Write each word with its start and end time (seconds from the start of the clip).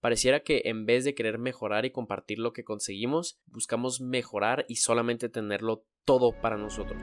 pareciera 0.00 0.40
que 0.40 0.62
en 0.64 0.86
vez 0.86 1.04
de 1.04 1.14
querer 1.14 1.38
mejorar 1.38 1.84
y 1.84 1.90
compartir 1.90 2.38
lo 2.38 2.52
que 2.52 2.64
conseguimos, 2.64 3.40
buscamos 3.46 4.00
mejorar 4.00 4.64
y 4.68 4.76
solamente 4.76 5.28
tenerlo 5.28 5.84
todo 6.04 6.32
para 6.32 6.56
nosotros. 6.56 7.00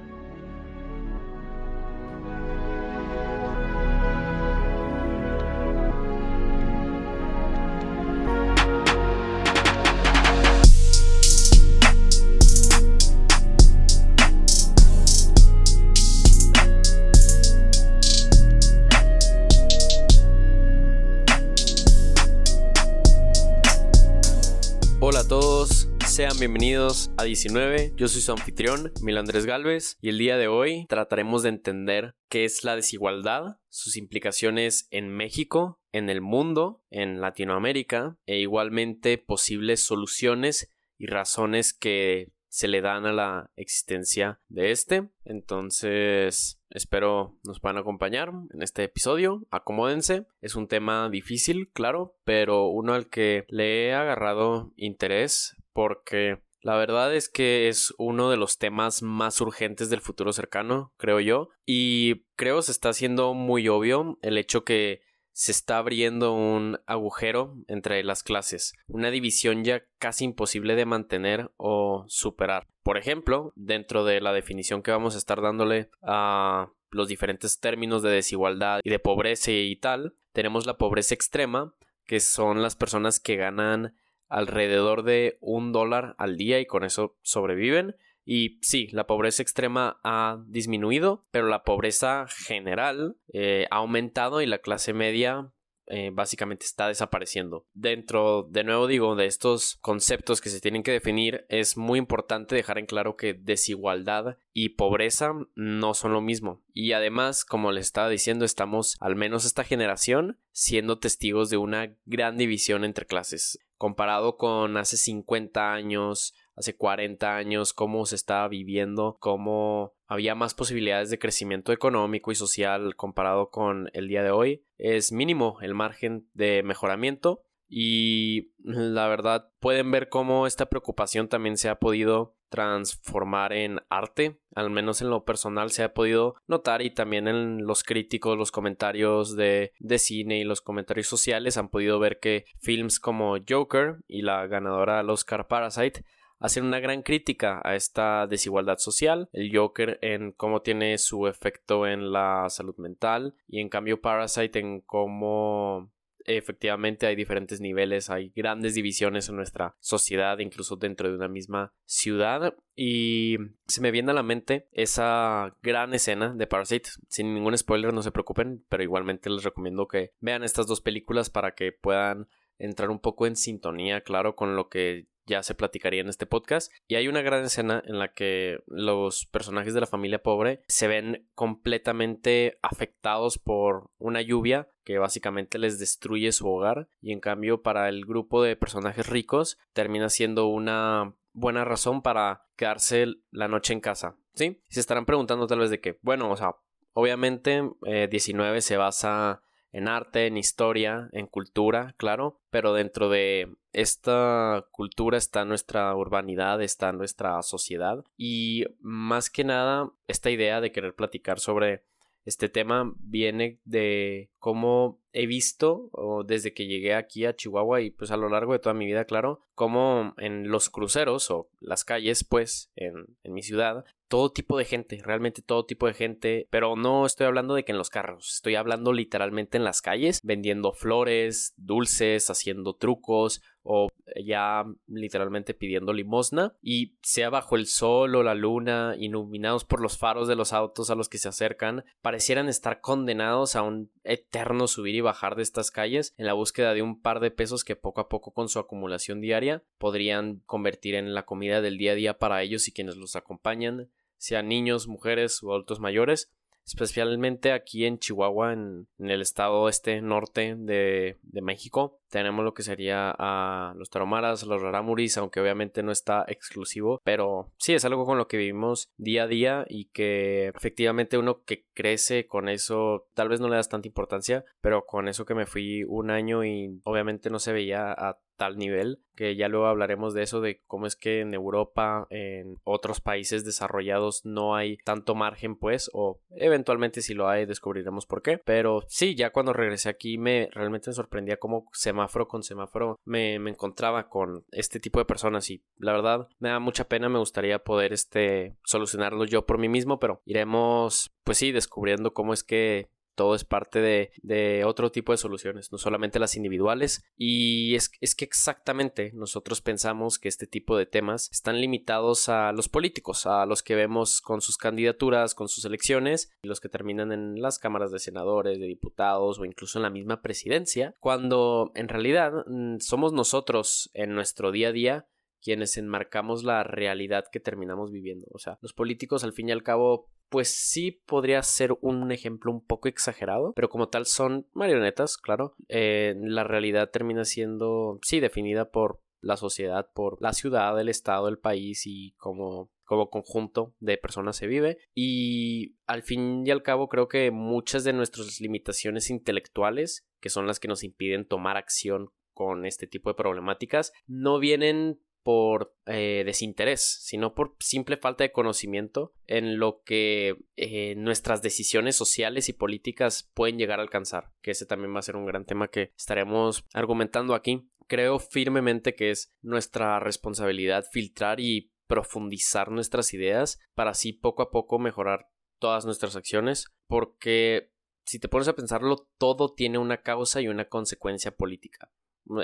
Bienvenidos 26.39 27.11
a 27.17 27.23
19. 27.23 27.93
Yo 27.95 28.07
soy 28.07 28.21
su 28.21 28.31
anfitrión, 28.31 28.91
Mil 29.01 29.17
Andrés 29.17 29.45
Galvez, 29.45 29.97
y 30.01 30.09
el 30.09 30.17
día 30.17 30.37
de 30.37 30.47
hoy 30.47 30.85
trataremos 30.89 31.43
de 31.43 31.49
entender 31.49 32.15
qué 32.29 32.43
es 32.43 32.63
la 32.63 32.75
desigualdad, 32.75 33.59
sus 33.69 33.95
implicaciones 33.95 34.87
en 34.91 35.09
México, 35.09 35.79
en 35.93 36.09
el 36.09 36.21
mundo, 36.21 36.83
en 36.89 37.21
Latinoamérica, 37.21 38.17
e 38.25 38.39
igualmente 38.39 39.17
posibles 39.17 39.85
soluciones 39.85 40.69
y 40.97 41.05
razones 41.07 41.73
que 41.73 42.31
se 42.55 42.69
le 42.69 42.79
dan 42.79 43.05
a 43.05 43.11
la 43.11 43.51
existencia 43.57 44.39
de 44.47 44.71
este. 44.71 45.09
Entonces, 45.25 46.61
espero 46.69 47.37
nos 47.43 47.59
puedan 47.59 47.77
acompañar 47.77 48.31
en 48.53 48.61
este 48.61 48.85
episodio. 48.85 49.45
Acomódense. 49.51 50.25
Es 50.39 50.55
un 50.55 50.69
tema 50.69 51.09
difícil, 51.09 51.69
claro, 51.73 52.15
pero 52.23 52.67
uno 52.67 52.93
al 52.93 53.09
que 53.09 53.43
le 53.49 53.87
he 53.87 53.93
agarrado 53.93 54.71
interés 54.77 55.57
porque 55.73 56.43
la 56.61 56.77
verdad 56.77 57.13
es 57.13 57.27
que 57.27 57.67
es 57.67 57.93
uno 57.97 58.29
de 58.29 58.37
los 58.37 58.57
temas 58.57 59.01
más 59.01 59.41
urgentes 59.41 59.89
del 59.89 59.99
futuro 59.99 60.31
cercano, 60.31 60.93
creo 60.95 61.19
yo, 61.19 61.49
y 61.65 62.23
creo 62.37 62.61
se 62.61 62.71
está 62.71 62.87
haciendo 62.87 63.33
muy 63.33 63.67
obvio 63.67 64.17
el 64.21 64.37
hecho 64.37 64.63
que 64.63 65.01
se 65.35 65.51
está 65.51 65.79
abriendo 65.79 66.33
un 66.33 66.79
agujero 66.87 67.57
entre 67.67 68.01
las 68.05 68.23
clases, 68.23 68.73
una 68.87 69.11
división 69.11 69.65
ya 69.65 69.83
casi 69.99 70.23
imposible 70.23 70.75
de 70.75 70.85
mantener 70.85 71.51
o 71.57 72.05
superar. 72.07 72.67
Por 72.83 72.97
ejemplo, 72.97 73.51
dentro 73.57 74.05
de 74.05 74.21
la 74.21 74.31
definición 74.31 74.81
que 74.81 74.91
vamos 74.91 75.13
a 75.13 75.17
estar 75.17 75.41
dándole 75.41 75.89
a 76.01 76.71
los 76.89 77.09
diferentes 77.09 77.59
términos 77.59 78.01
de 78.01 78.11
desigualdad 78.11 78.79
y 78.81 78.89
de 78.89 78.99
pobreza 78.99 79.51
y 79.51 79.75
tal, 79.75 80.15
tenemos 80.31 80.65
la 80.65 80.77
pobreza 80.77 81.13
extrema, 81.13 81.75
que 82.05 82.21
son 82.21 82.61
las 82.61 82.77
personas 82.77 83.19
que 83.19 83.35
ganan 83.35 83.93
alrededor 84.29 85.03
de 85.03 85.37
un 85.41 85.73
dólar 85.73 86.15
al 86.17 86.37
día 86.37 86.61
y 86.61 86.65
con 86.65 86.85
eso 86.85 87.17
sobreviven. 87.23 87.97
Y 88.25 88.57
sí, 88.61 88.87
la 88.91 89.07
pobreza 89.07 89.43
extrema 89.43 89.99
ha 90.03 90.43
disminuido, 90.47 91.25
pero 91.31 91.47
la 91.47 91.63
pobreza 91.63 92.25
general 92.27 93.17
eh, 93.31 93.67
ha 93.69 93.77
aumentado 93.77 94.41
y 94.41 94.47
la 94.47 94.57
clase 94.57 94.93
media 94.93 95.51
eh, 95.87 96.09
básicamente 96.11 96.65
está 96.65 96.87
desapareciendo. 96.87 97.67
Dentro, 97.73 98.47
de 98.49 98.63
nuevo 98.63 98.87
digo, 98.87 99.15
de 99.15 99.27
estos 99.27 99.77
conceptos 99.81 100.41
que 100.41 100.49
se 100.49 100.59
tienen 100.59 100.81
que 100.81 100.91
definir, 100.91 101.45
es 101.49 101.77
muy 101.77 101.99
importante 101.99 102.55
dejar 102.55 102.79
en 102.79 102.87
claro 102.87 103.15
que 103.15 103.35
desigualdad 103.35 104.37
y 104.51 104.69
pobreza 104.69 105.33
no 105.53 105.93
son 105.93 106.13
lo 106.13 106.21
mismo. 106.21 106.63
Y 106.73 106.93
además, 106.93 107.45
como 107.45 107.71
les 107.71 107.85
estaba 107.85 108.09
diciendo, 108.09 108.45
estamos, 108.45 108.95
al 108.99 109.15
menos 109.15 109.45
esta 109.45 109.63
generación, 109.63 110.39
siendo 110.51 110.97
testigos 110.97 111.51
de 111.51 111.57
una 111.57 111.95
gran 112.05 112.37
división 112.37 112.83
entre 112.83 113.05
clases. 113.05 113.59
Comparado 113.77 114.37
con 114.37 114.77
hace 114.77 114.97
50 114.97 115.73
años, 115.73 116.33
hace 116.55 116.75
40 116.75 117.35
años, 117.35 117.73
cómo 117.73 118.05
se 118.05 118.15
estaba 118.15 118.47
viviendo, 118.47 119.17
cómo 119.19 119.93
había 120.07 120.35
más 120.35 120.53
posibilidades 120.53 121.09
de 121.09 121.19
crecimiento 121.19 121.71
económico 121.71 122.31
y 122.31 122.35
social 122.35 122.95
comparado 122.95 123.49
con 123.49 123.89
el 123.93 124.07
día 124.07 124.23
de 124.23 124.31
hoy. 124.31 124.63
Es 124.77 125.11
mínimo 125.11 125.57
el 125.61 125.73
margen 125.73 126.27
de 126.33 126.63
mejoramiento 126.63 127.43
y 127.67 128.51
la 128.59 129.07
verdad 129.07 129.49
pueden 129.59 129.91
ver 129.91 130.09
cómo 130.09 130.47
esta 130.47 130.67
preocupación 130.67 131.27
también 131.27 131.57
se 131.57 131.69
ha 131.69 131.79
podido 131.79 132.35
transformar 132.49 133.53
en 133.53 133.81
arte, 133.89 134.39
al 134.53 134.69
menos 134.69 135.01
en 135.01 135.09
lo 135.09 135.25
personal 135.25 135.71
se 135.71 135.83
ha 135.83 135.93
podido 135.93 136.35
notar 136.47 136.81
y 136.81 136.91
también 136.91 137.27
en 137.27 137.65
los 137.65 137.83
críticos, 137.83 138.37
los 138.37 138.51
comentarios 138.51 139.35
de, 139.35 139.73
de 139.79 139.99
cine 139.99 140.39
y 140.39 140.43
los 140.43 140.61
comentarios 140.61 141.07
sociales 141.07 141.57
han 141.57 141.69
podido 141.69 141.99
ver 141.99 142.19
que 142.19 142.45
films 142.59 142.99
como 142.99 143.35
Joker 143.47 143.97
y 144.07 144.21
la 144.21 144.47
ganadora 144.47 144.99
al 144.99 145.09
Oscar 145.09 145.47
Parasite 145.47 146.05
hacen 146.39 146.65
una 146.65 146.79
gran 146.79 147.01
crítica 147.01 147.61
a 147.63 147.75
esta 147.75 148.27
desigualdad 148.27 148.77
social, 148.77 149.29
el 149.33 149.55
Joker 149.55 149.99
en 150.01 150.31
cómo 150.31 150.61
tiene 150.61 150.97
su 150.97 151.27
efecto 151.27 151.87
en 151.87 152.11
la 152.11 152.49
salud 152.49 152.75
mental 152.77 153.35
y 153.47 153.59
en 153.59 153.69
cambio 153.69 154.01
Parasite 154.01 154.59
en 154.59 154.81
cómo 154.81 155.91
efectivamente 156.25 157.05
hay 157.05 157.15
diferentes 157.15 157.61
niveles, 157.61 158.09
hay 158.09 158.31
grandes 158.35 158.73
divisiones 158.73 159.29
en 159.29 159.35
nuestra 159.35 159.75
sociedad, 159.79 160.39
incluso 160.39 160.75
dentro 160.75 161.09
de 161.09 161.15
una 161.15 161.27
misma 161.27 161.73
ciudad. 161.85 162.55
Y 162.75 163.37
se 163.67 163.81
me 163.81 163.91
viene 163.91 164.11
a 164.11 164.15
la 164.15 164.23
mente 164.23 164.67
esa 164.71 165.55
gran 165.61 165.93
escena 165.93 166.33
de 166.33 166.47
Parasite. 166.47 166.89
Sin 167.07 167.33
ningún 167.33 167.57
spoiler, 167.57 167.93
no 167.93 168.01
se 168.01 168.11
preocupen, 168.11 168.65
pero 168.69 168.83
igualmente 168.83 169.29
les 169.29 169.43
recomiendo 169.43 169.87
que 169.87 170.13
vean 170.19 170.43
estas 170.43 170.67
dos 170.67 170.81
películas 170.81 171.29
para 171.29 171.53
que 171.53 171.71
puedan 171.71 172.27
entrar 172.57 172.89
un 172.89 172.99
poco 172.99 173.27
en 173.27 173.35
sintonía, 173.35 174.01
claro, 174.01 174.35
con 174.35 174.55
lo 174.55 174.69
que 174.69 175.07
ya 175.25 175.43
se 175.43 175.55
platicaría 175.55 176.01
en 176.01 176.09
este 176.09 176.25
podcast. 176.25 176.71
Y 176.87 176.95
hay 176.95 177.07
una 177.07 177.21
gran 177.21 177.43
escena 177.43 177.81
en 177.85 177.99
la 177.99 178.13
que 178.13 178.59
los 178.67 179.25
personajes 179.25 179.73
de 179.73 179.81
la 179.81 179.87
familia 179.87 180.23
pobre 180.23 180.61
se 180.67 180.87
ven 180.87 181.27
completamente 181.35 182.57
afectados 182.61 183.37
por 183.37 183.89
una 183.97 184.21
lluvia 184.21 184.69
que 184.83 184.99
básicamente 184.99 185.57
les 185.57 185.79
destruye 185.79 186.31
su 186.31 186.47
hogar 186.47 186.87
y 187.01 187.11
en 187.11 187.19
cambio 187.19 187.61
para 187.61 187.89
el 187.89 188.05
grupo 188.05 188.43
de 188.43 188.55
personajes 188.55 189.07
ricos 189.07 189.57
termina 189.73 190.09
siendo 190.09 190.47
una 190.47 191.15
buena 191.33 191.65
razón 191.65 192.01
para 192.01 192.45
quedarse 192.55 193.07
la 193.31 193.47
noche 193.47 193.73
en 193.73 193.81
casa. 193.81 194.15
¿Sí? 194.33 194.61
Se 194.69 194.79
estarán 194.79 195.05
preguntando 195.05 195.47
tal 195.47 195.59
vez 195.59 195.69
de 195.69 195.79
qué. 195.79 195.97
Bueno, 196.01 196.29
o 196.29 196.35
sea, 196.35 196.55
obviamente 196.93 197.63
19 198.09 198.57
eh, 198.57 198.61
se 198.61 198.77
basa 198.77 199.41
en 199.71 199.87
arte, 199.89 200.27
en 200.27 200.37
historia, 200.37 201.09
en 201.11 201.27
cultura, 201.27 201.95
claro, 201.97 202.39
pero 202.49 202.73
dentro 202.73 203.09
de 203.09 203.53
esta 203.75 204.65
cultura 204.71 205.17
está 205.17 205.43
nuestra 205.43 205.93
urbanidad, 205.93 206.61
está 206.61 206.93
nuestra 206.93 207.41
sociedad 207.41 208.05
y 208.17 208.63
más 208.79 209.29
que 209.29 209.43
nada 209.43 209.91
esta 210.07 210.31
idea 210.31 210.61
de 210.61 210.71
querer 210.71 210.95
platicar 210.95 211.41
sobre 211.41 211.83
este 212.23 212.47
tema 212.47 212.93
viene 212.97 213.59
de 213.65 214.31
cómo 214.39 215.01
he 215.11 215.27
visto 215.27 215.89
o 215.91 216.23
desde 216.23 216.53
que 216.53 216.67
llegué 216.67 216.95
aquí 216.95 217.25
a 217.25 217.35
Chihuahua 217.35 217.81
y 217.81 217.91
pues 217.91 218.11
a 218.11 218.17
lo 218.17 218.29
largo 218.29 218.53
de 218.53 218.59
toda 218.59 218.73
mi 218.73 218.85
vida, 218.85 219.05
claro, 219.05 219.41
cómo 219.53 220.13
en 220.17 220.49
los 220.49 220.69
cruceros 220.69 221.29
o 221.29 221.49
las 221.59 221.83
calles, 221.85 222.23
pues 222.23 222.71
en, 222.75 223.17
en 223.23 223.33
mi 223.33 223.43
ciudad, 223.43 223.85
todo 224.07 224.31
tipo 224.31 224.57
de 224.57 224.65
gente, 224.65 225.01
realmente 225.03 225.41
todo 225.41 225.65
tipo 225.65 225.87
de 225.87 225.93
gente, 225.93 226.47
pero 226.49 226.75
no 226.75 227.05
estoy 227.05 227.27
hablando 227.27 227.53
de 227.53 227.63
que 227.63 227.71
en 227.71 227.77
los 227.77 227.89
carros, 227.89 228.33
estoy 228.35 228.55
hablando 228.55 228.91
literalmente 228.91 229.57
en 229.57 229.63
las 229.63 229.81
calles, 229.81 230.19
vendiendo 230.23 230.73
flores, 230.73 231.53
dulces, 231.57 232.29
haciendo 232.29 232.75
trucos 232.75 233.41
o 233.65 233.89
ya 234.23 234.63
literalmente 234.87 235.55
pidiendo 235.55 235.91
limosna 235.91 236.55
y 236.61 236.93
sea 237.01 237.31
bajo 237.31 237.55
el 237.55 237.65
sol 237.65 238.15
o 238.15 238.23
la 238.23 238.35
luna, 238.35 238.95
iluminados 238.97 239.65
por 239.65 239.81
los 239.81 239.97
faros 239.97 240.27
de 240.27 240.35
los 240.35 240.53
autos 240.53 240.91
a 240.91 240.95
los 240.95 241.09
que 241.09 241.17
se 241.17 241.27
acercan, 241.27 241.83
parecieran 242.01 242.47
estar 242.47 242.79
condenados 242.79 243.55
a 243.55 243.63
un 243.63 243.91
eterno 244.03 244.67
subir 244.67 244.95
y 244.95 245.01
bajar 245.01 245.35
de 245.35 245.41
estas 245.41 245.71
calles 245.71 246.13
en 246.17 246.27
la 246.27 246.33
búsqueda 246.33 246.75
de 246.75 246.83
un 246.83 247.01
par 247.01 247.19
de 247.19 247.31
pesos 247.31 247.63
que 247.63 247.75
poco 247.75 248.01
a 248.01 248.07
poco 248.07 248.31
con 248.31 248.49
su 248.49 248.59
acumulación 248.59 249.19
diaria 249.19 249.63
podrían 249.79 250.43
convertir 250.45 250.93
en 250.93 251.15
la 251.15 251.25
comida 251.25 251.59
del 251.61 251.79
día 251.79 251.93
a 251.93 251.95
día 251.95 252.17
para 252.19 252.43
ellos 252.43 252.67
y 252.67 252.71
quienes 252.71 252.97
los 252.97 253.15
acompañan 253.15 253.89
sean 254.17 254.47
niños, 254.47 254.87
mujeres 254.87 255.43
o 255.43 255.51
adultos 255.51 255.79
mayores, 255.79 256.31
especialmente 256.65 257.51
aquí 257.51 257.85
en 257.85 257.99
Chihuahua, 257.99 258.53
en, 258.53 258.87
el 258.99 259.21
estado 259.21 259.69
este 259.69 260.01
norte 260.01 260.55
de, 260.57 261.17
México. 261.41 261.99
Tenemos 262.09 262.43
lo 262.43 262.53
que 262.53 262.63
sería 262.63 263.13
a 263.17 263.73
los 263.77 263.89
taromaras, 263.89 264.43
los 264.43 264.61
raramuris, 264.61 265.17
aunque 265.17 265.41
obviamente 265.41 265.83
no 265.83 265.91
está 265.91 266.25
exclusivo, 266.27 266.99
pero 267.03 267.51
sí 267.57 267.73
es 267.73 267.85
algo 267.85 268.05
con 268.05 268.17
lo 268.17 268.27
que 268.27 268.37
vivimos 268.37 268.89
día 268.97 269.23
a 269.23 269.27
día 269.27 269.65
y 269.69 269.85
que 269.85 270.47
efectivamente 270.47 271.19
uno 271.19 271.43
que 271.43 271.65
crece 271.73 272.25
con 272.25 272.49
eso, 272.49 273.07
tal 273.13 273.29
vez 273.29 273.41
no 273.41 273.49
le 273.49 273.57
das 273.57 273.69
tanta 273.69 273.87
importancia, 273.87 274.43
pero 274.61 274.85
con 274.85 275.07
eso 275.07 275.25
que 275.25 275.35
me 275.35 275.45
fui 275.45 275.83
un 275.83 276.09
año 276.09 276.43
y 276.43 276.79
obviamente 276.83 277.29
no 277.29 277.37
se 277.37 277.53
veía 277.53 277.91
a 277.91 278.17
tal 278.35 278.57
nivel, 278.57 278.99
que 279.15 279.35
ya 279.35 279.47
luego 279.47 279.67
hablaremos 279.67 280.13
de 280.13 280.23
eso, 280.23 280.41
de 280.41 280.61
cómo 280.67 280.85
es 280.85 280.95
que 280.95 281.21
en 281.21 281.33
Europa, 281.33 282.07
en 282.09 282.57
otros 282.63 283.01
países 283.01 283.45
desarrollados 283.45 284.25
no 284.25 284.55
hay 284.55 284.77
tanto 284.77 285.15
margen, 285.15 285.55
pues, 285.55 285.89
o 285.93 286.19
eventualmente 286.31 287.01
si 287.01 287.13
lo 287.13 287.29
hay 287.29 287.45
descubriremos 287.45 288.05
por 288.05 288.21
qué. 288.21 288.39
Pero 288.43 288.83
sí, 288.87 289.15
ya 289.15 289.31
cuando 289.31 289.53
regresé 289.53 289.89
aquí 289.89 290.17
me 290.17 290.49
realmente 290.51 290.89
me 290.89 290.95
sorprendía 290.95 291.37
cómo 291.37 291.67
semáforo 291.73 292.27
con 292.27 292.43
semáforo 292.43 292.99
me, 293.05 293.39
me 293.39 293.51
encontraba 293.51 294.09
con 294.09 294.45
este 294.51 294.79
tipo 294.79 294.99
de 294.99 295.05
personas 295.05 295.49
y 295.49 295.63
la 295.77 295.93
verdad 295.93 296.27
me 296.39 296.49
da 296.49 296.59
mucha 296.59 296.87
pena, 296.87 297.09
me 297.09 297.19
gustaría 297.19 297.59
poder 297.59 297.93
este 297.93 298.55
solucionarlo 298.63 299.25
yo 299.25 299.45
por 299.45 299.57
mí 299.57 299.69
mismo, 299.69 299.99
pero 299.99 300.21
iremos 300.25 301.11
pues 301.23 301.39
sí 301.39 301.51
descubriendo 301.51 302.13
cómo 302.13 302.33
es 302.33 302.43
que 302.43 302.89
todo 303.15 303.35
es 303.35 303.45
parte 303.45 303.79
de, 303.79 304.63
otro 304.65 304.91
tipo 304.91 305.11
de 305.11 305.17
soluciones, 305.17 305.71
no 305.71 305.77
solamente 305.77 306.19
las 306.19 306.35
individuales. 306.35 307.03
Y 307.17 307.75
es, 307.75 307.91
es, 308.01 308.15
que 308.15 308.25
exactamente 308.25 309.11
nosotros 309.13 309.61
pensamos 309.61 310.19
que 310.19 310.27
este 310.27 310.47
tipo 310.47 310.77
de 310.77 310.85
temas 310.85 311.29
están 311.31 311.59
limitados 311.59 312.29
a 312.29 312.51
los 312.51 312.69
políticos, 312.69 313.25
a 313.25 313.45
los 313.45 313.63
que 313.63 313.75
vemos 313.75 314.21
con 314.21 314.41
sus 314.41 314.57
candidaturas, 314.57 315.35
con 315.35 315.47
sus 315.47 315.65
elecciones, 315.65 316.31
y 316.43 316.47
los 316.47 316.59
que 316.59 316.69
terminan 316.69 317.11
en 317.11 317.41
las 317.41 317.59
cámaras 317.59 317.91
de 317.91 317.99
senadores, 317.99 318.59
de 318.59 318.67
diputados 318.67 319.39
o 319.39 319.45
incluso 319.45 319.79
en 319.79 319.83
la 319.83 319.89
misma 319.89 320.21
presidencia, 320.21 320.95
cuando 320.99 321.71
en 321.75 321.87
realidad 321.87 322.45
mm, 322.47 322.79
somos 322.79 323.13
nosotros 323.13 323.89
en 323.93 324.13
nuestro 324.13 324.51
día 324.51 324.69
a 324.69 324.71
día 324.71 325.07
quienes 325.45 325.77
enmarcamos 325.77 326.43
la 326.43 326.63
realidad 326.63 327.25
que 327.31 327.39
terminamos 327.39 327.91
viviendo. 327.91 328.25
O 328.31 328.39
sea, 328.39 328.57
los 328.61 328.73
políticos 328.73 329.23
al 329.23 329.31
fin 329.31 329.49
y 329.49 329.51
al 329.51 329.61
cabo 329.61 330.09
pues 330.29 330.49
sí 330.49 330.91
podría 330.91 331.41
ser 331.43 331.75
un 331.81 332.11
ejemplo 332.11 332.51
un 332.51 332.65
poco 332.65 332.87
exagerado, 332.87 333.53
pero 333.53 333.69
como 333.69 333.89
tal 333.89 334.05
son 334.05 334.47
marionetas, 334.53 335.17
claro. 335.17 335.55
Eh, 335.69 336.15
la 336.19 336.43
realidad 336.43 336.89
termina 336.89 337.25
siendo, 337.25 337.99
sí, 338.01 338.19
definida 338.19 338.69
por 338.69 339.01
la 339.21 339.37
sociedad, 339.37 339.89
por 339.93 340.21
la 340.21 340.33
ciudad, 340.33 340.79
el 340.79 340.89
estado, 340.89 341.27
el 341.27 341.39
país 341.39 341.83
y 341.85 342.13
como 342.17 342.69
como 342.85 343.09
conjunto 343.09 343.73
de 343.79 343.97
personas 343.97 344.37
se 344.37 344.47
vive 344.47 344.77
y 344.93 345.75
al 345.87 346.03
fin 346.03 346.45
y 346.45 346.51
al 346.51 346.61
cabo 346.61 346.87
creo 346.87 347.07
que 347.07 347.31
muchas 347.31 347.83
de 347.83 347.93
nuestras 347.93 348.39
limitaciones 348.39 349.09
intelectuales 349.09 350.05
que 350.19 350.29
son 350.29 350.47
las 350.47 350.59
que 350.59 350.67
nos 350.67 350.83
impiden 350.83 351.27
tomar 351.27 351.57
acción 351.57 352.11
con 352.33 352.65
este 352.65 352.85
tipo 352.85 353.09
de 353.09 353.15
problemáticas 353.15 353.91
no 354.05 354.39
vienen 354.39 354.99
por 355.25 355.75
eh, 355.87 356.21
desinterés, 356.23 356.99
sino 357.01 357.33
por 357.33 357.55
simple 357.59 357.97
falta 357.97 358.23
de 358.23 358.31
conocimiento 358.31 359.15
en 359.25 359.57
lo 359.57 359.81
que 359.83 360.37
eh, 360.55 360.93
nuestras 360.97 361.41
decisiones 361.41 361.95
sociales 361.95 362.47
y 362.47 362.53
políticas 362.53 363.31
pueden 363.33 363.57
llegar 363.57 363.79
a 363.79 363.81
alcanzar, 363.81 364.31
que 364.43 364.51
ese 364.51 364.67
también 364.67 364.93
va 364.93 364.99
a 364.99 365.01
ser 365.01 365.15
un 365.15 365.25
gran 365.25 365.43
tema 365.43 365.69
que 365.69 365.93
estaremos 365.97 366.63
argumentando 366.75 367.33
aquí. 367.33 367.67
Creo 367.87 368.19
firmemente 368.19 368.93
que 368.93 369.09
es 369.09 369.33
nuestra 369.41 369.99
responsabilidad 369.99 370.85
filtrar 370.91 371.39
y 371.39 371.71
profundizar 371.87 372.69
nuestras 372.69 373.11
ideas 373.15 373.57
para 373.73 373.91
así 373.91 374.13
poco 374.13 374.43
a 374.43 374.51
poco 374.51 374.77
mejorar 374.77 375.29
todas 375.57 375.85
nuestras 375.85 376.15
acciones, 376.15 376.67
porque 376.85 377.71
si 378.05 378.19
te 378.19 378.27
pones 378.27 378.47
a 378.47 378.55
pensarlo, 378.55 379.09
todo 379.17 379.55
tiene 379.55 379.79
una 379.79 380.03
causa 380.03 380.39
y 380.39 380.49
una 380.49 380.65
consecuencia 380.65 381.35
política 381.35 381.89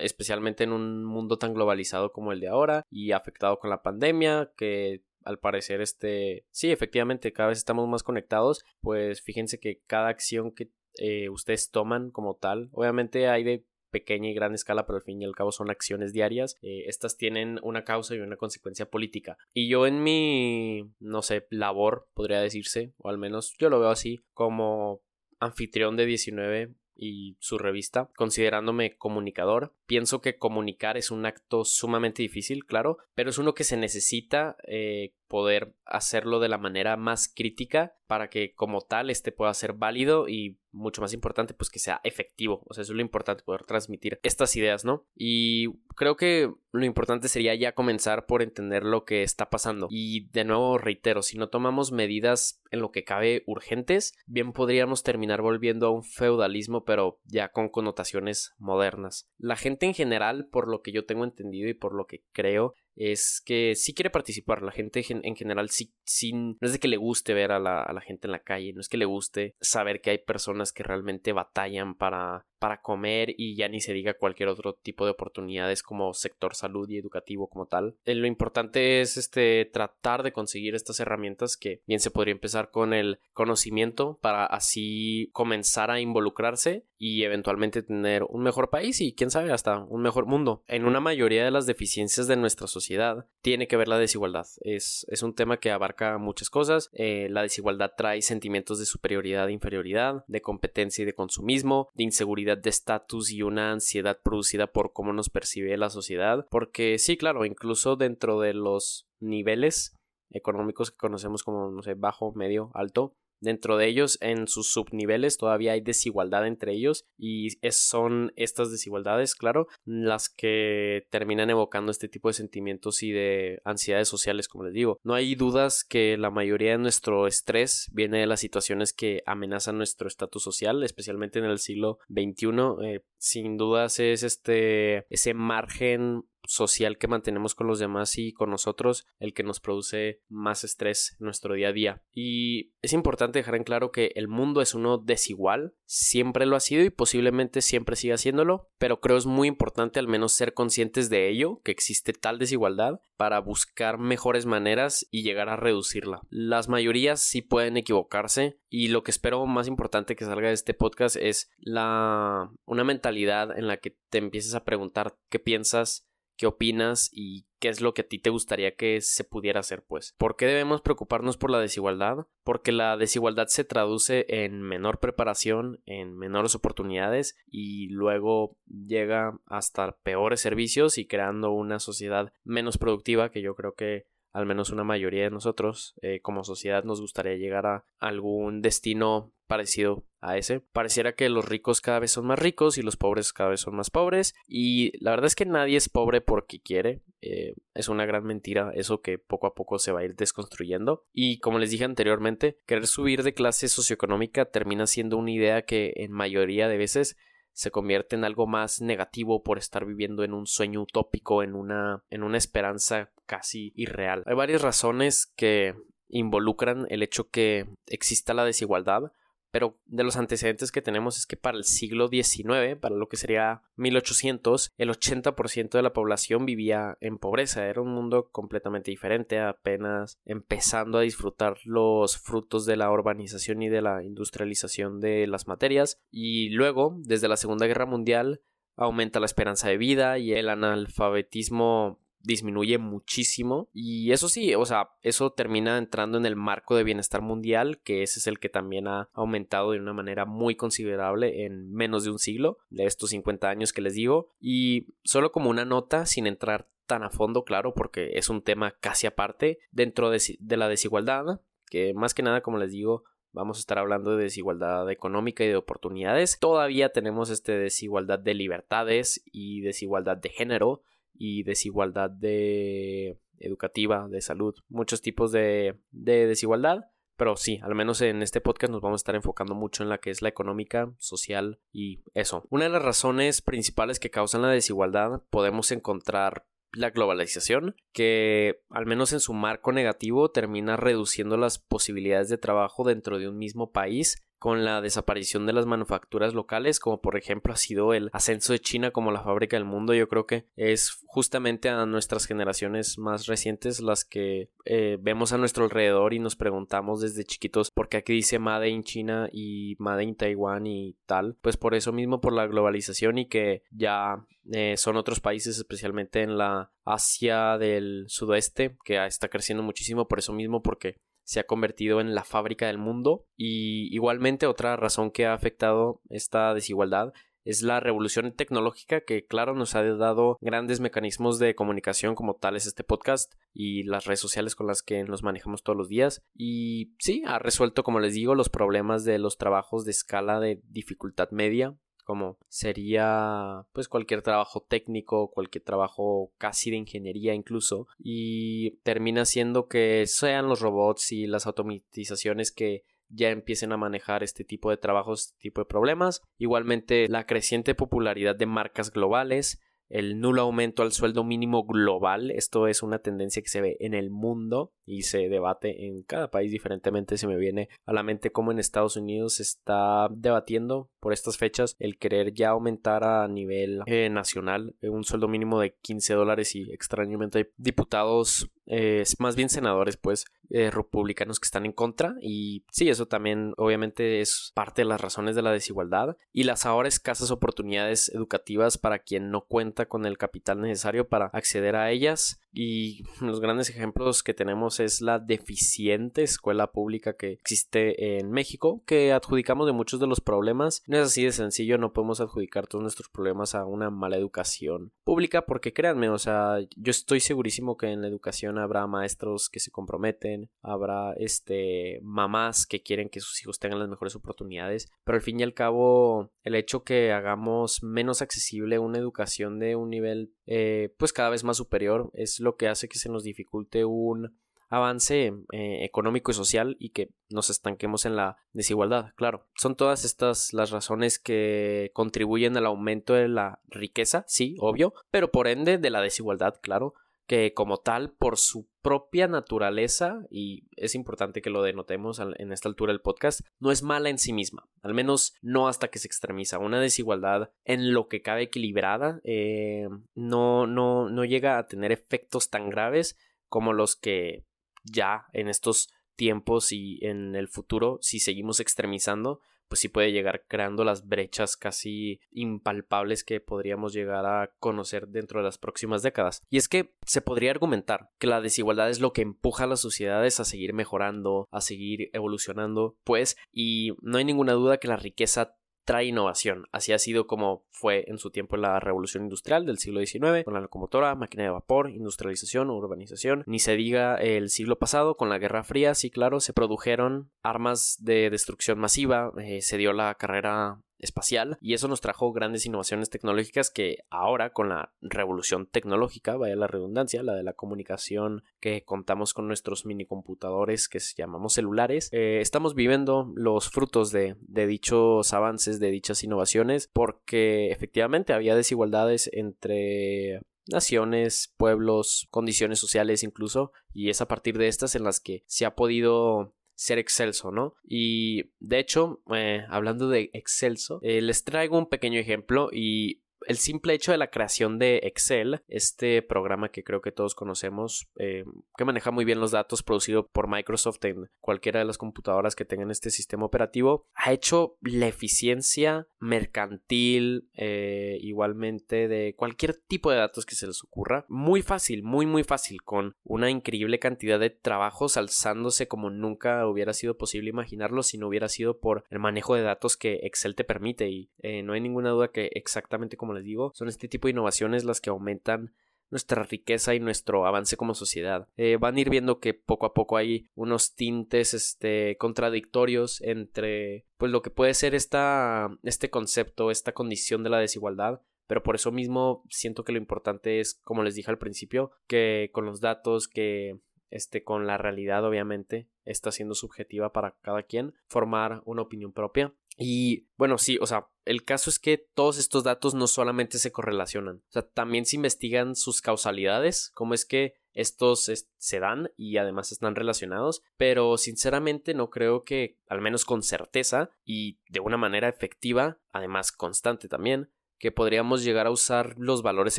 especialmente 0.01 0.63
en 0.63 0.71
un 0.71 1.03
mundo 1.03 1.37
tan 1.37 1.53
globalizado 1.53 2.11
como 2.11 2.31
el 2.31 2.39
de 2.39 2.47
ahora 2.47 2.85
y 2.89 3.11
afectado 3.11 3.59
con 3.59 3.69
la 3.69 3.81
pandemia, 3.81 4.51
que 4.57 5.03
al 5.23 5.39
parecer 5.39 5.81
este, 5.81 6.45
sí, 6.51 6.71
efectivamente, 6.71 7.33
cada 7.33 7.49
vez 7.49 7.57
estamos 7.57 7.87
más 7.87 8.03
conectados, 8.03 8.63
pues 8.81 9.21
fíjense 9.21 9.59
que 9.59 9.81
cada 9.87 10.09
acción 10.09 10.51
que 10.51 10.71
eh, 10.95 11.29
ustedes 11.29 11.71
toman 11.71 12.11
como 12.11 12.35
tal, 12.35 12.69
obviamente 12.71 13.27
hay 13.27 13.43
de 13.43 13.65
pequeña 13.91 14.29
y 14.29 14.33
gran 14.33 14.53
escala, 14.53 14.85
pero 14.85 14.97
al 14.97 15.03
fin 15.03 15.21
y 15.21 15.25
al 15.25 15.35
cabo 15.35 15.51
son 15.51 15.69
acciones 15.69 16.13
diarias. 16.13 16.55
Eh, 16.61 16.85
estas 16.87 17.17
tienen 17.17 17.59
una 17.61 17.83
causa 17.83 18.15
y 18.15 18.19
una 18.19 18.37
consecuencia 18.37 18.89
política. 18.89 19.37
Y 19.53 19.67
yo 19.69 19.85
en 19.85 20.01
mi, 20.01 20.89
no 20.99 21.21
sé, 21.21 21.45
labor, 21.49 22.07
podría 22.13 22.39
decirse, 22.39 22.93
o 22.97 23.09
al 23.09 23.17
menos 23.17 23.53
yo 23.59 23.69
lo 23.69 23.79
veo 23.79 23.89
así, 23.89 24.21
como 24.33 25.01
anfitrión 25.39 25.97
de 25.97 26.05
19 26.05 26.73
y 26.95 27.35
su 27.39 27.57
revista, 27.57 28.09
considerándome 28.15 28.95
comunicador. 28.97 29.73
Pienso 29.85 30.21
que 30.21 30.37
comunicar 30.37 30.97
es 30.97 31.11
un 31.11 31.25
acto 31.25 31.65
sumamente 31.65 32.21
difícil, 32.21 32.65
claro, 32.65 32.97
pero 33.15 33.29
es 33.29 33.37
uno 33.37 33.53
que 33.53 33.63
se 33.63 33.77
necesita 33.77 34.55
eh, 34.67 35.13
poder 35.27 35.73
hacerlo 35.85 36.39
de 36.39 36.49
la 36.49 36.57
manera 36.57 36.97
más 36.97 37.31
crítica 37.33 37.95
para 38.11 38.29
que 38.29 38.53
como 38.55 38.81
tal 38.81 39.09
este 39.09 39.31
pueda 39.31 39.53
ser 39.53 39.71
válido 39.71 40.27
y 40.27 40.57
mucho 40.73 40.99
más 40.99 41.13
importante 41.13 41.53
pues 41.53 41.69
que 41.69 41.79
sea 41.79 42.01
efectivo. 42.03 42.61
O 42.67 42.73
sea 42.73 42.81
eso 42.81 42.91
es 42.91 42.95
lo 42.97 43.01
importante 43.01 43.41
poder 43.41 43.63
transmitir 43.63 44.19
estas 44.21 44.53
ideas 44.57 44.83
no 44.83 45.05
y 45.15 45.69
creo 45.95 46.17
que 46.17 46.51
lo 46.73 46.85
importante 46.85 47.29
sería 47.29 47.55
ya 47.55 47.73
comenzar 47.73 48.25
por 48.25 48.41
entender 48.41 48.83
lo 48.83 49.05
que 49.05 49.23
está 49.23 49.49
pasando. 49.49 49.87
Y 49.89 50.27
de 50.31 50.43
nuevo 50.43 50.77
reitero 50.77 51.21
si 51.21 51.37
no 51.37 51.47
tomamos 51.47 51.93
medidas 51.93 52.61
en 52.69 52.81
lo 52.81 52.91
que 52.91 53.05
cabe 53.05 53.43
urgentes 53.47 54.13
bien 54.25 54.51
podríamos 54.51 55.03
terminar 55.03 55.41
volviendo 55.41 55.87
a 55.87 55.91
un 55.91 56.03
feudalismo 56.03 56.83
pero 56.83 57.21
ya 57.23 57.53
con 57.53 57.69
connotaciones 57.69 58.55
modernas. 58.57 59.29
La 59.37 59.55
gente 59.55 59.85
en 59.85 59.93
general 59.93 60.47
por 60.47 60.67
lo 60.67 60.81
que 60.81 60.91
yo 60.91 61.05
tengo 61.05 61.23
entendido 61.23 61.69
y 61.69 61.75
por 61.75 61.95
lo 61.95 62.07
que 62.07 62.25
creo 62.33 62.75
es 62.95 63.41
que 63.45 63.75
sí 63.75 63.93
quiere 63.93 64.09
participar. 64.09 64.61
La 64.61 64.71
gente 64.71 65.03
en 65.09 65.35
general 65.35 65.69
sí, 65.69 65.93
no 66.33 66.57
es 66.61 66.73
de 66.73 66.79
que 66.79 66.87
le 66.87 66.97
guste 66.97 67.33
ver 67.33 67.51
a 67.51 67.59
la, 67.59 67.81
a 67.81 67.93
la 67.93 68.01
gente 68.01 68.27
en 68.27 68.31
la 68.31 68.43
calle, 68.43 68.73
no 68.73 68.81
es 68.81 68.89
que 68.89 68.97
le 68.97 69.05
guste 69.05 69.55
saber 69.59 70.01
que 70.01 70.11
hay 70.11 70.17
personas 70.19 70.71
que 70.71 70.83
realmente 70.83 71.33
batallan 71.33 71.95
para 71.95 72.45
para 72.61 72.79
comer 72.79 73.33
y 73.37 73.55
ya 73.55 73.67
ni 73.67 73.81
se 73.81 73.91
diga 73.91 74.13
cualquier 74.13 74.47
otro 74.47 74.75
tipo 74.75 75.05
de 75.05 75.11
oportunidades 75.11 75.81
como 75.81 76.13
sector 76.13 76.53
salud 76.53 76.87
y 76.91 76.97
educativo 76.97 77.47
como 77.47 77.65
tal. 77.65 77.95
Eh, 78.05 78.13
lo 78.13 78.27
importante 78.27 79.01
es 79.01 79.17
este 79.17 79.65
tratar 79.65 80.21
de 80.21 80.31
conseguir 80.31 80.75
estas 80.75 80.99
herramientas 80.99 81.57
que 81.57 81.81
bien 81.87 81.99
se 81.99 82.11
podría 82.11 82.33
empezar 82.33 82.69
con 82.69 82.93
el 82.93 83.17
conocimiento 83.33 84.19
para 84.21 84.45
así 84.45 85.31
comenzar 85.33 85.89
a 85.89 85.99
involucrarse 85.99 86.85
y 86.99 87.23
eventualmente 87.23 87.81
tener 87.81 88.21
un 88.29 88.43
mejor 88.43 88.69
país 88.69 89.01
y 89.01 89.13
quién 89.13 89.31
sabe 89.31 89.51
hasta 89.51 89.79
un 89.79 90.03
mejor 90.03 90.27
mundo. 90.27 90.63
En 90.67 90.85
una 90.85 90.99
mayoría 90.99 91.43
de 91.43 91.49
las 91.49 91.65
deficiencias 91.65 92.27
de 92.27 92.35
nuestra 92.35 92.67
sociedad 92.67 93.25
tiene 93.41 93.67
que 93.67 93.75
ver 93.75 93.87
la 93.87 93.97
desigualdad. 93.97 94.45
Es, 94.61 95.07
es 95.09 95.23
un 95.23 95.33
tema 95.33 95.57
que 95.57 95.71
abarca 95.71 96.19
muchas 96.19 96.51
cosas. 96.51 96.91
Eh, 96.93 97.27
la 97.31 97.41
desigualdad 97.41 97.93
trae 97.97 98.21
sentimientos 98.21 98.77
de 98.77 98.85
superioridad 98.85 99.49
e 99.49 99.53
inferioridad, 99.53 100.23
de 100.27 100.41
competencia 100.41 101.01
y 101.01 101.05
de 101.05 101.15
consumismo, 101.15 101.89
de 101.95 102.03
inseguridad 102.03 102.50
de 102.55 102.69
estatus 102.69 103.31
y 103.31 103.41
una 103.41 103.71
ansiedad 103.71 104.19
producida 104.21 104.67
por 104.67 104.93
cómo 104.93 105.13
nos 105.13 105.29
percibe 105.29 105.77
la 105.77 105.89
sociedad. 105.89 106.47
Porque 106.49 106.97
sí, 106.99 107.17
claro, 107.17 107.45
incluso 107.45 107.95
dentro 107.95 108.39
de 108.39 108.53
los 108.53 109.07
niveles 109.19 109.95
económicos 110.31 110.91
que 110.91 110.97
conocemos 110.97 111.43
como, 111.43 111.81
bajo, 111.97 112.33
medio, 112.33 112.71
alto, 112.73 113.15
Dentro 113.41 113.77
de 113.77 113.87
ellos, 113.87 114.17
en 114.21 114.47
sus 114.47 114.71
subniveles, 114.71 115.37
todavía 115.37 115.73
hay 115.73 115.81
desigualdad 115.81 116.47
entre 116.47 116.73
ellos 116.73 117.05
y 117.17 117.49
son 117.71 118.31
estas 118.35 118.71
desigualdades, 118.71 119.35
claro, 119.35 119.67
las 119.83 120.29
que 120.29 121.07
terminan 121.09 121.49
evocando 121.49 121.91
este 121.91 122.07
tipo 122.07 122.29
de 122.29 122.33
sentimientos 122.33 123.03
y 123.03 123.11
de 123.11 123.59
ansiedades 123.65 124.07
sociales, 124.07 124.47
como 124.47 124.65
les 124.65 124.73
digo. 124.73 124.99
No 125.03 125.15
hay 125.15 125.35
dudas 125.35 125.83
que 125.83 126.17
la 126.17 126.29
mayoría 126.29 126.73
de 126.73 126.77
nuestro 126.77 127.27
estrés 127.27 127.89
viene 127.91 128.19
de 128.19 128.27
las 128.27 128.39
situaciones 128.39 128.93
que 128.93 129.23
amenazan 129.25 129.77
nuestro 129.77 130.07
estatus 130.07 130.43
social, 130.43 130.83
especialmente 130.83 131.39
en 131.39 131.45
el 131.45 131.59
siglo 131.59 131.97
XXI. 132.09 132.47
Eh, 132.83 133.01
sin 133.17 133.57
dudas 133.57 133.99
es 133.99 134.23
este 134.23 135.05
ese 135.09 135.33
margen 135.33 136.25
social 136.45 136.97
que 136.97 137.07
mantenemos 137.07 137.55
con 137.55 137.67
los 137.67 137.79
demás 137.79 138.17
y 138.17 138.33
con 138.33 138.49
nosotros 138.49 139.05
el 139.19 139.33
que 139.33 139.43
nos 139.43 139.59
produce 139.59 140.21
más 140.29 140.63
estrés 140.63 141.15
en 141.19 141.25
nuestro 141.25 141.53
día 141.53 141.69
a 141.69 141.73
día. 141.73 142.03
Y 142.13 142.73
es 142.81 142.93
importante 142.93 143.39
dejar 143.39 143.55
en 143.55 143.63
claro 143.63 143.91
que 143.91 144.11
el 144.15 144.27
mundo 144.27 144.61
es 144.61 144.73
uno 144.73 144.97
desigual, 144.97 145.73
siempre 145.85 146.45
lo 146.45 146.55
ha 146.55 146.59
sido 146.59 146.83
y 146.83 146.89
posiblemente 146.89 147.61
siempre 147.61 147.95
siga 147.95 148.17
siéndolo, 148.17 148.69
pero 148.77 148.99
creo 148.99 149.17
es 149.17 149.25
muy 149.25 149.47
importante 149.47 149.99
al 149.99 150.07
menos 150.07 150.33
ser 150.33 150.53
conscientes 150.53 151.09
de 151.09 151.29
ello, 151.29 151.61
que 151.63 151.71
existe 151.71 152.13
tal 152.13 152.39
desigualdad, 152.39 153.01
para 153.17 153.39
buscar 153.39 153.97
mejores 153.97 154.45
maneras 154.45 155.07
y 155.11 155.21
llegar 155.21 155.49
a 155.49 155.55
reducirla. 155.55 156.21
Las 156.29 156.69
mayorías 156.69 157.21
sí 157.21 157.41
pueden 157.41 157.77
equivocarse 157.77 158.57
y 158.69 158.87
lo 158.87 159.03
que 159.03 159.11
espero 159.11 159.45
más 159.45 159.67
importante 159.67 160.15
que 160.15 160.25
salga 160.25 160.47
de 160.47 160.53
este 160.53 160.73
podcast 160.73 161.17
es 161.17 161.51
la 161.59 162.51
una 162.65 162.83
mentalidad 162.83 163.57
en 163.57 163.67
la 163.67 163.77
que 163.77 163.95
te 164.09 164.17
empieces 164.17 164.55
a 164.55 164.63
preguntar 164.63 165.17
qué 165.29 165.39
piensas 165.39 166.07
qué 166.41 166.47
opinas 166.47 167.11
y 167.13 167.45
qué 167.59 167.69
es 167.69 167.81
lo 167.81 167.93
que 167.93 168.01
a 168.01 168.07
ti 168.07 168.17
te 168.17 168.31
gustaría 168.31 168.73
que 168.73 168.99
se 169.01 169.23
pudiera 169.23 169.59
hacer, 169.59 169.83
pues. 169.83 170.15
¿Por 170.17 170.35
qué 170.35 170.47
debemos 170.47 170.81
preocuparnos 170.81 171.37
por 171.37 171.51
la 171.51 171.59
desigualdad? 171.59 172.25
Porque 172.43 172.71
la 172.71 172.97
desigualdad 172.97 173.45
se 173.45 173.63
traduce 173.63 174.25
en 174.27 174.63
menor 174.63 174.97
preparación, 174.97 175.81
en 175.85 176.17
menores 176.17 176.55
oportunidades 176.55 177.37
y 177.45 177.89
luego 177.89 178.57
llega 178.65 179.39
hasta 179.45 179.91
peores 179.97 180.41
servicios 180.41 180.97
y 180.97 181.05
creando 181.05 181.51
una 181.51 181.77
sociedad 181.77 182.33
menos 182.43 182.79
productiva 182.79 183.29
que 183.29 183.43
yo 183.43 183.53
creo 183.53 183.75
que 183.75 184.07
al 184.31 184.47
menos 184.47 184.71
una 184.71 184.83
mayoría 184.83 185.25
de 185.25 185.29
nosotros 185.29 185.93
eh, 186.01 186.21
como 186.21 186.43
sociedad 186.43 186.83
nos 186.85 187.01
gustaría 187.01 187.35
llegar 187.35 187.67
a 187.67 187.85
algún 187.99 188.63
destino 188.63 189.31
parecido 189.51 190.05
a 190.21 190.37
ese. 190.37 190.61
Pareciera 190.61 191.13
que 191.13 191.27
los 191.27 191.43
ricos 191.43 191.81
cada 191.81 191.99
vez 191.99 192.11
son 192.11 192.25
más 192.25 192.39
ricos 192.39 192.77
y 192.77 192.81
los 192.81 192.95
pobres 192.95 193.33
cada 193.33 193.49
vez 193.49 193.59
son 193.59 193.75
más 193.75 193.89
pobres. 193.89 194.33
Y 194.47 194.97
la 195.03 195.11
verdad 195.11 195.25
es 195.25 195.35
que 195.35 195.45
nadie 195.45 195.75
es 195.75 195.89
pobre 195.89 196.21
porque 196.21 196.61
quiere. 196.61 197.01
Eh, 197.19 197.55
es 197.73 197.89
una 197.89 198.05
gran 198.05 198.23
mentira 198.23 198.71
eso 198.75 199.01
que 199.01 199.19
poco 199.19 199.47
a 199.47 199.53
poco 199.53 199.77
se 199.77 199.91
va 199.91 199.99
a 199.99 200.05
ir 200.05 200.15
desconstruyendo. 200.15 201.03
Y 201.11 201.39
como 201.39 201.59
les 201.59 201.69
dije 201.69 201.83
anteriormente, 201.83 202.59
querer 202.65 202.87
subir 202.87 203.23
de 203.23 203.33
clase 203.33 203.67
socioeconómica 203.67 204.45
termina 204.45 204.87
siendo 204.87 205.17
una 205.17 205.31
idea 205.31 205.63
que 205.63 205.91
en 205.97 206.13
mayoría 206.13 206.69
de 206.69 206.77
veces 206.77 207.17
se 207.51 207.69
convierte 207.69 208.15
en 208.15 208.23
algo 208.23 208.47
más 208.47 208.79
negativo 208.79 209.43
por 209.43 209.57
estar 209.57 209.85
viviendo 209.85 210.23
en 210.23 210.33
un 210.33 210.47
sueño 210.47 210.81
utópico, 210.81 211.43
en 211.43 211.55
una, 211.55 212.05
en 212.09 212.23
una 212.23 212.37
esperanza 212.37 213.11
casi 213.25 213.73
irreal. 213.75 214.23
Hay 214.27 214.35
varias 214.35 214.61
razones 214.61 215.29
que 215.35 215.75
involucran 216.07 216.87
el 216.89 217.03
hecho 217.03 217.29
que 217.29 217.67
exista 217.87 218.33
la 218.33 218.45
desigualdad 218.45 219.11
pero 219.51 219.77
de 219.85 220.03
los 220.03 220.15
antecedentes 220.15 220.71
que 220.71 220.81
tenemos 220.81 221.17
es 221.17 221.25
que 221.25 221.37
para 221.37 221.57
el 221.57 221.65
siglo 221.65 222.07
XIX, 222.07 222.77
para 222.79 222.95
lo 222.95 223.07
que 223.07 223.17
sería 223.17 223.61
1800, 223.75 224.71
el 224.77 224.89
80% 224.89 225.71
de 225.71 225.81
la 225.81 225.93
población 225.93 226.45
vivía 226.45 226.97
en 227.01 227.17
pobreza. 227.17 227.67
Era 227.67 227.81
un 227.81 227.93
mundo 227.93 228.29
completamente 228.31 228.91
diferente, 228.91 229.39
apenas 229.39 230.17
empezando 230.25 230.97
a 230.97 231.01
disfrutar 231.01 231.57
los 231.65 232.17
frutos 232.17 232.65
de 232.65 232.77
la 232.77 232.91
urbanización 232.91 233.61
y 233.61 233.69
de 233.69 233.81
la 233.81 234.03
industrialización 234.03 234.99
de 234.99 235.27
las 235.27 235.47
materias. 235.47 236.01
Y 236.09 236.49
luego, 236.49 236.95
desde 236.99 237.27
la 237.27 237.37
Segunda 237.37 237.67
Guerra 237.67 237.85
Mundial, 237.85 238.41
aumenta 238.75 239.19
la 239.19 239.25
esperanza 239.25 239.69
de 239.69 239.77
vida 239.77 240.17
y 240.17 240.33
el 240.33 240.49
analfabetismo 240.49 242.00
disminuye 242.23 242.77
muchísimo 242.77 243.69
y 243.73 244.11
eso 244.11 244.29
sí, 244.29 244.55
o 244.55 244.65
sea, 244.65 244.89
eso 245.01 245.31
termina 245.31 245.77
entrando 245.77 246.17
en 246.17 246.25
el 246.25 246.35
marco 246.35 246.75
de 246.75 246.83
bienestar 246.83 247.21
mundial, 247.21 247.79
que 247.83 248.03
ese 248.03 248.19
es 248.19 248.27
el 248.27 248.39
que 248.39 248.49
también 248.49 248.87
ha 248.87 249.09
aumentado 249.13 249.71
de 249.71 249.79
una 249.79 249.93
manera 249.93 250.25
muy 250.25 250.55
considerable 250.55 251.45
en 251.45 251.71
menos 251.71 252.03
de 252.03 252.11
un 252.11 252.19
siglo, 252.19 252.57
de 252.69 252.85
estos 252.85 253.11
50 253.11 253.49
años 253.49 253.73
que 253.73 253.81
les 253.81 253.95
digo, 253.95 254.29
y 254.39 254.87
solo 255.03 255.31
como 255.31 255.49
una 255.49 255.65
nota, 255.65 256.05
sin 256.05 256.27
entrar 256.27 256.67
tan 256.85 257.03
a 257.03 257.09
fondo, 257.09 257.43
claro, 257.43 257.73
porque 257.73 258.11
es 258.15 258.29
un 258.29 258.41
tema 258.41 258.71
casi 258.79 259.07
aparte, 259.07 259.59
dentro 259.71 260.09
de, 260.09 260.19
la 260.57 260.67
desigualdad, 260.67 261.41
que 261.69 261.93
más 261.93 262.13
que 262.13 262.23
nada, 262.23 262.41
como 262.41 262.57
les 262.57 262.71
digo, 262.71 263.03
Vamos 263.33 263.57
a 263.57 263.61
estar 263.61 263.79
hablando 263.79 264.17
de 264.17 264.23
desigualdad 264.23 264.91
económica 264.91 265.45
y 265.45 265.47
de 265.47 265.55
oportunidades. 265.55 266.37
Todavía 266.37 266.89
tenemos 266.89 267.29
este 267.29 267.53
desigualdad 267.57 268.19
de 268.19 268.33
libertades 268.33 269.23
y 269.25 269.61
desigualdad 269.61 270.17
de 270.17 270.27
género 270.27 270.81
y 271.13 271.43
desigualdad 271.43 272.09
de 272.09 273.19
educativa, 273.39 274.07
de 274.07 274.21
salud, 274.21 274.55
muchos 274.69 275.01
tipos 275.01 275.31
de, 275.31 275.79
de 275.91 276.27
desigualdad. 276.27 276.85
Pero 277.17 277.35
sí, 277.35 277.59
al 277.61 277.75
menos 277.75 278.01
en 278.01 278.23
este 278.23 278.41
podcast 278.41 278.71
nos 278.71 278.81
vamos 278.81 278.99
a 278.99 279.03
estar 279.03 279.15
enfocando 279.15 279.53
mucho 279.53 279.83
en 279.83 279.89
la 279.89 279.99
que 279.99 280.09
es 280.09 280.23
la 280.23 280.29
económica, 280.29 280.91
social 280.97 281.59
y 281.71 282.01
eso. 282.15 282.47
Una 282.49 282.63
de 282.63 282.71
las 282.71 282.81
razones 282.81 283.41
principales 283.41 283.99
que 283.99 284.09
causan 284.09 284.41
la 284.41 284.49
desigualdad 284.49 285.21
podemos 285.29 285.71
encontrar 285.71 286.47
la 286.73 286.89
globalización, 286.89 287.75
que 287.93 288.63
al 288.69 288.85
menos 288.85 289.13
en 289.13 289.19
su 289.19 289.33
marco 289.33 289.71
negativo 289.71 290.31
termina 290.31 290.77
reduciendo 290.77 291.37
las 291.37 291.59
posibilidades 291.59 292.29
de 292.29 292.37
trabajo 292.37 292.83
dentro 292.83 293.19
de 293.19 293.27
un 293.27 293.37
mismo 293.37 293.71
país 293.71 294.23
con 294.41 294.65
la 294.65 294.81
desaparición 294.81 295.45
de 295.45 295.53
las 295.53 295.67
manufacturas 295.67 296.33
locales, 296.33 296.79
como 296.79 296.99
por 296.99 297.15
ejemplo 297.15 297.53
ha 297.53 297.57
sido 297.57 297.93
el 297.93 298.09
ascenso 298.11 298.53
de 298.53 298.59
China 298.59 298.89
como 298.89 299.11
la 299.11 299.21
fábrica 299.21 299.55
del 299.55 299.65
mundo, 299.65 299.93
yo 299.93 300.09
creo 300.09 300.25
que 300.25 300.47
es 300.55 300.97
justamente 301.05 301.69
a 301.69 301.85
nuestras 301.85 302.25
generaciones 302.25 302.97
más 302.97 303.27
recientes 303.27 303.81
las 303.81 304.03
que 304.03 304.49
eh, 304.65 304.97
vemos 304.99 305.31
a 305.31 305.37
nuestro 305.37 305.65
alrededor 305.65 306.15
y 306.15 306.19
nos 306.19 306.35
preguntamos 306.35 307.01
desde 307.01 307.23
chiquitos 307.23 307.69
por 307.69 307.87
qué 307.87 307.97
aquí 307.97 308.13
dice 308.13 308.39
Made 308.39 308.67
in 308.67 308.81
China 308.81 309.29
y 309.31 309.75
Made 309.77 310.05
in 310.05 310.15
Taiwan 310.15 310.65
y 310.65 310.95
tal, 311.05 311.37
pues 311.43 311.55
por 311.55 311.75
eso 311.75 311.91
mismo 311.91 312.19
por 312.19 312.33
la 312.33 312.47
globalización 312.47 313.19
y 313.19 313.27
que 313.27 313.61
ya 313.69 314.25
eh, 314.51 314.75
son 314.75 314.97
otros 314.97 315.19
países, 315.19 315.55
especialmente 315.57 316.23
en 316.23 316.39
la 316.39 316.71
Asia 316.83 317.59
del 317.59 318.05
sudoeste, 318.07 318.75
que 318.83 319.05
está 319.05 319.29
creciendo 319.29 319.61
muchísimo 319.61 320.07
por 320.07 320.17
eso 320.17 320.33
mismo, 320.33 320.63
porque 320.63 320.99
se 321.31 321.39
ha 321.39 321.45
convertido 321.45 322.01
en 322.01 322.13
la 322.13 322.25
fábrica 322.25 322.67
del 322.67 322.77
mundo. 322.77 323.25
Y 323.37 323.87
igualmente 323.95 324.47
otra 324.47 324.75
razón 324.75 325.11
que 325.11 325.25
ha 325.25 325.33
afectado 325.33 326.01
esta 326.09 326.53
desigualdad 326.53 327.13
es 327.45 327.61
la 327.61 327.79
revolución 327.79 328.33
tecnológica 328.35 329.05
que 329.05 329.25
claro 329.25 329.55
nos 329.55 329.73
ha 329.73 329.83
dado 329.95 330.37
grandes 330.41 330.81
mecanismos 330.81 331.39
de 331.39 331.55
comunicación 331.55 332.15
como 332.15 332.35
tal 332.35 332.57
es 332.57 332.65
este 332.65 332.83
podcast 332.83 333.33
y 333.53 333.83
las 333.83 334.03
redes 334.03 334.19
sociales 334.19 334.55
con 334.55 334.67
las 334.67 334.81
que 334.81 335.05
nos 335.05 335.23
manejamos 335.23 335.63
todos 335.63 335.77
los 335.77 335.87
días. 335.87 336.21
Y 336.35 336.95
sí 336.99 337.23
ha 337.25 337.39
resuelto 337.39 337.83
como 337.83 338.01
les 338.01 338.13
digo 338.13 338.35
los 338.35 338.49
problemas 338.49 339.05
de 339.05 339.17
los 339.17 339.37
trabajos 339.37 339.85
de 339.85 339.91
escala 339.91 340.41
de 340.41 340.59
dificultad 340.65 341.29
media 341.31 341.77
como 342.01 342.37
sería 342.47 343.65
pues 343.73 343.87
cualquier 343.87 344.21
trabajo 344.21 344.61
técnico, 344.61 345.31
cualquier 345.31 345.63
trabajo 345.63 346.31
casi 346.37 346.71
de 346.71 346.77
ingeniería 346.77 347.33
incluso, 347.33 347.87
y 347.97 348.77
termina 348.83 349.25
siendo 349.25 349.67
que 349.67 350.05
sean 350.07 350.47
los 350.47 350.61
robots 350.61 351.11
y 351.11 351.27
las 351.27 351.47
automatizaciones 351.47 352.51
que 352.51 352.83
ya 353.13 353.29
empiecen 353.29 353.71
a 353.71 353.77
manejar 353.77 354.23
este 354.23 354.43
tipo 354.43 354.69
de 354.69 354.77
trabajos, 354.77 355.27
este 355.27 355.39
tipo 355.39 355.61
de 355.61 355.65
problemas. 355.65 356.21
Igualmente 356.37 357.07
la 357.09 357.25
creciente 357.25 357.75
popularidad 357.75 358.35
de 358.35 358.45
marcas 358.45 358.91
globales, 358.91 359.59
el 359.91 360.19
nulo 360.19 360.41
aumento 360.41 360.83
al 360.83 360.91
sueldo 360.91 361.23
mínimo 361.23 361.63
global. 361.65 362.31
Esto 362.31 362.67
es 362.67 362.81
una 362.81 362.99
tendencia 362.99 363.41
que 363.41 363.49
se 363.49 363.61
ve 363.61 363.77
en 363.79 363.93
el 363.93 364.09
mundo 364.09 364.73
y 364.85 365.03
se 365.03 365.29
debate 365.29 365.87
en 365.87 366.03
cada 366.03 366.31
país 366.31 366.51
diferentemente. 366.51 367.17
Se 367.17 367.27
me 367.27 367.37
viene 367.37 367.69
a 367.85 367.93
la 367.93 368.03
mente 368.03 368.31
como 368.31 368.51
en 368.51 368.59
Estados 368.59 368.95
Unidos 368.95 369.35
se 369.35 369.43
está 369.43 370.07
debatiendo 370.11 370.89
por 370.99 371.13
estas 371.13 371.37
fechas 371.37 371.75
el 371.79 371.97
querer 371.97 372.33
ya 372.33 372.49
aumentar 372.49 373.03
a 373.03 373.27
nivel 373.27 373.81
eh, 373.85 374.09
nacional 374.09 374.75
un 374.81 375.03
sueldo 375.03 375.27
mínimo 375.27 375.59
de 375.59 375.75
15 375.81 376.13
dólares 376.13 376.55
y 376.55 376.71
extrañamente 376.71 377.39
hay 377.39 377.45
diputados 377.57 378.49
eh, 378.73 379.03
más 379.19 379.35
bien 379.35 379.49
senadores, 379.49 379.97
pues, 379.97 380.25
eh, 380.49 380.71
republicanos 380.71 381.41
que 381.41 381.45
están 381.45 381.65
en 381.65 381.73
contra. 381.73 382.15
Y 382.21 382.63
sí, 382.71 382.89
eso 382.89 383.05
también 383.05 383.53
obviamente 383.57 384.21
es 384.21 384.53
parte 384.55 384.81
de 384.83 384.85
las 384.85 385.01
razones 385.01 385.35
de 385.35 385.41
la 385.41 385.51
desigualdad. 385.51 386.15
Y 386.31 386.43
las 386.43 386.65
ahora 386.65 386.87
escasas 386.87 387.31
oportunidades 387.31 388.07
educativas 388.15 388.77
para 388.77 388.99
quien 388.99 389.29
no 389.29 389.41
cuenta 389.41 389.87
con 389.87 390.05
el 390.05 390.17
capital 390.17 390.61
necesario 390.61 391.09
para 391.09 391.25
acceder 391.25 391.75
a 391.75 391.91
ellas. 391.91 392.39
Y 392.51 393.03
los 393.21 393.39
grandes 393.39 393.69
ejemplos 393.69 394.23
que 394.23 394.33
tenemos 394.33 394.79
es 394.79 395.01
la 395.01 395.19
deficiente 395.19 396.23
escuela 396.23 396.71
pública 396.71 397.13
que 397.13 397.31
existe 397.31 398.17
en 398.17 398.31
México, 398.31 398.83
que 398.85 399.13
adjudicamos 399.13 399.67
de 399.67 399.73
muchos 399.73 399.99
de 399.99 400.07
los 400.07 400.21
problemas. 400.21 400.83
No 400.87 400.97
es 400.97 401.03
así 401.07 401.23
de 401.23 401.31
sencillo, 401.31 401.77
no 401.77 401.93
podemos 401.93 402.19
adjudicar 402.19 402.67
todos 402.67 402.81
nuestros 402.81 403.09
problemas 403.09 403.55
a 403.55 403.65
una 403.65 403.89
mala 403.89 404.17
educación 404.17 404.91
pública, 405.03 405.45
porque 405.45 405.73
créanme, 405.73 406.09
o 406.09 406.17
sea, 406.17 406.59
yo 406.75 406.91
estoy 406.91 407.19
segurísimo 407.19 407.77
que 407.77 407.87
en 407.87 408.01
la 408.01 408.07
educación 408.07 408.57
habrá 408.57 408.85
maestros 408.87 409.49
que 409.49 409.59
se 409.59 409.71
comprometen, 409.71 410.49
habrá 410.61 411.13
este 411.13 411.99
mamás 412.03 412.65
que 412.65 412.81
quieren 412.81 413.09
que 413.09 413.19
sus 413.19 413.41
hijos 413.41 413.59
tengan 413.59 413.79
las 413.79 413.89
mejores 413.89 414.15
oportunidades, 414.15 414.91
pero 415.03 415.15
al 415.15 415.21
fin 415.21 415.39
y 415.39 415.43
al 415.43 415.53
cabo 415.53 416.31
el 416.43 416.55
hecho 416.55 416.83
que 416.83 417.11
hagamos 417.11 417.83
menos 417.83 418.21
accesible 418.21 418.79
una 418.79 418.97
educación 418.97 419.59
de 419.59 419.75
un 419.75 419.89
nivel 419.89 420.33
eh, 420.47 420.93
pues 420.97 421.13
cada 421.13 421.29
vez 421.29 421.43
más 421.43 421.57
superior 421.57 422.11
es 422.13 422.39
lo 422.39 422.55
que 422.55 422.67
hace 422.67 422.87
que 422.87 422.99
se 422.99 423.09
nos 423.09 423.23
dificulte 423.23 423.85
un 423.85 424.35
avance 424.71 425.33
eh, 425.51 425.83
económico 425.83 426.31
y 426.31 426.33
social 426.33 426.77
y 426.79 426.89
que 426.89 427.09
nos 427.29 427.49
estanquemos 427.49 428.05
en 428.05 428.15
la 428.15 428.37
desigualdad. 428.53 429.11
Claro, 429.15 429.45
son 429.53 429.75
todas 429.75 430.05
estas 430.05 430.53
las 430.53 430.71
razones 430.71 431.19
que 431.19 431.91
contribuyen 431.93 432.55
al 432.55 432.65
aumento 432.65 433.13
de 433.13 433.27
la 433.27 433.59
riqueza, 433.67 434.23
sí, 434.27 434.55
obvio, 434.59 434.93
pero 435.11 435.29
por 435.29 435.47
ende 435.47 435.77
de 435.77 435.89
la 435.89 436.01
desigualdad, 436.01 436.55
claro, 436.61 436.93
que 437.31 437.53
como 437.53 437.77
tal, 437.77 438.11
por 438.11 438.37
su 438.37 438.67
propia 438.81 439.25
naturaleza, 439.25 440.25
y 440.29 440.67
es 440.75 440.95
importante 440.95 441.41
que 441.41 441.49
lo 441.49 441.63
denotemos 441.63 442.19
en 442.19 442.51
esta 442.51 442.67
altura 442.67 442.91
del 442.91 442.99
podcast, 442.99 443.39
no 443.57 443.71
es 443.71 443.83
mala 443.83 444.09
en 444.09 444.17
sí 444.17 444.33
misma, 444.33 444.67
al 444.81 444.93
menos 444.93 445.35
no 445.41 445.69
hasta 445.69 445.87
que 445.87 445.97
se 445.97 446.09
extremiza. 446.09 446.59
Una 446.59 446.81
desigualdad 446.81 447.49
en 447.63 447.93
lo 447.93 448.09
que 448.09 448.21
cabe 448.21 448.41
equilibrada 448.41 449.21
eh, 449.23 449.87
no, 450.13 450.67
no, 450.67 451.09
no 451.09 451.23
llega 451.23 451.57
a 451.57 451.67
tener 451.67 451.93
efectos 451.93 452.49
tan 452.49 452.69
graves 452.69 453.17
como 453.47 453.71
los 453.71 453.95
que 453.95 454.43
ya 454.83 455.27
en 455.31 455.47
estos 455.47 455.87
tiempos 456.17 456.73
y 456.73 456.99
en 457.01 457.37
el 457.37 457.47
futuro, 457.47 457.97
si 458.01 458.19
seguimos 458.19 458.59
extremizando, 458.59 459.39
pues 459.71 459.79
sí 459.79 459.87
puede 459.87 460.11
llegar 460.11 460.43
creando 460.49 460.83
las 460.83 461.07
brechas 461.07 461.55
casi 461.55 462.19
impalpables 462.33 463.23
que 463.23 463.39
podríamos 463.39 463.93
llegar 463.93 464.25
a 464.25 464.51
conocer 464.59 465.07
dentro 465.07 465.39
de 465.39 465.45
las 465.45 465.57
próximas 465.57 466.03
décadas. 466.03 466.43
Y 466.49 466.57
es 466.57 466.67
que 466.67 466.93
se 467.05 467.21
podría 467.21 467.51
argumentar 467.51 468.09
que 468.19 468.27
la 468.27 468.41
desigualdad 468.41 468.89
es 468.89 468.99
lo 468.99 469.13
que 469.13 469.21
empuja 469.21 469.63
a 469.63 469.67
las 469.67 469.79
sociedades 469.79 470.41
a 470.41 470.43
seguir 470.43 470.73
mejorando, 470.73 471.47
a 471.51 471.61
seguir 471.61 472.09
evolucionando, 472.11 472.97
pues, 473.05 473.37
y 473.53 473.93
no 474.01 474.17
hay 474.17 474.25
ninguna 474.25 474.51
duda 474.51 474.75
que 474.77 474.89
la 474.89 474.97
riqueza 474.97 475.55
trae 475.85 476.05
innovación. 476.05 476.67
Así 476.71 476.93
ha 476.93 476.99
sido 476.99 477.27
como 477.27 477.65
fue 477.69 478.05
en 478.07 478.17
su 478.17 478.29
tiempo 478.29 478.57
la 478.57 478.79
revolución 478.79 479.23
industrial 479.23 479.65
del 479.65 479.77
siglo 479.77 480.05
XIX, 480.05 480.43
con 480.45 480.53
la 480.53 480.61
locomotora, 480.61 481.15
máquina 481.15 481.43
de 481.43 481.49
vapor, 481.49 481.89
industrialización, 481.89 482.69
urbanización. 482.69 483.43
Ni 483.47 483.59
se 483.59 483.75
diga 483.75 484.15
el 484.15 484.49
siglo 484.49 484.77
pasado, 484.77 485.17
con 485.17 485.29
la 485.29 485.39
Guerra 485.39 485.63
Fría, 485.63 485.95
sí, 485.95 486.11
claro, 486.11 486.39
se 486.39 486.53
produjeron 486.53 487.31
armas 487.41 487.97
de 487.99 488.29
destrucción 488.29 488.79
masiva, 488.79 489.31
eh, 489.39 489.61
se 489.61 489.77
dio 489.77 489.93
la 489.93 490.13
carrera 490.15 490.81
espacial 491.01 491.57
y 491.61 491.73
eso 491.73 491.87
nos 491.87 492.01
trajo 492.01 492.31
grandes 492.31 492.65
innovaciones 492.65 493.09
tecnológicas 493.09 493.69
que 493.69 493.99
ahora 494.09 494.53
con 494.53 494.69
la 494.69 494.93
revolución 495.01 495.65
tecnológica, 495.65 496.37
vaya 496.37 496.55
la 496.55 496.67
redundancia, 496.67 497.23
la 497.23 497.35
de 497.35 497.43
la 497.43 497.53
comunicación 497.53 498.43
que 498.59 498.83
contamos 498.83 499.33
con 499.33 499.47
nuestros 499.47 499.85
minicomputadores 499.85 500.87
que 500.87 500.99
llamamos 501.17 501.53
celulares, 501.53 502.09
eh, 502.11 502.39
estamos 502.41 502.75
viviendo 502.75 503.31
los 503.35 503.69
frutos 503.69 504.11
de, 504.11 504.35
de 504.41 504.67
dichos 504.67 505.33
avances, 505.33 505.79
de 505.79 505.91
dichas 505.91 506.23
innovaciones, 506.23 506.89
porque 506.93 507.71
efectivamente 507.71 508.33
había 508.33 508.55
desigualdades 508.55 509.29
entre 509.33 510.41
naciones, 510.67 511.53
pueblos, 511.57 512.27
condiciones 512.29 512.79
sociales 512.79 513.23
incluso, 513.23 513.71
y 513.93 514.09
es 514.09 514.21
a 514.21 514.27
partir 514.27 514.57
de 514.57 514.67
estas 514.67 514.95
en 514.95 515.03
las 515.03 515.19
que 515.19 515.43
se 515.47 515.65
ha 515.65 515.75
podido 515.75 516.53
ser 516.81 516.97
excelso, 516.97 517.51
¿no? 517.51 517.75
Y 517.87 518.45
de 518.59 518.79
hecho, 518.79 519.21
eh, 519.31 519.65
hablando 519.69 520.09
de 520.09 520.31
excelso, 520.33 520.99
eh, 521.03 521.21
les 521.21 521.43
traigo 521.43 521.77
un 521.77 521.85
pequeño 521.85 522.19
ejemplo 522.19 522.69
y 522.73 523.21
el 523.47 523.57
simple 523.57 523.93
hecho 523.93 524.11
de 524.11 524.17
la 524.17 524.29
creación 524.29 524.79
de 524.79 524.97
Excel, 525.03 525.61
este 525.67 526.21
programa 526.21 526.69
que 526.69 526.83
creo 526.83 527.01
que 527.01 527.11
todos 527.11 527.35
conocemos, 527.35 528.07
eh, 528.15 528.45
que 528.77 528.85
maneja 528.85 529.11
muy 529.11 529.25
bien 529.25 529.39
los 529.39 529.51
datos 529.51 529.83
producido 529.83 530.27
por 530.27 530.47
Microsoft 530.47 531.03
en 531.05 531.29
cualquiera 531.39 531.79
de 531.79 531.85
las 531.85 531.97
computadoras 531.97 532.55
que 532.55 532.65
tengan 532.65 532.91
este 532.91 533.09
sistema 533.09 533.45
operativo, 533.45 534.05
ha 534.13 534.31
hecho 534.31 534.77
la 534.81 535.07
eficiencia 535.07 536.07
mercantil, 536.19 537.49
eh, 537.53 538.17
igualmente 538.21 539.07
de 539.07 539.35
cualquier 539.35 539.75
tipo 539.75 540.11
de 540.11 540.17
datos 540.17 540.45
que 540.45 540.55
se 540.55 540.67
les 540.67 540.83
ocurra, 540.83 541.25
muy 541.27 541.61
fácil, 541.61 542.03
muy 542.03 542.25
muy 542.25 542.43
fácil, 542.43 542.81
con 542.83 543.15
una 543.23 543.49
increíble 543.49 543.99
cantidad 543.99 544.39
de 544.39 544.49
trabajos 544.49 545.17
alzándose 545.17 545.87
como 545.87 546.09
nunca 546.09 546.67
hubiera 546.67 546.93
sido 546.93 547.17
posible 547.17 547.49
imaginarlo 547.49 548.03
si 548.03 548.17
no 548.17 548.27
hubiera 548.27 548.49
sido 548.49 548.79
por 548.79 549.03
el 549.09 549.19
manejo 549.19 549.55
de 549.55 549.61
datos 549.61 549.97
que 549.97 550.21
Excel 550.23 550.55
te 550.55 550.63
permite 550.63 551.09
y 551.09 551.29
eh, 551.39 551.63
no 551.63 551.73
hay 551.73 551.81
ninguna 551.81 552.11
duda 552.11 552.29
que 552.29 552.49
exactamente 552.53 553.17
como 553.17 553.30
les 553.33 553.43
digo, 553.43 553.71
son 553.75 553.87
este 553.87 554.07
tipo 554.07 554.27
de 554.27 554.31
innovaciones 554.31 554.83
las 554.83 555.01
que 555.01 555.09
aumentan 555.09 555.73
nuestra 556.11 556.43
riqueza 556.43 556.93
y 556.93 556.99
nuestro 556.99 557.47
avance 557.47 557.77
como 557.77 557.95
sociedad. 557.95 558.47
Eh, 558.57 558.77
van 558.79 558.95
a 558.95 558.99
ir 558.99 559.09
viendo 559.09 559.39
que 559.39 559.53
poco 559.53 559.85
a 559.85 559.93
poco 559.93 560.17
hay 560.17 560.49
unos 560.55 560.93
tintes 560.93 561.53
este, 561.53 562.17
contradictorios 562.17 563.21
entre 563.21 564.05
pues 564.17 564.31
lo 564.31 564.41
que 564.41 564.49
puede 564.51 564.73
ser 564.73 564.93
esta, 564.93 565.69
este 565.83 566.09
concepto, 566.09 566.69
esta 566.69 566.91
condición 566.91 567.43
de 567.43 567.49
la 567.49 567.59
desigualdad, 567.59 568.21
pero 568.45 568.61
por 568.61 568.75
eso 568.75 568.91
mismo 568.91 569.43
siento 569.49 569.85
que 569.85 569.93
lo 569.93 569.97
importante 569.97 570.59
es, 570.59 570.81
como 570.83 571.03
les 571.03 571.15
dije 571.15 571.31
al 571.31 571.37
principio, 571.37 571.91
que 572.07 572.49
con 572.51 572.65
los 572.65 572.81
datos, 572.81 573.29
que 573.29 573.79
este, 574.09 574.43
con 574.43 574.67
la 574.67 574.77
realidad 574.77 575.25
obviamente, 575.25 575.87
está 576.03 576.31
siendo 576.31 576.53
subjetiva 576.53 577.13
para 577.13 577.37
cada 577.41 577.63
quien, 577.63 577.93
formar 578.07 578.61
una 578.65 578.81
opinión 578.81 579.13
propia. 579.13 579.53
Y 579.77 580.27
bueno, 580.37 580.57
sí, 580.57 580.77
o 580.81 580.85
sea, 580.85 581.07
el 581.25 581.43
caso 581.43 581.69
es 581.69 581.79
que 581.79 581.97
todos 581.97 582.37
estos 582.37 582.63
datos 582.63 582.93
no 582.93 583.07
solamente 583.07 583.57
se 583.57 583.71
correlacionan, 583.71 584.37
o 584.37 584.51
sea, 584.51 584.63
también 584.63 585.05
se 585.05 585.15
investigan 585.15 585.75
sus 585.75 586.01
causalidades, 586.01 586.91
cómo 586.93 587.13
es 587.13 587.25
que 587.25 587.55
estos 587.73 588.29
se 588.57 588.79
dan 588.79 589.11
y 589.15 589.37
además 589.37 589.71
están 589.71 589.95
relacionados, 589.95 590.61
pero 590.77 591.17
sinceramente 591.17 591.93
no 591.93 592.09
creo 592.09 592.43
que, 592.43 592.77
al 592.87 593.01
menos 593.01 593.23
con 593.23 593.43
certeza 593.43 594.09
y 594.25 594.59
de 594.67 594.81
una 594.81 594.97
manera 594.97 595.29
efectiva, 595.29 595.99
además 596.11 596.51
constante 596.51 597.07
también, 597.07 597.49
que 597.77 597.91
podríamos 597.91 598.43
llegar 598.43 598.67
a 598.67 598.71
usar 598.71 599.15
los 599.17 599.41
valores 599.41 599.77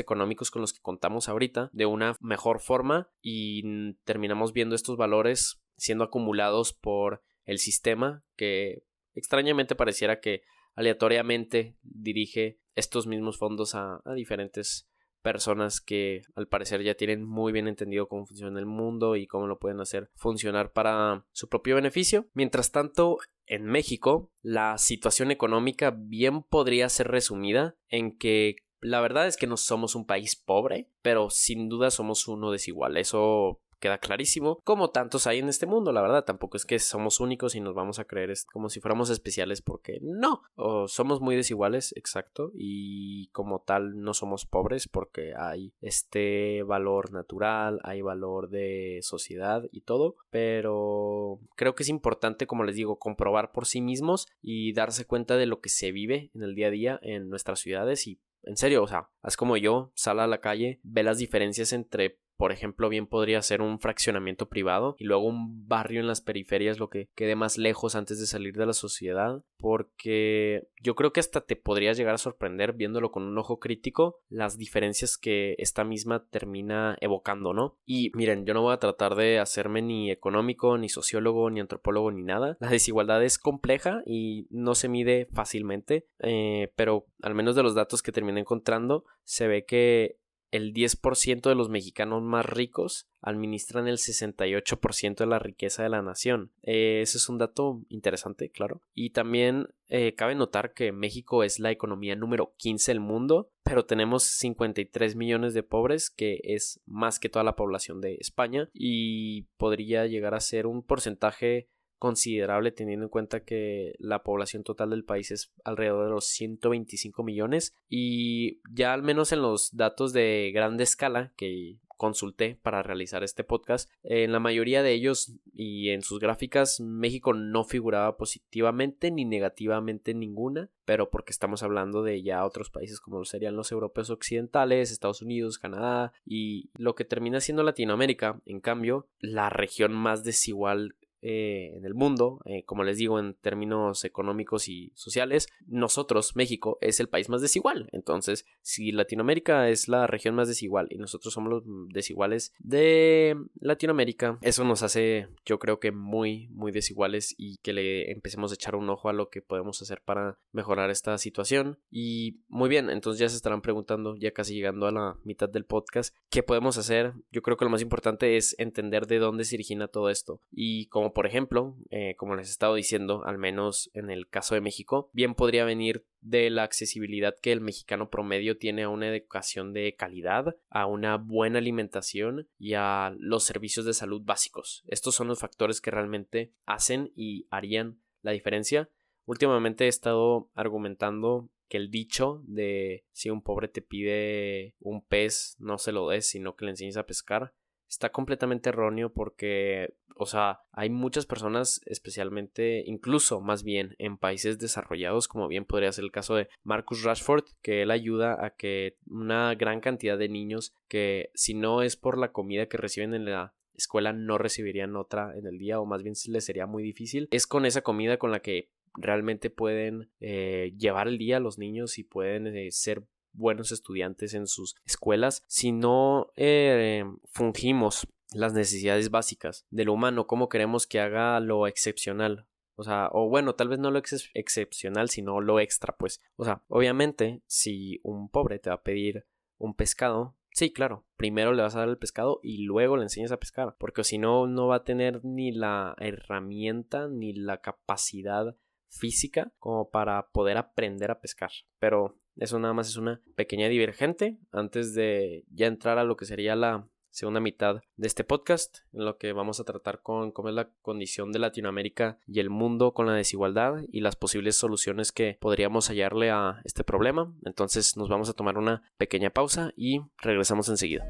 económicos 0.00 0.50
con 0.50 0.60
los 0.60 0.72
que 0.72 0.80
contamos 0.80 1.28
ahorita 1.28 1.70
de 1.72 1.86
una 1.86 2.16
mejor 2.20 2.58
forma 2.58 3.08
y 3.20 3.94
terminamos 4.04 4.52
viendo 4.52 4.74
estos 4.74 4.96
valores 4.96 5.62
siendo 5.76 6.02
acumulados 6.02 6.72
por 6.72 7.22
el 7.44 7.58
sistema 7.58 8.24
que 8.36 8.82
extrañamente 9.14 9.74
pareciera 9.74 10.20
que 10.20 10.42
aleatoriamente 10.74 11.76
dirige 11.82 12.58
estos 12.74 13.06
mismos 13.06 13.38
fondos 13.38 13.74
a, 13.74 14.00
diferentes 14.14 14.88
personas 15.22 15.80
que 15.80 16.22
al 16.34 16.48
parecer 16.48 16.82
ya 16.82 16.94
tienen 16.94 17.24
muy 17.24 17.52
bien 17.52 17.68
entendido 17.68 18.08
cómo 18.08 18.26
funciona 18.26 18.58
el 18.58 18.66
mundo 18.66 19.14
y 19.14 19.28
cómo 19.28 19.46
lo 19.46 19.60
pueden 19.60 19.80
hacer 19.80 20.10
funcionar 20.16 20.72
para 20.72 21.24
su 21.30 21.48
propio 21.48 21.76
beneficio. 21.76 22.26
Mientras 22.34 22.72
tanto, 22.72 23.18
en 23.46 23.64
México, 23.66 24.32
la 24.42 24.78
situación 24.78 25.30
económica 25.30 25.94
bien 25.96 26.42
podría 26.42 26.88
ser 26.88 27.08
resumida 27.08 27.76
en 27.88 28.18
que 28.18 28.56
la 28.80 29.00
verdad 29.00 29.28
es 29.28 29.36
que 29.36 29.46
no 29.46 29.56
somos 29.56 29.94
un 29.94 30.06
país 30.06 30.34
pobre, 30.34 30.90
pero 31.02 31.30
sin 31.30 31.68
duda 31.68 31.92
somos 31.92 32.26
uno 32.26 32.50
desigual. 32.50 32.96
Eso 32.96 33.60
queda 33.82 33.98
clarísimo, 33.98 34.60
como 34.62 34.90
tantos 34.90 35.26
hay 35.26 35.40
en 35.40 35.48
este 35.48 35.66
mundo, 35.66 35.90
la 35.90 36.00
verdad, 36.00 36.24
tampoco 36.24 36.56
es 36.56 36.64
que 36.64 36.78
somos 36.78 37.18
únicos 37.18 37.56
y 37.56 37.60
nos 37.60 37.74
vamos 37.74 37.98
a 37.98 38.04
creer 38.04 38.32
como 38.52 38.68
si 38.68 38.80
fuéramos 38.80 39.10
especiales 39.10 39.60
porque 39.60 39.98
no, 40.02 40.42
o 40.54 40.86
somos 40.86 41.20
muy 41.20 41.34
desiguales, 41.34 41.92
exacto, 41.96 42.52
y 42.54 43.26
como 43.32 43.62
tal 43.62 44.00
no 44.00 44.14
somos 44.14 44.46
pobres 44.46 44.86
porque 44.86 45.34
hay 45.36 45.74
este 45.80 46.62
valor 46.62 47.12
natural, 47.12 47.80
hay 47.82 48.02
valor 48.02 48.50
de 48.50 49.00
sociedad 49.02 49.64
y 49.72 49.80
todo, 49.80 50.14
pero 50.30 51.40
creo 51.56 51.74
que 51.74 51.82
es 51.82 51.88
importante, 51.88 52.46
como 52.46 52.62
les 52.62 52.76
digo, 52.76 53.00
comprobar 53.00 53.50
por 53.50 53.66
sí 53.66 53.80
mismos 53.80 54.28
y 54.40 54.72
darse 54.74 55.06
cuenta 55.06 55.36
de 55.36 55.46
lo 55.46 55.60
que 55.60 55.70
se 55.70 55.90
vive 55.90 56.30
en 56.34 56.44
el 56.44 56.54
día 56.54 56.68
a 56.68 56.70
día 56.70 57.00
en 57.02 57.28
nuestras 57.28 57.58
ciudades 57.58 58.06
y 58.06 58.20
en 58.44 58.56
serio, 58.56 58.82
o 58.82 58.86
sea, 58.88 59.08
haz 59.22 59.36
como 59.36 59.56
yo, 59.56 59.92
sal 59.94 60.18
a 60.20 60.26
la 60.26 60.40
calle, 60.40 60.80
ve 60.82 61.02
las 61.02 61.18
diferencias 61.18 61.72
entre 61.72 62.18
por 62.36 62.52
ejemplo, 62.52 62.88
bien 62.88 63.06
podría 63.06 63.40
ser 63.42 63.62
un 63.62 63.78
fraccionamiento 63.78 64.48
privado 64.48 64.96
y 64.98 65.04
luego 65.04 65.26
un 65.26 65.68
barrio 65.68 66.00
en 66.00 66.06
las 66.06 66.20
periferias, 66.20 66.78
lo 66.78 66.88
que 66.88 67.08
quede 67.14 67.36
más 67.36 67.58
lejos 67.58 67.94
antes 67.94 68.18
de 68.18 68.26
salir 68.26 68.54
de 68.54 68.66
la 68.66 68.72
sociedad, 68.72 69.44
porque 69.58 70.68
yo 70.82 70.94
creo 70.94 71.12
que 71.12 71.20
hasta 71.20 71.42
te 71.42 71.56
podrías 71.56 71.96
llegar 71.96 72.14
a 72.14 72.18
sorprender 72.18 72.72
viéndolo 72.72 73.12
con 73.12 73.22
un 73.22 73.38
ojo 73.38 73.58
crítico 73.58 74.20
las 74.28 74.58
diferencias 74.58 75.16
que 75.16 75.54
esta 75.58 75.84
misma 75.84 76.26
termina 76.28 76.96
evocando, 77.00 77.52
¿no? 77.52 77.78
Y 77.84 78.10
miren, 78.14 78.44
yo 78.44 78.54
no 78.54 78.62
voy 78.62 78.74
a 78.74 78.78
tratar 78.78 79.14
de 79.14 79.38
hacerme 79.38 79.82
ni 79.82 80.10
económico, 80.10 80.78
ni 80.78 80.88
sociólogo, 80.88 81.50
ni 81.50 81.60
antropólogo, 81.60 82.10
ni 82.10 82.22
nada. 82.22 82.56
La 82.60 82.70
desigualdad 82.70 83.22
es 83.22 83.38
compleja 83.38 84.02
y 84.06 84.46
no 84.50 84.74
se 84.74 84.88
mide 84.88 85.28
fácilmente, 85.32 86.08
eh, 86.20 86.72
pero 86.74 87.06
al 87.22 87.34
menos 87.34 87.54
de 87.54 87.62
los 87.62 87.74
datos 87.74 88.02
que 88.02 88.12
terminé 88.12 88.40
encontrando, 88.40 89.04
se 89.24 89.46
ve 89.46 89.64
que 89.64 90.18
el 90.52 90.72
10% 90.72 91.48
de 91.48 91.54
los 91.54 91.70
mexicanos 91.70 92.22
más 92.22 92.46
ricos 92.46 93.08
administran 93.22 93.88
el 93.88 93.96
68% 93.96 95.16
de 95.16 95.26
la 95.26 95.38
riqueza 95.38 95.82
de 95.82 95.88
la 95.88 96.02
nación. 96.02 96.52
Eh, 96.62 97.00
ese 97.02 97.18
es 97.18 97.28
un 97.28 97.38
dato 97.38 97.82
interesante, 97.88 98.50
claro. 98.50 98.82
Y 98.94 99.10
también 99.10 99.68
eh, 99.88 100.14
cabe 100.14 100.34
notar 100.34 100.74
que 100.74 100.92
México 100.92 101.42
es 101.42 101.58
la 101.58 101.70
economía 101.70 102.16
número 102.16 102.54
15 102.58 102.92
del 102.92 103.00
mundo, 103.00 103.50
pero 103.64 103.86
tenemos 103.86 104.24
53 104.24 105.16
millones 105.16 105.54
de 105.54 105.62
pobres, 105.62 106.10
que 106.10 106.40
es 106.44 106.80
más 106.84 107.18
que 107.18 107.30
toda 107.30 107.44
la 107.44 107.56
población 107.56 108.00
de 108.00 108.16
España, 108.20 108.68
y 108.74 109.42
podría 109.56 110.06
llegar 110.06 110.34
a 110.34 110.40
ser 110.40 110.66
un 110.66 110.82
porcentaje 110.82 111.68
considerable 112.02 112.72
teniendo 112.72 113.04
en 113.06 113.10
cuenta 113.10 113.44
que 113.44 113.94
la 114.00 114.24
población 114.24 114.64
total 114.64 114.90
del 114.90 115.04
país 115.04 115.30
es 115.30 115.52
alrededor 115.62 116.06
de 116.06 116.10
los 116.10 116.26
125 116.26 117.22
millones. 117.22 117.76
Y 117.88 118.58
ya 118.68 118.92
al 118.92 119.04
menos 119.04 119.30
en 119.30 119.40
los 119.40 119.76
datos 119.76 120.12
de 120.12 120.50
grande 120.52 120.82
escala 120.82 121.32
que 121.36 121.76
consulté 121.96 122.58
para 122.60 122.82
realizar 122.82 123.22
este 123.22 123.44
podcast, 123.44 123.88
en 124.02 124.32
la 124.32 124.40
mayoría 124.40 124.82
de 124.82 124.90
ellos 124.90 125.34
y 125.52 125.90
en 125.90 126.02
sus 126.02 126.18
gráficas 126.18 126.80
México 126.80 127.32
no 127.32 127.62
figuraba 127.62 128.16
positivamente 128.16 129.12
ni 129.12 129.24
negativamente 129.24 130.12
ninguna, 130.12 130.70
pero 130.84 131.08
porque 131.08 131.30
estamos 131.30 131.62
hablando 131.62 132.02
de 132.02 132.20
ya 132.20 132.44
otros 132.44 132.70
países 132.70 132.98
como 132.98 133.24
serían 133.24 133.54
los 133.54 133.70
europeos 133.70 134.10
occidentales, 134.10 134.90
Estados 134.90 135.22
Unidos, 135.22 135.60
Canadá 135.60 136.12
y 136.26 136.70
lo 136.74 136.96
que 136.96 137.04
termina 137.04 137.40
siendo 137.40 137.62
Latinoamérica, 137.62 138.40
en 138.46 138.58
cambio, 138.58 139.06
la 139.20 139.48
región 139.50 139.92
más 139.92 140.24
desigual 140.24 140.96
eh, 141.22 141.74
en 141.76 141.84
el 141.84 141.94
mundo, 141.94 142.40
eh, 142.44 142.64
como 142.64 142.82
les 142.82 142.98
digo, 142.98 143.18
en 143.18 143.34
términos 143.34 144.04
económicos 144.04 144.68
y 144.68 144.92
sociales, 144.94 145.46
nosotros, 145.66 146.34
México, 146.34 146.78
es 146.80 146.98
el 146.98 147.08
país 147.08 147.28
más 147.28 147.40
desigual. 147.40 147.88
Entonces, 147.92 148.44
si 148.60 148.90
Latinoamérica 148.90 149.68
es 149.68 149.86
la 149.86 150.08
región 150.08 150.34
más 150.34 150.48
desigual 150.48 150.88
y 150.90 150.98
nosotros 150.98 151.32
somos 151.32 151.50
los 151.50 151.62
desiguales 151.92 152.52
de 152.58 153.36
Latinoamérica, 153.60 154.38
eso 154.42 154.64
nos 154.64 154.82
hace, 154.82 155.28
yo 155.46 155.60
creo 155.60 155.78
que 155.78 155.92
muy, 155.92 156.48
muy 156.48 156.72
desiguales 156.72 157.34
y 157.38 157.58
que 157.58 157.72
le 157.72 158.10
empecemos 158.10 158.50
a 158.50 158.54
echar 158.54 158.74
un 158.74 158.90
ojo 158.90 159.08
a 159.08 159.12
lo 159.12 159.30
que 159.30 159.42
podemos 159.42 159.80
hacer 159.80 160.02
para 160.04 160.38
mejorar 160.50 160.90
esta 160.90 161.16
situación. 161.18 161.78
Y 161.90 162.40
muy 162.48 162.68
bien, 162.68 162.90
entonces 162.90 163.20
ya 163.20 163.28
se 163.28 163.36
estarán 163.36 163.62
preguntando, 163.62 164.16
ya 164.16 164.32
casi 164.32 164.54
llegando 164.54 164.86
a 164.86 164.92
la 164.92 165.16
mitad 165.22 165.48
del 165.48 165.64
podcast, 165.64 166.16
¿qué 166.30 166.42
podemos 166.42 166.78
hacer? 166.78 167.12
Yo 167.30 167.42
creo 167.42 167.56
que 167.56 167.64
lo 167.64 167.70
más 167.70 167.82
importante 167.82 168.36
es 168.36 168.56
entender 168.58 169.06
de 169.06 169.18
dónde 169.18 169.44
se 169.44 169.54
origina 169.54 169.86
todo 169.86 170.10
esto 170.10 170.40
y 170.50 170.86
cómo 170.86 171.11
Por 171.12 171.26
ejemplo, 171.26 171.76
eh, 171.90 172.14
como 172.16 172.36
les 172.36 172.48
he 172.48 172.50
estado 172.50 172.74
diciendo, 172.74 173.22
al 173.24 173.38
menos 173.38 173.90
en 173.94 174.10
el 174.10 174.28
caso 174.28 174.54
de 174.54 174.60
México, 174.60 175.10
bien 175.12 175.34
podría 175.34 175.64
venir 175.64 176.06
de 176.20 176.48
la 176.50 176.62
accesibilidad 176.62 177.34
que 177.40 177.52
el 177.52 177.60
mexicano 177.60 178.08
promedio 178.10 178.56
tiene 178.56 178.84
a 178.84 178.88
una 178.88 179.08
educación 179.08 179.72
de 179.72 179.94
calidad, 179.94 180.56
a 180.70 180.86
una 180.86 181.16
buena 181.16 181.58
alimentación 181.58 182.48
y 182.58 182.74
a 182.74 183.14
los 183.18 183.44
servicios 183.44 183.84
de 183.84 183.94
salud 183.94 184.22
básicos. 184.24 184.84
Estos 184.86 185.14
son 185.14 185.28
los 185.28 185.40
factores 185.40 185.80
que 185.80 185.90
realmente 185.90 186.52
hacen 186.64 187.12
y 187.14 187.46
harían 187.50 188.00
la 188.22 188.32
diferencia. 188.32 188.88
Últimamente 189.26 189.84
he 189.84 189.88
estado 189.88 190.50
argumentando 190.54 191.50
que 191.68 191.78
el 191.78 191.90
dicho 191.90 192.42
de 192.46 193.04
si 193.12 193.30
un 193.30 193.42
pobre 193.42 193.68
te 193.68 193.80
pide 193.80 194.74
un 194.78 195.02
pez, 195.02 195.56
no 195.58 195.78
se 195.78 195.92
lo 195.92 196.08
des, 196.08 196.28
sino 196.28 196.54
que 196.54 196.66
le 196.66 196.72
enseñes 196.72 196.98
a 196.98 197.06
pescar, 197.06 197.54
está 197.92 198.10
completamente 198.10 198.70
erróneo 198.70 199.12
porque, 199.12 199.94
o 200.16 200.24
sea, 200.24 200.60
hay 200.72 200.88
muchas 200.88 201.26
personas, 201.26 201.82
especialmente, 201.84 202.82
incluso 202.86 203.42
más 203.42 203.64
bien 203.64 203.94
en 203.98 204.16
países 204.16 204.58
desarrollados, 204.58 205.28
como 205.28 205.46
bien 205.46 205.66
podría 205.66 205.92
ser 205.92 206.04
el 206.04 206.10
caso 206.10 206.34
de 206.34 206.48
Marcus 206.62 207.02
Rashford, 207.02 207.44
que 207.60 207.82
él 207.82 207.90
ayuda 207.90 208.42
a 208.44 208.56
que 208.56 208.96
una 209.06 209.54
gran 209.56 209.80
cantidad 209.80 210.16
de 210.16 210.30
niños 210.30 210.74
que 210.88 211.30
si 211.34 211.52
no 211.52 211.82
es 211.82 211.96
por 211.96 212.16
la 212.16 212.32
comida 212.32 212.66
que 212.66 212.78
reciben 212.78 213.12
en 213.12 213.26
la 213.26 213.54
escuela 213.74 214.14
no 214.14 214.38
recibirían 214.38 214.96
otra 214.96 215.36
en 215.36 215.46
el 215.46 215.58
día 215.58 215.78
o 215.78 215.84
más 215.84 216.02
bien 216.02 216.14
les 216.28 216.44
sería 216.44 216.66
muy 216.66 216.82
difícil, 216.82 217.28
es 217.30 217.46
con 217.46 217.66
esa 217.66 217.82
comida 217.82 218.16
con 218.16 218.30
la 218.30 218.40
que 218.40 218.70
realmente 218.94 219.50
pueden 219.50 220.10
eh, 220.20 220.72
llevar 220.78 221.08
el 221.08 221.18
día 221.18 221.36
a 221.36 221.40
los 221.40 221.58
niños 221.58 221.98
y 221.98 222.04
pueden 222.04 222.46
eh, 222.46 222.70
ser 222.70 223.04
buenos 223.32 223.72
estudiantes 223.72 224.34
en 224.34 224.46
sus 224.46 224.76
escuelas 224.84 225.42
si 225.46 225.72
no 225.72 226.32
eh, 226.36 227.04
fungimos 227.26 228.06
las 228.34 228.52
necesidades 228.52 229.10
básicas 229.10 229.66
del 229.70 229.88
humano, 229.88 230.26
cómo 230.26 230.48
queremos 230.48 230.86
que 230.86 231.00
haga 231.00 231.38
lo 231.40 231.66
excepcional. 231.66 232.46
O 232.74 232.84
sea, 232.84 233.10
o 233.12 233.28
bueno, 233.28 233.54
tal 233.54 233.68
vez 233.68 233.78
no 233.78 233.90
lo 233.90 234.00
excepcional, 234.34 235.10
sino 235.10 235.40
lo 235.40 235.60
extra, 235.60 235.94
pues. 235.96 236.20
O 236.36 236.44
sea, 236.44 236.62
obviamente, 236.68 237.42
si 237.46 238.00
un 238.02 238.28
pobre 238.28 238.58
te 238.58 238.70
va 238.70 238.76
a 238.76 238.82
pedir 238.82 239.26
un 239.58 239.74
pescado, 239.74 240.34
sí, 240.50 240.72
claro, 240.72 241.04
primero 241.16 241.52
le 241.52 241.62
vas 241.62 241.76
a 241.76 241.80
dar 241.80 241.88
el 241.88 241.98
pescado 241.98 242.40
y 242.42 242.64
luego 242.64 242.96
le 242.96 243.04
enseñas 243.04 243.32
a 243.32 243.38
pescar, 243.38 243.76
porque 243.78 244.04
si 244.04 244.18
no, 244.18 244.46
no 244.46 244.68
va 244.68 244.76
a 244.76 244.84
tener 244.84 245.24
ni 245.24 245.52
la 245.52 245.94
herramienta 245.98 247.08
ni 247.08 247.34
la 247.34 247.60
capacidad 247.60 248.56
física 248.88 249.52
como 249.58 249.90
para 249.90 250.28
poder 250.30 250.56
aprender 250.56 251.10
a 251.10 251.20
pescar. 251.20 251.50
Pero 251.78 252.18
eso 252.36 252.58
nada 252.58 252.74
más 252.74 252.88
es 252.88 252.96
una 252.96 253.20
pequeña 253.34 253.68
divergente 253.68 254.38
antes 254.50 254.94
de 254.94 255.44
ya 255.50 255.66
entrar 255.66 255.98
a 255.98 256.04
lo 256.04 256.16
que 256.16 256.24
sería 256.24 256.56
la 256.56 256.86
segunda 257.12 257.40
mitad 257.40 257.82
de 257.96 258.06
este 258.06 258.24
podcast, 258.24 258.78
en 258.92 259.04
lo 259.04 259.18
que 259.18 259.32
vamos 259.32 259.60
a 259.60 259.64
tratar 259.64 260.00
con 260.00 260.32
cómo 260.32 260.48
es 260.48 260.54
la 260.54 260.70
condición 260.80 261.30
de 261.30 261.38
Latinoamérica 261.38 262.18
y 262.26 262.40
el 262.40 262.50
mundo 262.50 262.94
con 262.94 263.06
la 263.06 263.12
desigualdad 263.12 263.82
y 263.90 264.00
las 264.00 264.16
posibles 264.16 264.56
soluciones 264.56 265.12
que 265.12 265.36
podríamos 265.40 265.88
hallarle 265.88 266.30
a 266.30 266.60
este 266.64 266.84
problema. 266.84 267.32
Entonces 267.44 267.96
nos 267.96 268.08
vamos 268.08 268.28
a 268.28 268.32
tomar 268.32 268.58
una 268.58 268.82
pequeña 268.96 269.30
pausa 269.30 269.72
y 269.76 270.00
regresamos 270.18 270.68
enseguida. 270.68 271.04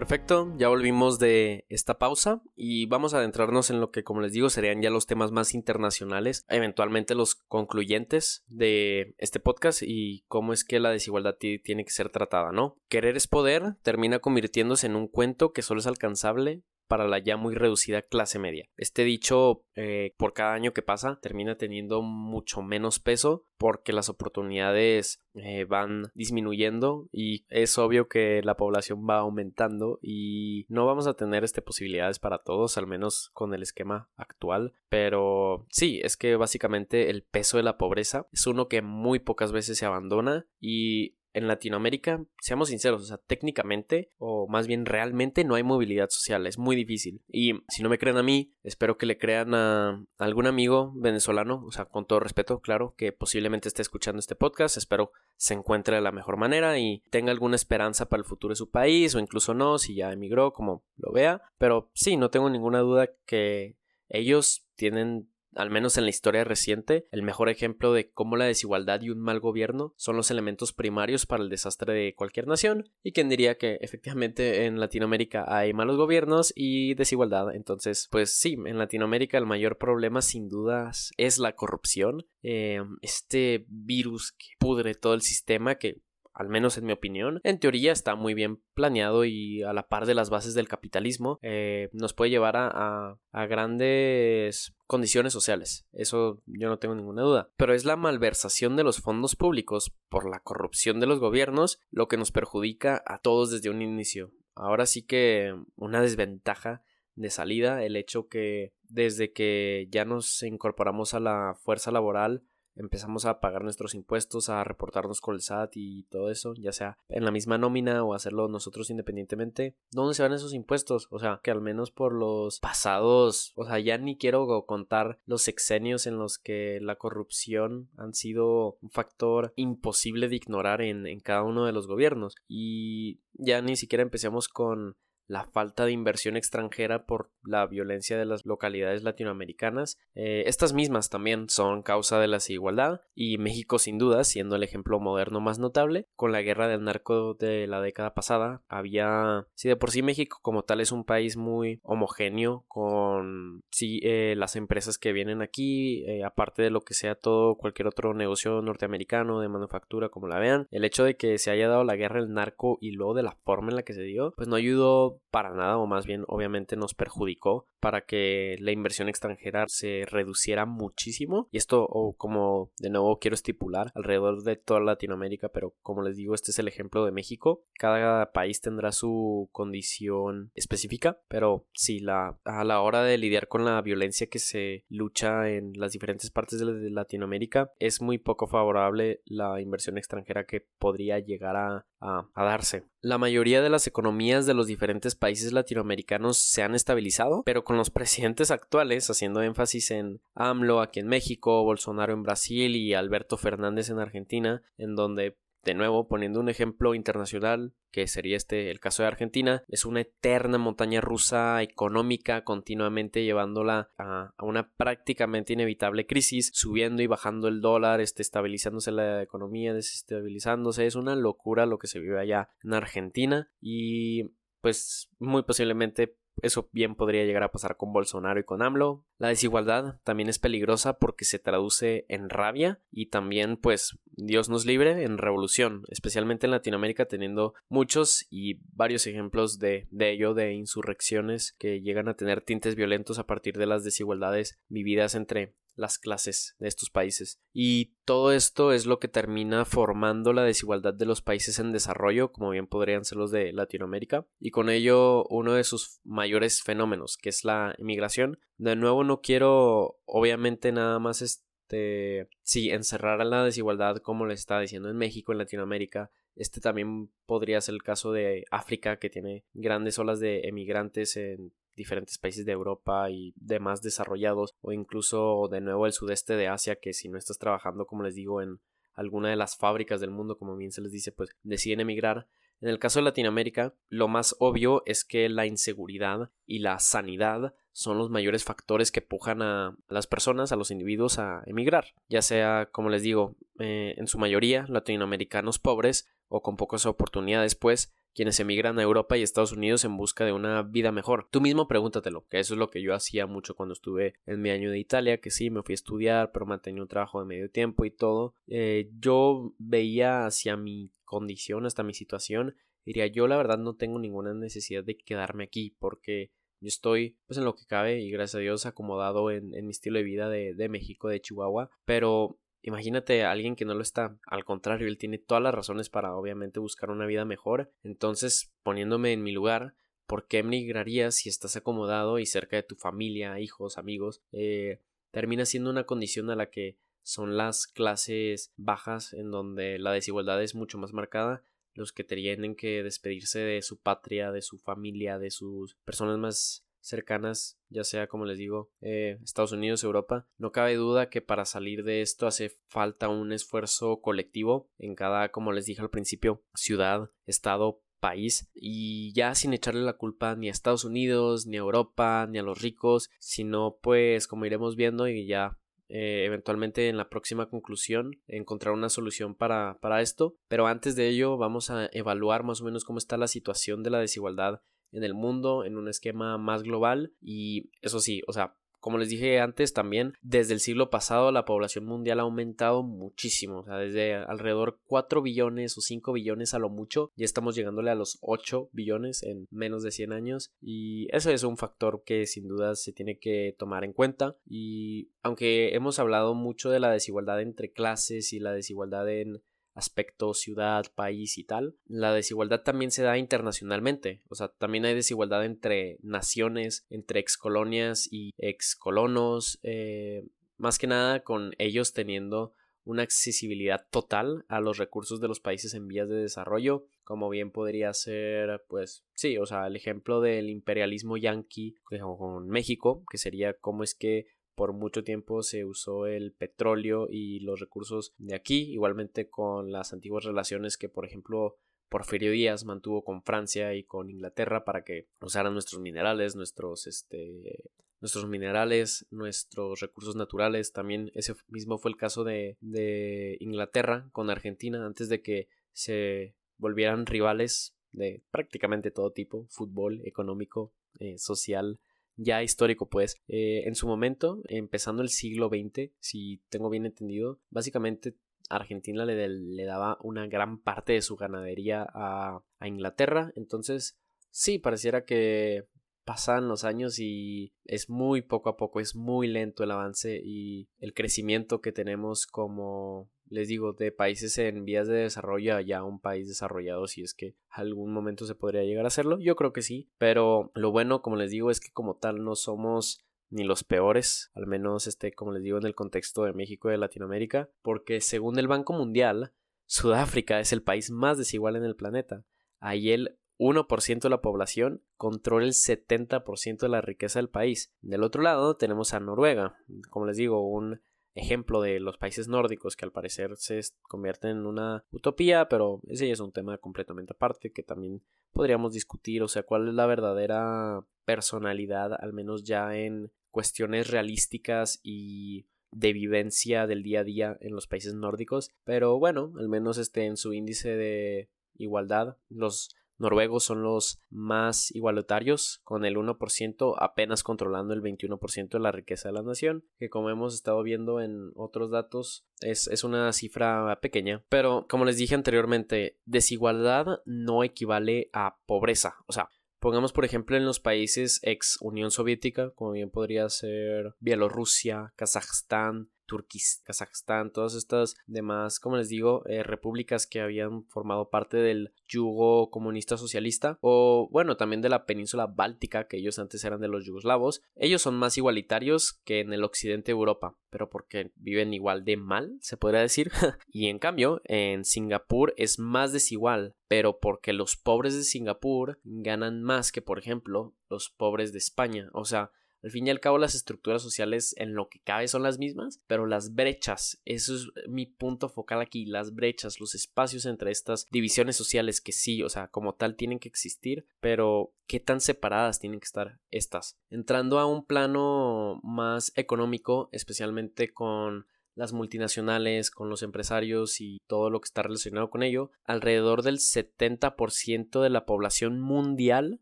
Perfecto, 0.00 0.50
ya 0.56 0.68
volvimos 0.68 1.18
de 1.18 1.66
esta 1.68 1.98
pausa 1.98 2.40
y 2.56 2.86
vamos 2.86 3.12
a 3.12 3.18
adentrarnos 3.18 3.68
en 3.68 3.82
lo 3.82 3.90
que, 3.90 4.02
como 4.02 4.22
les 4.22 4.32
digo, 4.32 4.48
serían 4.48 4.80
ya 4.80 4.88
los 4.88 5.04
temas 5.04 5.30
más 5.30 5.52
internacionales, 5.52 6.46
eventualmente 6.48 7.14
los 7.14 7.34
concluyentes 7.34 8.42
de 8.48 9.14
este 9.18 9.40
podcast 9.40 9.82
y 9.82 10.24
cómo 10.26 10.54
es 10.54 10.64
que 10.64 10.80
la 10.80 10.88
desigualdad 10.88 11.36
tiene 11.36 11.84
que 11.84 11.90
ser 11.90 12.08
tratada, 12.08 12.50
¿no? 12.50 12.78
Querer 12.88 13.18
es 13.18 13.26
poder 13.26 13.74
termina 13.82 14.20
convirtiéndose 14.20 14.86
en 14.86 14.96
un 14.96 15.06
cuento 15.06 15.52
que 15.52 15.60
solo 15.60 15.80
es 15.80 15.86
alcanzable 15.86 16.62
para 16.90 17.06
la 17.06 17.20
ya 17.20 17.36
muy 17.36 17.54
reducida 17.54 18.02
clase 18.02 18.40
media. 18.40 18.68
Este 18.76 19.04
dicho, 19.04 19.64
eh, 19.76 20.12
por 20.16 20.32
cada 20.32 20.54
año 20.54 20.72
que 20.72 20.82
pasa, 20.82 21.20
termina 21.22 21.56
teniendo 21.56 22.02
mucho 22.02 22.62
menos 22.62 22.98
peso 22.98 23.46
porque 23.58 23.92
las 23.92 24.08
oportunidades 24.08 25.22
eh, 25.34 25.66
van 25.66 26.10
disminuyendo 26.14 27.08
y 27.12 27.44
es 27.48 27.78
obvio 27.78 28.08
que 28.08 28.42
la 28.42 28.56
población 28.56 29.06
va 29.08 29.18
aumentando 29.18 30.00
y 30.02 30.66
no 30.68 30.84
vamos 30.84 31.06
a 31.06 31.14
tener 31.14 31.44
este 31.44 31.62
posibilidades 31.62 32.18
para 32.18 32.38
todos, 32.38 32.76
al 32.76 32.88
menos 32.88 33.30
con 33.34 33.54
el 33.54 33.62
esquema 33.62 34.10
actual. 34.16 34.72
Pero 34.88 35.66
sí, 35.70 36.00
es 36.02 36.16
que 36.16 36.34
básicamente 36.34 37.08
el 37.08 37.22
peso 37.22 37.56
de 37.56 37.62
la 37.62 37.78
pobreza 37.78 38.26
es 38.32 38.48
uno 38.48 38.66
que 38.66 38.82
muy 38.82 39.20
pocas 39.20 39.52
veces 39.52 39.78
se 39.78 39.86
abandona 39.86 40.48
y 40.58 41.19
en 41.32 41.46
Latinoamérica, 41.46 42.24
seamos 42.40 42.68
sinceros, 42.68 43.02
o 43.02 43.04
sea, 43.04 43.18
técnicamente 43.18 44.10
o 44.18 44.48
más 44.48 44.66
bien 44.66 44.86
realmente 44.86 45.44
no 45.44 45.54
hay 45.54 45.62
movilidad 45.62 46.08
social, 46.10 46.46
es 46.46 46.58
muy 46.58 46.76
difícil. 46.76 47.22
Y 47.28 47.54
si 47.68 47.82
no 47.82 47.88
me 47.88 47.98
creen 47.98 48.16
a 48.16 48.22
mí, 48.22 48.52
espero 48.62 48.98
que 48.98 49.06
le 49.06 49.18
crean 49.18 49.54
a 49.54 50.04
algún 50.18 50.46
amigo 50.46 50.92
venezolano, 50.96 51.62
o 51.66 51.72
sea, 51.72 51.84
con 51.84 52.06
todo 52.06 52.20
respeto, 52.20 52.60
claro, 52.60 52.94
que 52.96 53.12
posiblemente 53.12 53.68
esté 53.68 53.82
escuchando 53.82 54.18
este 54.18 54.34
podcast, 54.34 54.76
espero 54.76 55.12
se 55.36 55.54
encuentre 55.54 55.96
de 55.96 56.02
la 56.02 56.12
mejor 56.12 56.36
manera 56.36 56.78
y 56.78 57.02
tenga 57.10 57.30
alguna 57.30 57.56
esperanza 57.56 58.08
para 58.08 58.20
el 58.20 58.26
futuro 58.26 58.52
de 58.52 58.56
su 58.56 58.70
país 58.70 59.14
o 59.14 59.20
incluso 59.20 59.54
no, 59.54 59.78
si 59.78 59.94
ya 59.94 60.12
emigró, 60.12 60.52
como 60.52 60.84
lo 60.96 61.12
vea. 61.12 61.42
Pero 61.58 61.90
sí, 61.94 62.16
no 62.16 62.30
tengo 62.30 62.50
ninguna 62.50 62.80
duda 62.80 63.08
que 63.24 63.76
ellos 64.08 64.66
tienen 64.74 65.29
al 65.54 65.70
menos 65.70 65.96
en 65.98 66.04
la 66.04 66.10
historia 66.10 66.44
reciente, 66.44 67.06
el 67.10 67.22
mejor 67.22 67.48
ejemplo 67.48 67.92
de 67.92 68.10
cómo 68.10 68.36
la 68.36 68.44
desigualdad 68.44 69.00
y 69.02 69.10
un 69.10 69.20
mal 69.20 69.40
gobierno 69.40 69.94
son 69.96 70.16
los 70.16 70.30
elementos 70.30 70.72
primarios 70.72 71.26
para 71.26 71.42
el 71.42 71.48
desastre 71.48 71.92
de 71.92 72.14
cualquier 72.14 72.46
nación, 72.46 72.88
y 73.02 73.12
quien 73.12 73.28
diría 73.28 73.56
que 73.56 73.78
efectivamente 73.80 74.66
en 74.66 74.80
Latinoamérica 74.80 75.44
hay 75.48 75.72
malos 75.72 75.96
gobiernos 75.96 76.52
y 76.54 76.94
desigualdad. 76.94 77.54
Entonces, 77.54 78.08
pues 78.10 78.32
sí, 78.32 78.56
en 78.64 78.78
Latinoamérica 78.78 79.38
el 79.38 79.46
mayor 79.46 79.78
problema 79.78 80.22
sin 80.22 80.48
dudas 80.48 81.10
es 81.16 81.38
la 81.38 81.54
corrupción, 81.54 82.26
eh, 82.42 82.82
este 83.02 83.64
virus 83.68 84.32
que 84.32 84.46
pudre 84.58 84.94
todo 84.94 85.14
el 85.14 85.22
sistema 85.22 85.76
que 85.76 86.00
al 86.32 86.48
menos 86.48 86.78
en 86.78 86.86
mi 86.86 86.92
opinión, 86.92 87.40
en 87.44 87.58
teoría 87.58 87.92
está 87.92 88.14
muy 88.14 88.34
bien 88.34 88.62
planeado 88.74 89.24
y 89.24 89.62
a 89.62 89.72
la 89.72 89.88
par 89.88 90.06
de 90.06 90.14
las 90.14 90.30
bases 90.30 90.54
del 90.54 90.68
capitalismo, 90.68 91.38
eh, 91.42 91.88
nos 91.92 92.14
puede 92.14 92.30
llevar 92.30 92.56
a, 92.56 93.18
a, 93.32 93.46
grandes 93.46 94.74
condiciones 94.86 95.32
sociales. 95.32 95.86
Eso 95.92 96.42
yo 96.46 96.68
no 96.68 96.78
tengo 96.78 96.94
ninguna 96.94 97.22
duda. 97.22 97.50
Pero 97.56 97.74
es 97.74 97.84
la 97.84 97.96
malversación 97.96 98.76
de 98.76 98.84
los 98.84 99.00
fondos 99.00 99.36
públicos 99.36 99.92
por 100.08 100.28
la 100.28 100.40
corrupción 100.40 101.00
de 101.00 101.06
los 101.06 101.18
gobiernos 101.18 101.80
lo 101.90 102.08
que 102.08 102.16
nos 102.16 102.32
perjudica 102.32 103.02
a 103.06 103.18
todos 103.18 103.50
desde 103.50 103.70
un 103.70 103.82
inicio. 103.82 104.32
Ahora 104.54 104.86
sí 104.86 105.02
que 105.02 105.54
una 105.76 106.00
desventaja 106.00 106.82
de 107.14 107.30
salida 107.30 107.84
el 107.84 107.96
hecho 107.96 108.28
que 108.28 108.72
desde 108.88 109.32
que 109.32 109.88
ya 109.90 110.04
nos 110.04 110.42
incorporamos 110.42 111.14
a 111.14 111.20
la 111.20 111.54
fuerza 111.60 111.90
laboral 111.90 112.42
empezamos 112.76 113.24
a 113.24 113.40
pagar 113.40 113.62
nuestros 113.62 113.94
impuestos, 113.94 114.48
a 114.48 114.64
reportarnos 114.64 115.20
con 115.20 115.34
el 115.34 115.42
SAT 115.42 115.72
y 115.74 116.04
todo 116.04 116.30
eso, 116.30 116.54
ya 116.54 116.72
sea 116.72 116.98
en 117.08 117.24
la 117.24 117.30
misma 117.30 117.58
nómina 117.58 118.04
o 118.04 118.14
hacerlo 118.14 118.48
nosotros 118.48 118.90
independientemente, 118.90 119.76
¿dónde 119.90 120.14
se 120.14 120.22
van 120.22 120.32
esos 120.32 120.54
impuestos? 120.54 121.08
O 121.10 121.18
sea, 121.18 121.40
que 121.42 121.50
al 121.50 121.60
menos 121.60 121.90
por 121.90 122.14
los 122.14 122.60
pasados, 122.60 123.52
o 123.56 123.64
sea, 123.64 123.78
ya 123.78 123.98
ni 123.98 124.16
quiero 124.16 124.64
contar 124.66 125.20
los 125.26 125.42
sexenios 125.42 126.06
en 126.06 126.18
los 126.18 126.38
que 126.38 126.78
la 126.80 126.96
corrupción 126.96 127.90
han 127.96 128.14
sido 128.14 128.78
un 128.80 128.90
factor 128.90 129.52
imposible 129.56 130.28
de 130.28 130.36
ignorar 130.36 130.82
en, 130.82 131.06
en 131.06 131.20
cada 131.20 131.42
uno 131.42 131.66
de 131.66 131.72
los 131.72 131.86
gobiernos 131.86 132.34
y 132.48 133.20
ya 133.34 133.62
ni 133.62 133.76
siquiera 133.76 134.02
empecemos 134.02 134.48
con 134.48 134.96
la 135.30 135.44
falta 135.44 135.84
de 135.84 135.92
inversión 135.92 136.36
extranjera 136.36 137.06
por 137.06 137.30
la 137.44 137.64
violencia 137.68 138.18
de 138.18 138.24
las 138.24 138.44
localidades 138.44 139.04
latinoamericanas. 139.04 139.96
Eh, 140.16 140.42
estas 140.46 140.72
mismas 140.72 141.08
también 141.08 141.48
son 141.48 141.82
causa 141.82 142.18
de 142.18 142.26
la 142.26 142.38
desigualdad 142.38 143.02
y 143.14 143.38
México 143.38 143.78
sin 143.78 143.96
duda 143.96 144.24
siendo 144.24 144.56
el 144.56 144.64
ejemplo 144.64 144.98
moderno 144.98 145.40
más 145.40 145.60
notable. 145.60 146.08
Con 146.16 146.32
la 146.32 146.42
guerra 146.42 146.66
del 146.66 146.82
narco 146.82 147.34
de 147.34 147.68
la 147.68 147.80
década 147.80 148.12
pasada 148.12 148.62
había, 148.68 149.46
si 149.54 149.68
de 149.68 149.76
por 149.76 149.92
sí 149.92 150.02
México 150.02 150.40
como 150.42 150.64
tal 150.64 150.80
es 150.80 150.90
un 150.90 151.04
país 151.04 151.36
muy 151.36 151.78
homogéneo 151.84 152.64
con 152.66 153.62
sí, 153.70 154.00
eh, 154.02 154.34
las 154.36 154.56
empresas 154.56 154.98
que 154.98 155.12
vienen 155.12 155.42
aquí, 155.42 156.04
eh, 156.08 156.24
aparte 156.24 156.62
de 156.62 156.70
lo 156.70 156.80
que 156.80 156.94
sea 156.94 157.14
todo 157.14 157.54
cualquier 157.54 157.86
otro 157.86 158.14
negocio 158.14 158.62
norteamericano 158.62 159.38
de 159.38 159.48
manufactura 159.48 160.08
como 160.08 160.26
la 160.26 160.40
vean, 160.40 160.66
el 160.72 160.84
hecho 160.84 161.04
de 161.04 161.16
que 161.16 161.38
se 161.38 161.52
haya 161.52 161.68
dado 161.68 161.84
la 161.84 161.94
guerra 161.94 162.20
del 162.20 162.32
narco 162.32 162.78
y 162.80 162.90
luego 162.90 163.14
de 163.14 163.22
la 163.22 163.38
forma 163.44 163.68
en 163.70 163.76
la 163.76 163.84
que 163.84 163.94
se 163.94 164.02
dio, 164.02 164.34
pues 164.36 164.48
no 164.48 164.56
ayudó 164.56 165.19
para 165.30 165.54
nada 165.54 165.78
o 165.78 165.86
más 165.86 166.06
bien 166.06 166.24
obviamente 166.26 166.76
nos 166.76 166.94
perjudicó 166.94 167.66
para 167.78 168.02
que 168.02 168.56
la 168.60 168.72
inversión 168.72 169.08
extranjera 169.08 169.64
se 169.68 170.04
reduciera 170.06 170.66
muchísimo. 170.66 171.48
Y 171.50 171.58
esto 171.58 171.86
o 171.88 172.14
como 172.16 172.70
de 172.78 172.90
nuevo 172.90 173.18
quiero 173.18 173.34
estipular 173.34 173.92
alrededor 173.94 174.42
de 174.42 174.56
toda 174.56 174.80
Latinoamérica 174.80 175.48
pero 175.48 175.74
como 175.82 176.02
les 176.02 176.16
digo 176.16 176.34
este 176.34 176.50
es 176.50 176.58
el 176.58 176.68
ejemplo 176.68 177.04
de 177.04 177.12
México. 177.12 177.64
Cada 177.74 178.32
país 178.32 178.60
tendrá 178.60 178.92
su 178.92 179.48
condición 179.52 180.50
específica 180.54 181.20
pero 181.28 181.66
si 181.72 182.00
la 182.00 182.38
a 182.44 182.64
la 182.64 182.80
hora 182.80 183.02
de 183.02 183.18
lidiar 183.18 183.48
con 183.48 183.64
la 183.64 183.80
violencia 183.80 184.28
que 184.28 184.38
se 184.38 184.84
lucha 184.88 185.48
en 185.48 185.72
las 185.74 185.92
diferentes 185.92 186.30
partes 186.30 186.60
de 186.60 186.90
Latinoamérica 186.90 187.70
es 187.78 188.02
muy 188.02 188.18
poco 188.18 188.46
favorable 188.46 189.22
la 189.24 189.60
inversión 189.60 189.98
extranjera 189.98 190.44
que 190.44 190.66
podría 190.78 191.18
llegar 191.18 191.56
a, 191.56 191.86
a, 192.00 192.28
darse. 192.34 192.84
La 193.00 193.18
mayoría 193.18 193.62
de 193.62 193.70
las 193.70 193.86
economías 193.86 194.46
de 194.46 194.54
los 194.54 194.66
diferentes 194.66 195.14
países 195.14 195.52
latinoamericanos 195.52 196.38
se 196.38 196.62
han 196.62 196.74
estabilizado, 196.74 197.42
pero 197.44 197.64
con 197.64 197.76
los 197.76 197.90
presidentes 197.90 198.50
actuales, 198.50 199.08
haciendo 199.10 199.42
énfasis 199.42 199.90
en 199.90 200.20
AMLO 200.34 200.80
aquí 200.80 201.00
en 201.00 201.08
México, 201.08 201.62
Bolsonaro 201.62 202.12
en 202.12 202.22
Brasil 202.22 202.76
y 202.76 202.94
Alberto 202.94 203.36
Fernández 203.36 203.90
en 203.90 203.98
Argentina, 203.98 204.62
en 204.78 204.96
donde 204.96 205.36
de 205.64 205.74
nuevo, 205.74 206.08
poniendo 206.08 206.40
un 206.40 206.48
ejemplo 206.48 206.94
internacional, 206.94 207.74
que 207.90 208.06
sería 208.06 208.36
este 208.36 208.70
el 208.70 208.80
caso 208.80 209.02
de 209.02 209.08
Argentina, 209.08 209.64
es 209.68 209.84
una 209.84 210.00
eterna 210.00 210.58
montaña 210.58 211.00
rusa 211.00 211.62
económica, 211.62 212.44
continuamente 212.44 213.24
llevándola 213.24 213.90
a, 213.98 214.32
una 214.38 214.70
prácticamente 214.72 215.52
inevitable 215.52 216.06
crisis, 216.06 216.50
subiendo 216.54 217.02
y 217.02 217.06
bajando 217.06 217.48
el 217.48 217.60
dólar, 217.60 218.00
este, 218.00 218.22
estabilizándose 218.22 218.92
la 218.92 219.22
economía, 219.22 219.74
desestabilizándose. 219.74 220.86
Es 220.86 220.94
una 220.94 221.16
locura 221.16 221.66
lo 221.66 221.78
que 221.78 221.88
se 221.88 222.00
vive 222.00 222.20
allá 222.20 222.50
en 222.62 222.74
Argentina 222.74 223.50
y 223.60 224.30
pues 224.60 225.10
muy 225.18 225.42
posiblemente 225.42 226.19
eso 226.42 226.68
bien 226.72 226.94
podría 226.94 227.24
llegar 227.24 227.42
a 227.42 227.52
pasar 227.52 227.76
con 227.76 227.92
Bolsonaro 227.92 228.40
y 228.40 228.44
con 228.44 228.62
AMLO. 228.62 229.04
La 229.18 229.28
desigualdad 229.28 230.00
también 230.04 230.28
es 230.28 230.38
peligrosa 230.38 230.94
porque 230.94 231.24
se 231.24 231.38
traduce 231.38 232.06
en 232.08 232.30
rabia 232.30 232.80
y 232.90 233.06
también, 233.06 233.56
pues, 233.56 233.98
Dios 234.12 234.48
nos 234.48 234.66
libre, 234.66 235.04
en 235.04 235.18
revolución, 235.18 235.84
especialmente 235.88 236.46
en 236.46 236.52
Latinoamérica, 236.52 237.06
teniendo 237.06 237.54
muchos 237.68 238.26
y 238.30 238.58
varios 238.74 239.06
ejemplos 239.06 239.58
de, 239.58 239.86
de 239.90 240.10
ello, 240.10 240.34
de 240.34 240.52
insurrecciones 240.52 241.52
que 241.58 241.80
llegan 241.80 242.08
a 242.08 242.14
tener 242.14 242.40
tintes 242.40 242.74
violentos 242.74 243.18
a 243.18 243.26
partir 243.26 243.56
de 243.56 243.66
las 243.66 243.84
desigualdades 243.84 244.58
vividas 244.68 245.14
entre 245.14 245.54
las 245.80 245.98
clases 245.98 246.54
de 246.58 246.68
estos 246.68 246.90
países. 246.90 247.40
Y 247.52 247.96
todo 248.04 248.32
esto 248.32 248.72
es 248.72 248.86
lo 248.86 248.98
que 248.98 249.08
termina 249.08 249.64
formando 249.64 250.32
la 250.32 250.44
desigualdad 250.44 250.94
de 250.94 251.06
los 251.06 251.22
países 251.22 251.58
en 251.58 251.72
desarrollo, 251.72 252.32
como 252.32 252.50
bien 252.50 252.66
podrían 252.66 253.04
ser 253.04 253.18
los 253.18 253.30
de 253.30 253.52
Latinoamérica, 253.52 254.26
y 254.38 254.50
con 254.50 254.68
ello 254.68 255.24
uno 255.28 255.54
de 255.54 255.64
sus 255.64 256.00
mayores 256.04 256.62
fenómenos, 256.62 257.16
que 257.16 257.30
es 257.30 257.44
la 257.44 257.74
inmigración. 257.78 258.38
De 258.58 258.76
nuevo 258.76 259.02
no 259.04 259.20
quiero, 259.20 259.98
obviamente, 260.04 260.70
nada 260.70 260.98
más 260.98 261.22
este, 261.22 262.28
sí, 262.42 262.70
encerrar 262.70 263.20
a 263.20 263.24
la 263.24 263.44
desigualdad 263.44 263.96
como 263.96 264.26
les 264.26 264.40
estaba 264.40 264.60
diciendo 264.60 264.90
en 264.90 264.96
México, 264.96 265.32
en 265.32 265.38
Latinoamérica, 265.38 266.10
este 266.36 266.60
también 266.60 267.10
podría 267.26 267.60
ser 267.60 267.74
el 267.74 267.82
caso 267.82 268.12
de 268.12 268.44
África, 268.50 268.98
que 268.98 269.10
tiene 269.10 269.44
grandes 269.52 269.98
olas 269.98 270.20
de 270.20 270.42
emigrantes 270.44 271.16
en 271.16 271.52
diferentes 271.76 272.18
países 272.18 272.44
de 272.44 272.52
Europa 272.52 273.10
y 273.10 273.32
demás 273.36 273.82
desarrollados 273.82 274.54
o 274.60 274.72
incluso 274.72 275.48
de 275.50 275.60
nuevo 275.60 275.86
el 275.86 275.92
sudeste 275.92 276.34
de 276.36 276.48
Asia 276.48 276.76
que 276.76 276.92
si 276.92 277.08
no 277.08 277.18
estás 277.18 277.38
trabajando 277.38 277.86
como 277.86 278.02
les 278.02 278.14
digo 278.14 278.42
en 278.42 278.60
alguna 278.94 279.30
de 279.30 279.36
las 279.36 279.56
fábricas 279.56 280.00
del 280.00 280.10
mundo 280.10 280.36
como 280.36 280.56
bien 280.56 280.72
se 280.72 280.82
les 280.82 280.92
dice 280.92 281.12
pues 281.12 281.30
deciden 281.42 281.80
emigrar. 281.80 282.26
En 282.60 282.68
el 282.68 282.78
caso 282.78 282.98
de 282.98 283.04
Latinoamérica 283.04 283.74
lo 283.88 284.08
más 284.08 284.36
obvio 284.38 284.82
es 284.84 285.04
que 285.04 285.28
la 285.28 285.46
inseguridad 285.46 286.30
y 286.46 286.58
la 286.58 286.78
sanidad 286.78 287.54
son 287.72 287.98
los 287.98 288.10
mayores 288.10 288.44
factores 288.44 288.90
que 288.90 289.00
pujan 289.00 289.42
a 289.42 289.76
las 289.88 290.06
personas, 290.06 290.52
a 290.52 290.56
los 290.56 290.70
individuos 290.70 291.18
a 291.18 291.42
emigrar, 291.46 291.86
ya 292.08 292.20
sea, 292.20 292.68
como 292.72 292.90
les 292.90 293.02
digo, 293.02 293.36
eh, 293.58 293.94
en 293.96 294.06
su 294.06 294.18
mayoría 294.18 294.66
latinoamericanos 294.68 295.58
pobres 295.58 296.08
o 296.28 296.42
con 296.42 296.56
pocas 296.56 296.84
oportunidades, 296.86 297.54
pues 297.54 297.92
quienes 298.14 298.40
emigran 298.40 298.78
a 298.78 298.82
Europa 298.82 299.16
y 299.16 299.22
Estados 299.22 299.52
Unidos 299.52 299.84
en 299.84 299.96
busca 299.96 300.24
de 300.24 300.32
una 300.32 300.62
vida 300.62 300.92
mejor. 300.92 301.28
Tú 301.30 301.40
mismo 301.40 301.68
pregúntatelo, 301.68 302.26
que 302.28 302.38
eso 302.38 302.54
es 302.54 302.58
lo 302.58 302.70
que 302.70 302.82
yo 302.82 302.94
hacía 302.94 303.26
mucho 303.26 303.54
cuando 303.54 303.72
estuve 303.72 304.14
en 304.26 304.42
mi 304.42 304.50
año 304.50 304.70
de 304.70 304.78
Italia, 304.78 305.20
que 305.20 305.30
sí, 305.30 305.50
me 305.50 305.62
fui 305.62 305.72
a 305.72 305.74
estudiar, 305.74 306.32
pero 306.32 306.46
mantenía 306.46 306.82
un 306.82 306.88
trabajo 306.88 307.20
de 307.20 307.26
medio 307.26 307.50
tiempo 307.50 307.84
y 307.84 307.90
todo. 307.90 308.34
Eh, 308.46 308.90
yo 308.98 309.54
veía 309.58 310.26
hacia 310.26 310.56
mi 310.56 310.92
condición, 311.04 311.66
hasta 311.66 311.82
mi 311.82 311.94
situación, 311.94 312.56
diría, 312.84 313.06
yo 313.06 313.26
la 313.26 313.36
verdad 313.36 313.58
no 313.58 313.74
tengo 313.74 313.98
ninguna 313.98 314.34
necesidad 314.34 314.84
de 314.84 314.96
quedarme 314.96 315.44
aquí, 315.44 315.76
porque 315.78 316.32
yo 316.60 316.68
estoy, 316.68 317.16
pues 317.26 317.38
en 317.38 317.44
lo 317.44 317.54
que 317.54 317.66
cabe, 317.66 318.00
y 318.00 318.10
gracias 318.10 318.36
a 318.36 318.40
Dios, 318.40 318.66
acomodado 318.66 319.30
en, 319.30 319.50
mi 319.50 319.70
estilo 319.70 319.98
de 319.98 320.04
vida 320.04 320.28
de, 320.28 320.54
de 320.54 320.68
México, 320.68 321.08
de 321.08 321.20
Chihuahua, 321.20 321.70
pero 321.84 322.38
Imagínate 322.62 323.24
a 323.24 323.30
alguien 323.30 323.56
que 323.56 323.64
no 323.64 323.74
lo 323.74 323.82
está. 323.82 324.16
Al 324.26 324.44
contrario, 324.44 324.86
él 324.86 324.98
tiene 324.98 325.18
todas 325.18 325.42
las 325.42 325.54
razones 325.54 325.88
para 325.88 326.14
obviamente 326.14 326.60
buscar 326.60 326.90
una 326.90 327.06
vida 327.06 327.24
mejor. 327.24 327.72
Entonces, 327.82 328.52
poniéndome 328.62 329.12
en 329.12 329.22
mi 329.22 329.32
lugar, 329.32 329.74
¿por 330.06 330.26
qué 330.26 330.38
emigrarías 330.38 331.14
si 331.14 331.28
estás 331.28 331.56
acomodado 331.56 332.18
y 332.18 332.26
cerca 332.26 332.56
de 332.56 332.62
tu 332.62 332.76
familia, 332.76 333.40
hijos, 333.40 333.78
amigos? 333.78 334.22
Eh, 334.32 334.80
termina 335.10 335.46
siendo 335.46 335.70
una 335.70 335.84
condición 335.84 336.30
a 336.30 336.36
la 336.36 336.50
que 336.50 336.76
son 337.02 337.36
las 337.36 337.66
clases 337.66 338.52
bajas 338.56 339.14
en 339.14 339.30
donde 339.30 339.78
la 339.78 339.92
desigualdad 339.92 340.42
es 340.42 340.54
mucho 340.54 340.78
más 340.78 340.92
marcada 340.92 341.42
los 341.74 341.92
que 341.92 342.04
tienen 342.04 342.54
que 342.54 342.82
despedirse 342.82 343.38
de 343.38 343.62
su 343.62 343.78
patria, 343.78 344.32
de 344.32 344.42
su 344.42 344.58
familia, 344.58 345.18
de 345.18 345.30
sus 345.30 345.76
personas 345.84 346.18
más 346.18 346.64
cercanas, 346.80 347.58
ya 347.68 347.84
sea 347.84 348.06
como 348.06 348.24
les 348.24 348.38
digo, 348.38 348.70
eh, 348.80 349.18
Estados 349.22 349.52
Unidos, 349.52 349.84
Europa, 349.84 350.26
no 350.38 350.52
cabe 350.52 350.74
duda 350.74 351.10
que 351.10 351.20
para 351.20 351.44
salir 351.44 351.84
de 351.84 352.02
esto 352.02 352.26
hace 352.26 352.56
falta 352.68 353.08
un 353.08 353.32
esfuerzo 353.32 354.00
colectivo 354.00 354.70
en 354.78 354.94
cada, 354.94 355.30
como 355.30 355.52
les 355.52 355.66
dije 355.66 355.82
al 355.82 355.90
principio, 355.90 356.42
ciudad, 356.54 357.10
estado, 357.26 357.82
país 358.00 358.50
y 358.54 359.12
ya 359.12 359.34
sin 359.34 359.52
echarle 359.52 359.82
la 359.82 359.92
culpa 359.92 360.34
ni 360.34 360.48
a 360.48 360.50
Estados 360.50 360.84
Unidos, 360.84 361.46
ni 361.46 361.56
a 361.56 361.60
Europa, 361.60 362.26
ni 362.28 362.38
a 362.38 362.42
los 362.42 362.60
ricos, 362.60 363.10
sino 363.18 363.78
pues 363.80 364.26
como 364.26 364.46
iremos 364.46 364.74
viendo 364.74 365.06
y 365.06 365.26
ya 365.26 365.58
eh, 365.88 366.24
eventualmente 366.24 366.88
en 366.88 366.96
la 366.96 367.08
próxima 367.08 367.48
conclusión 367.48 368.22
encontrar 368.28 368.74
una 368.74 368.88
solución 368.88 369.34
para, 369.34 369.78
para 369.80 370.00
esto. 370.00 370.36
Pero 370.48 370.66
antes 370.66 370.96
de 370.96 371.08
ello 371.08 371.36
vamos 371.36 371.70
a 371.70 371.88
evaluar 371.92 372.42
más 372.42 372.60
o 372.60 372.64
menos 372.64 372.84
cómo 372.84 372.98
está 372.98 373.16
la 373.16 373.28
situación 373.28 373.82
de 373.82 373.90
la 373.90 373.98
desigualdad 373.98 374.62
en 374.92 375.04
el 375.04 375.14
mundo 375.14 375.64
en 375.64 375.76
un 375.76 375.88
esquema 375.88 376.38
más 376.38 376.62
global 376.62 377.12
y 377.20 377.70
eso 377.80 378.00
sí, 378.00 378.22
o 378.26 378.32
sea, 378.32 378.56
como 378.80 378.96
les 378.96 379.10
dije 379.10 379.40
antes 379.40 379.74
también, 379.74 380.14
desde 380.22 380.54
el 380.54 380.60
siglo 380.60 380.88
pasado 380.88 381.30
la 381.32 381.44
población 381.44 381.84
mundial 381.84 382.18
ha 382.18 382.22
aumentado 382.22 382.82
muchísimo, 382.82 383.60
o 383.60 383.64
sea, 383.64 383.76
desde 383.76 384.14
alrededor 384.14 384.80
4 384.86 385.20
billones 385.22 385.76
o 385.76 385.82
5 385.82 386.12
billones 386.14 386.54
a 386.54 386.58
lo 386.58 386.70
mucho, 386.70 387.12
ya 387.14 387.26
estamos 387.26 387.54
llegándole 387.54 387.90
a 387.90 387.94
los 387.94 388.18
8 388.22 388.70
billones 388.72 389.22
en 389.22 389.46
menos 389.50 389.82
de 389.82 389.90
100 389.90 390.12
años 390.12 390.50
y 390.60 391.14
eso 391.14 391.30
es 391.30 391.44
un 391.44 391.58
factor 391.58 392.02
que 392.04 392.26
sin 392.26 392.48
duda 392.48 392.74
se 392.74 392.92
tiene 392.92 393.18
que 393.18 393.54
tomar 393.58 393.84
en 393.84 393.92
cuenta 393.92 394.36
y 394.46 395.10
aunque 395.22 395.74
hemos 395.74 395.98
hablado 395.98 396.34
mucho 396.34 396.70
de 396.70 396.80
la 396.80 396.90
desigualdad 396.90 397.42
entre 397.42 397.70
clases 397.70 398.32
y 398.32 398.40
la 398.40 398.52
desigualdad 398.52 399.08
en 399.10 399.42
aspecto 399.74 400.34
ciudad, 400.34 400.86
país 400.94 401.38
y 401.38 401.44
tal, 401.44 401.76
la 401.86 402.12
desigualdad 402.12 402.62
también 402.62 402.90
se 402.90 403.02
da 403.02 403.18
internacionalmente, 403.18 404.22
o 404.28 404.34
sea, 404.34 404.48
también 404.48 404.84
hay 404.84 404.94
desigualdad 404.94 405.44
entre 405.44 405.98
naciones, 406.02 406.86
entre 406.90 407.20
excolonias 407.20 408.08
y 408.10 408.32
excolonos, 408.38 409.58
eh, 409.62 410.26
más 410.56 410.78
que 410.78 410.86
nada 410.86 411.20
con 411.22 411.52
ellos 411.58 411.92
teniendo 411.92 412.52
una 412.84 413.02
accesibilidad 413.02 413.86
total 413.90 414.44
a 414.48 414.60
los 414.60 414.78
recursos 414.78 415.20
de 415.20 415.28
los 415.28 415.40
países 415.40 415.74
en 415.74 415.86
vías 415.86 416.08
de 416.08 416.16
desarrollo, 416.16 416.86
como 417.04 417.28
bien 417.28 417.50
podría 417.50 417.92
ser, 417.92 418.64
pues 418.68 419.04
sí, 419.14 419.38
o 419.38 419.46
sea, 419.46 419.66
el 419.66 419.76
ejemplo 419.76 420.20
del 420.20 420.48
imperialismo 420.50 421.16
yanqui 421.16 421.76
con 421.84 422.48
México, 422.48 423.04
que 423.10 423.18
sería 423.18 423.54
cómo 423.54 423.84
es 423.84 423.94
que 423.94 424.26
por 424.54 424.72
mucho 424.72 425.04
tiempo 425.04 425.42
se 425.42 425.64
usó 425.64 426.06
el 426.06 426.32
petróleo 426.32 427.08
y 427.10 427.40
los 427.40 427.60
recursos 427.60 428.14
de 428.18 428.34
aquí, 428.34 428.72
igualmente 428.72 429.28
con 429.28 429.72
las 429.72 429.92
antiguas 429.92 430.24
relaciones 430.24 430.76
que, 430.76 430.88
por 430.88 431.06
ejemplo, 431.06 431.56
Porfirio 431.88 432.30
Díaz 432.30 432.64
mantuvo 432.64 433.02
con 433.02 433.22
Francia 433.22 433.74
y 433.74 433.82
con 433.82 434.10
Inglaterra 434.10 434.64
para 434.64 434.84
que 434.84 435.08
usaran 435.20 435.52
nuestros 435.52 435.80
minerales, 435.80 436.36
nuestros 436.36 436.86
este 436.86 437.64
nuestros 438.00 438.26
minerales, 438.26 439.06
nuestros 439.10 439.80
recursos 439.80 440.16
naturales. 440.16 440.72
También 440.72 441.10
ese 441.14 441.34
mismo 441.48 441.78
fue 441.78 441.90
el 441.90 441.96
caso 441.96 442.24
de, 442.24 442.56
de 442.60 443.36
Inglaterra 443.40 444.08
con 444.12 444.30
Argentina 444.30 444.86
antes 444.86 445.08
de 445.08 445.20
que 445.20 445.48
se 445.72 446.34
volvieran 446.56 447.06
rivales 447.06 447.74
de 447.92 448.22
prácticamente 448.30 448.90
todo 448.90 449.10
tipo, 449.10 449.46
fútbol, 449.50 450.00
económico, 450.04 450.72
eh, 450.98 451.18
social, 451.18 451.78
ya 452.20 452.42
histórico 452.42 452.88
pues. 452.88 453.16
Eh, 453.28 453.62
en 453.66 453.74
su 453.74 453.86
momento, 453.86 454.40
empezando 454.48 455.02
el 455.02 455.08
siglo 455.08 455.48
XX, 455.48 455.90
si 455.98 456.42
tengo 456.48 456.70
bien 456.70 456.86
entendido, 456.86 457.40
básicamente 457.50 458.14
Argentina 458.48 459.04
le, 459.04 459.64
daba 459.64 459.98
una 460.02 460.26
gran 460.26 460.60
parte 460.60 460.92
de 460.94 461.02
su 461.02 461.16
ganadería 461.16 461.86
a, 461.94 462.42
a, 462.58 462.68
Inglaterra, 462.68 463.32
entonces 463.36 463.98
sí, 464.30 464.58
pareciera 464.58 465.04
que 465.04 465.66
pasan 466.04 466.48
los 466.48 466.64
años 466.64 466.98
y 466.98 467.52
es 467.64 467.88
muy 467.88 468.22
poco 468.22 468.48
a 468.48 468.56
poco, 468.56 468.80
es 468.80 468.96
muy 468.96 469.28
lento 469.28 469.62
el 469.62 469.70
avance 469.70 470.20
y 470.22 470.68
el 470.78 470.92
crecimiento 470.92 471.60
que 471.60 471.72
tenemos 471.72 472.26
como 472.26 473.08
les 473.30 473.48
digo, 473.48 473.72
de 473.72 473.92
países 473.92 474.36
en 474.38 474.64
vías 474.64 474.88
de 474.88 474.98
desarrollo 474.98 475.56
a 475.56 475.62
ya 475.62 475.82
un 475.84 476.00
país 476.00 476.28
desarrollado, 476.28 476.86
si 476.86 477.02
es 477.02 477.14
que 477.14 477.36
algún 477.48 477.92
momento 477.92 478.26
se 478.26 478.34
podría 478.34 478.64
llegar 478.64 478.84
a 478.84 478.88
hacerlo, 478.88 479.18
yo 479.20 479.36
creo 479.36 479.52
que 479.52 479.62
sí, 479.62 479.88
pero 479.98 480.50
lo 480.54 480.72
bueno, 480.72 481.00
como 481.00 481.16
les 481.16 481.30
digo, 481.30 481.50
es 481.50 481.60
que 481.60 481.70
como 481.72 481.96
tal 481.96 482.22
no 482.24 482.34
somos 482.34 483.00
ni 483.30 483.44
los 483.44 483.62
peores, 483.62 484.32
al 484.34 484.48
menos 484.48 484.88
este, 484.88 485.12
como 485.12 485.32
les 485.32 485.44
digo, 485.44 485.58
en 485.58 485.64
el 485.64 485.76
contexto 485.76 486.24
de 486.24 486.32
México 486.32 486.68
y 486.68 486.72
de 486.72 486.78
Latinoamérica, 486.78 487.48
porque 487.62 488.00
según 488.00 488.38
el 488.38 488.48
Banco 488.48 488.72
Mundial, 488.72 489.32
Sudáfrica 489.66 490.40
es 490.40 490.52
el 490.52 490.62
país 490.62 490.90
más 490.90 491.16
desigual 491.16 491.54
en 491.54 491.64
el 491.64 491.76
planeta. 491.76 492.24
Ahí 492.58 492.90
el 492.90 493.16
1% 493.38 494.00
de 494.00 494.10
la 494.10 494.20
población 494.20 494.82
controla 494.96 495.46
el 495.46 495.52
70% 495.52 496.58
de 496.58 496.68
la 496.68 496.80
riqueza 496.80 497.20
del 497.20 497.28
país. 497.28 497.72
Del 497.80 498.02
otro 498.02 498.20
lado 498.20 498.56
tenemos 498.56 498.92
a 498.92 499.00
Noruega, 499.00 499.56
como 499.88 500.06
les 500.06 500.16
digo, 500.16 500.46
un 500.46 500.82
ejemplo 501.20 501.60
de 501.60 501.80
los 501.80 501.98
países 501.98 502.28
nórdicos 502.28 502.76
que 502.76 502.84
al 502.84 502.92
parecer 502.92 503.36
se 503.36 503.60
convierten 503.82 504.30
en 504.30 504.46
una 504.46 504.84
utopía, 504.90 505.48
pero 505.48 505.80
ese 505.88 506.06
ya 506.06 506.12
es 506.12 506.20
un 506.20 506.32
tema 506.32 506.58
completamente 506.58 507.12
aparte 507.12 507.52
que 507.52 507.62
también 507.62 508.02
podríamos 508.32 508.72
discutir, 508.72 509.22
o 509.22 509.28
sea, 509.28 509.42
cuál 509.42 509.68
es 509.68 509.74
la 509.74 509.86
verdadera 509.86 510.84
personalidad, 511.04 511.92
al 511.98 512.12
menos 512.12 512.44
ya 512.44 512.76
en 512.76 513.12
cuestiones 513.30 513.90
realísticas 513.90 514.80
y 514.82 515.46
de 515.72 515.92
vivencia 515.92 516.66
del 516.66 516.82
día 516.82 517.00
a 517.00 517.04
día 517.04 517.38
en 517.40 517.54
los 517.54 517.66
países 517.66 517.94
nórdicos, 517.94 518.50
pero 518.64 518.98
bueno, 518.98 519.32
al 519.38 519.48
menos 519.48 519.78
este 519.78 520.06
en 520.06 520.16
su 520.16 520.32
índice 520.32 520.76
de 520.76 521.30
igualdad, 521.56 522.16
los 522.28 522.74
noruegos 523.00 523.44
son 523.44 523.62
los 523.62 524.00
más 524.10 524.70
igualitarios, 524.74 525.60
con 525.64 525.84
el 525.84 525.96
1% 525.96 526.74
apenas 526.78 527.22
controlando 527.22 527.74
el 527.74 527.82
21% 527.82 528.48
de 528.50 528.60
la 528.60 528.72
riqueza 528.72 529.08
de 529.08 529.14
la 529.14 529.22
nación, 529.22 529.64
que 529.78 529.88
como 529.88 530.10
hemos 530.10 530.34
estado 530.34 530.62
viendo 530.62 531.00
en 531.00 531.32
otros 531.34 531.70
datos 531.70 532.26
es, 532.40 532.68
es, 532.68 532.84
una 532.84 533.12
cifra 533.12 533.78
pequeña. 533.80 534.24
Pero 534.28 534.66
como 534.68 534.84
les 534.84 534.96
dije 534.96 535.14
anteriormente, 535.14 535.98
desigualdad 536.04 537.00
no 537.04 537.44
equivale 537.44 538.10
a 538.12 538.38
pobreza. 538.46 538.96
O 539.06 539.12
sea, 539.12 539.28
Pongamos, 539.60 539.92
por 539.92 540.06
ejemplo, 540.06 540.38
en 540.38 540.46
los 540.46 540.58
países 540.58 541.20
ex 541.22 541.58
Unión 541.60 541.90
Soviética, 541.90 542.50
como 542.52 542.72
bien 542.72 542.88
podría 542.88 543.28
ser 543.28 543.94
Bielorrusia, 544.00 544.94
Kazajstán, 544.96 545.90
Turquistán, 546.10 546.64
Kazajstán, 546.66 547.30
todas 547.30 547.54
estas 547.54 547.94
demás, 548.08 548.58
como 548.58 548.76
les 548.76 548.88
digo, 548.88 549.22
eh, 549.26 549.44
repúblicas 549.44 550.08
que 550.08 550.20
habían 550.20 550.64
formado 550.64 551.08
parte 551.08 551.36
del 551.36 551.72
yugo 551.86 552.50
comunista 552.50 552.96
socialista 552.96 553.58
o 553.60 554.08
bueno, 554.10 554.36
también 554.36 554.60
de 554.60 554.70
la 554.70 554.86
península 554.86 555.28
báltica, 555.28 555.86
que 555.86 555.98
ellos 555.98 556.18
antes 556.18 556.42
eran 556.44 556.60
de 556.60 556.66
los 556.66 556.84
yugoslavos, 556.84 557.42
ellos 557.54 557.80
son 557.80 557.94
más 557.94 558.18
igualitarios 558.18 558.94
que 559.04 559.20
en 559.20 559.32
el 559.32 559.44
occidente 559.44 559.92
de 559.92 559.98
Europa, 559.98 560.36
pero 560.50 560.68
porque 560.68 561.12
viven 561.14 561.54
igual 561.54 561.84
de 561.84 561.96
mal, 561.96 562.36
se 562.40 562.56
podría 562.56 562.80
decir. 562.80 563.12
y 563.52 563.68
en 563.68 563.78
cambio, 563.78 564.20
en 564.24 564.64
Singapur 564.64 565.32
es 565.36 565.60
más 565.60 565.92
desigual, 565.92 566.56
pero 566.66 566.98
porque 566.98 567.32
los 567.32 567.56
pobres 567.56 567.94
de 567.94 568.02
Singapur 568.02 568.80
ganan 568.82 569.44
más 569.44 569.70
que, 569.70 569.80
por 569.80 570.00
ejemplo, 570.00 570.56
los 570.68 570.90
pobres 570.90 571.32
de 571.32 571.38
España. 571.38 571.88
O 571.92 572.04
sea, 572.04 572.32
al 572.62 572.70
fin 572.70 572.86
y 572.86 572.90
al 572.90 573.00
cabo 573.00 573.18
las 573.18 573.34
estructuras 573.34 573.82
sociales 573.82 574.34
en 574.38 574.54
lo 574.54 574.68
que 574.68 574.80
cabe 574.80 575.08
son 575.08 575.22
las 575.22 575.38
mismas, 575.38 575.80
pero 575.86 576.06
las 576.06 576.34
brechas, 576.34 577.00
eso 577.04 577.34
es 577.34 577.48
mi 577.68 577.86
punto 577.86 578.28
focal 578.28 578.60
aquí, 578.60 578.86
las 578.86 579.14
brechas, 579.14 579.60
los 579.60 579.74
espacios 579.74 580.26
entre 580.26 580.50
estas 580.50 580.86
divisiones 580.90 581.36
sociales 581.36 581.80
que 581.80 581.92
sí, 581.92 582.22
o 582.22 582.28
sea, 582.28 582.48
como 582.48 582.74
tal 582.74 582.96
tienen 582.96 583.18
que 583.18 583.28
existir, 583.28 583.86
pero 584.00 584.52
qué 584.66 584.80
tan 584.80 585.00
separadas 585.00 585.60
tienen 585.60 585.80
que 585.80 585.86
estar 585.86 586.20
estas. 586.30 586.76
Entrando 586.90 587.38
a 587.38 587.46
un 587.46 587.64
plano 587.64 588.60
más 588.62 589.12
económico, 589.16 589.88
especialmente 589.92 590.72
con 590.72 591.26
las 591.54 591.72
multinacionales, 591.72 592.70
con 592.70 592.88
los 592.88 593.02
empresarios 593.02 593.80
y 593.80 593.98
todo 594.06 594.30
lo 594.30 594.40
que 594.40 594.46
está 594.46 594.62
relacionado 594.62 595.10
con 595.10 595.22
ello, 595.22 595.50
alrededor 595.64 596.22
del 596.22 596.38
70% 596.38 597.82
de 597.82 597.90
la 597.90 598.06
población 598.06 598.60
mundial 598.60 599.40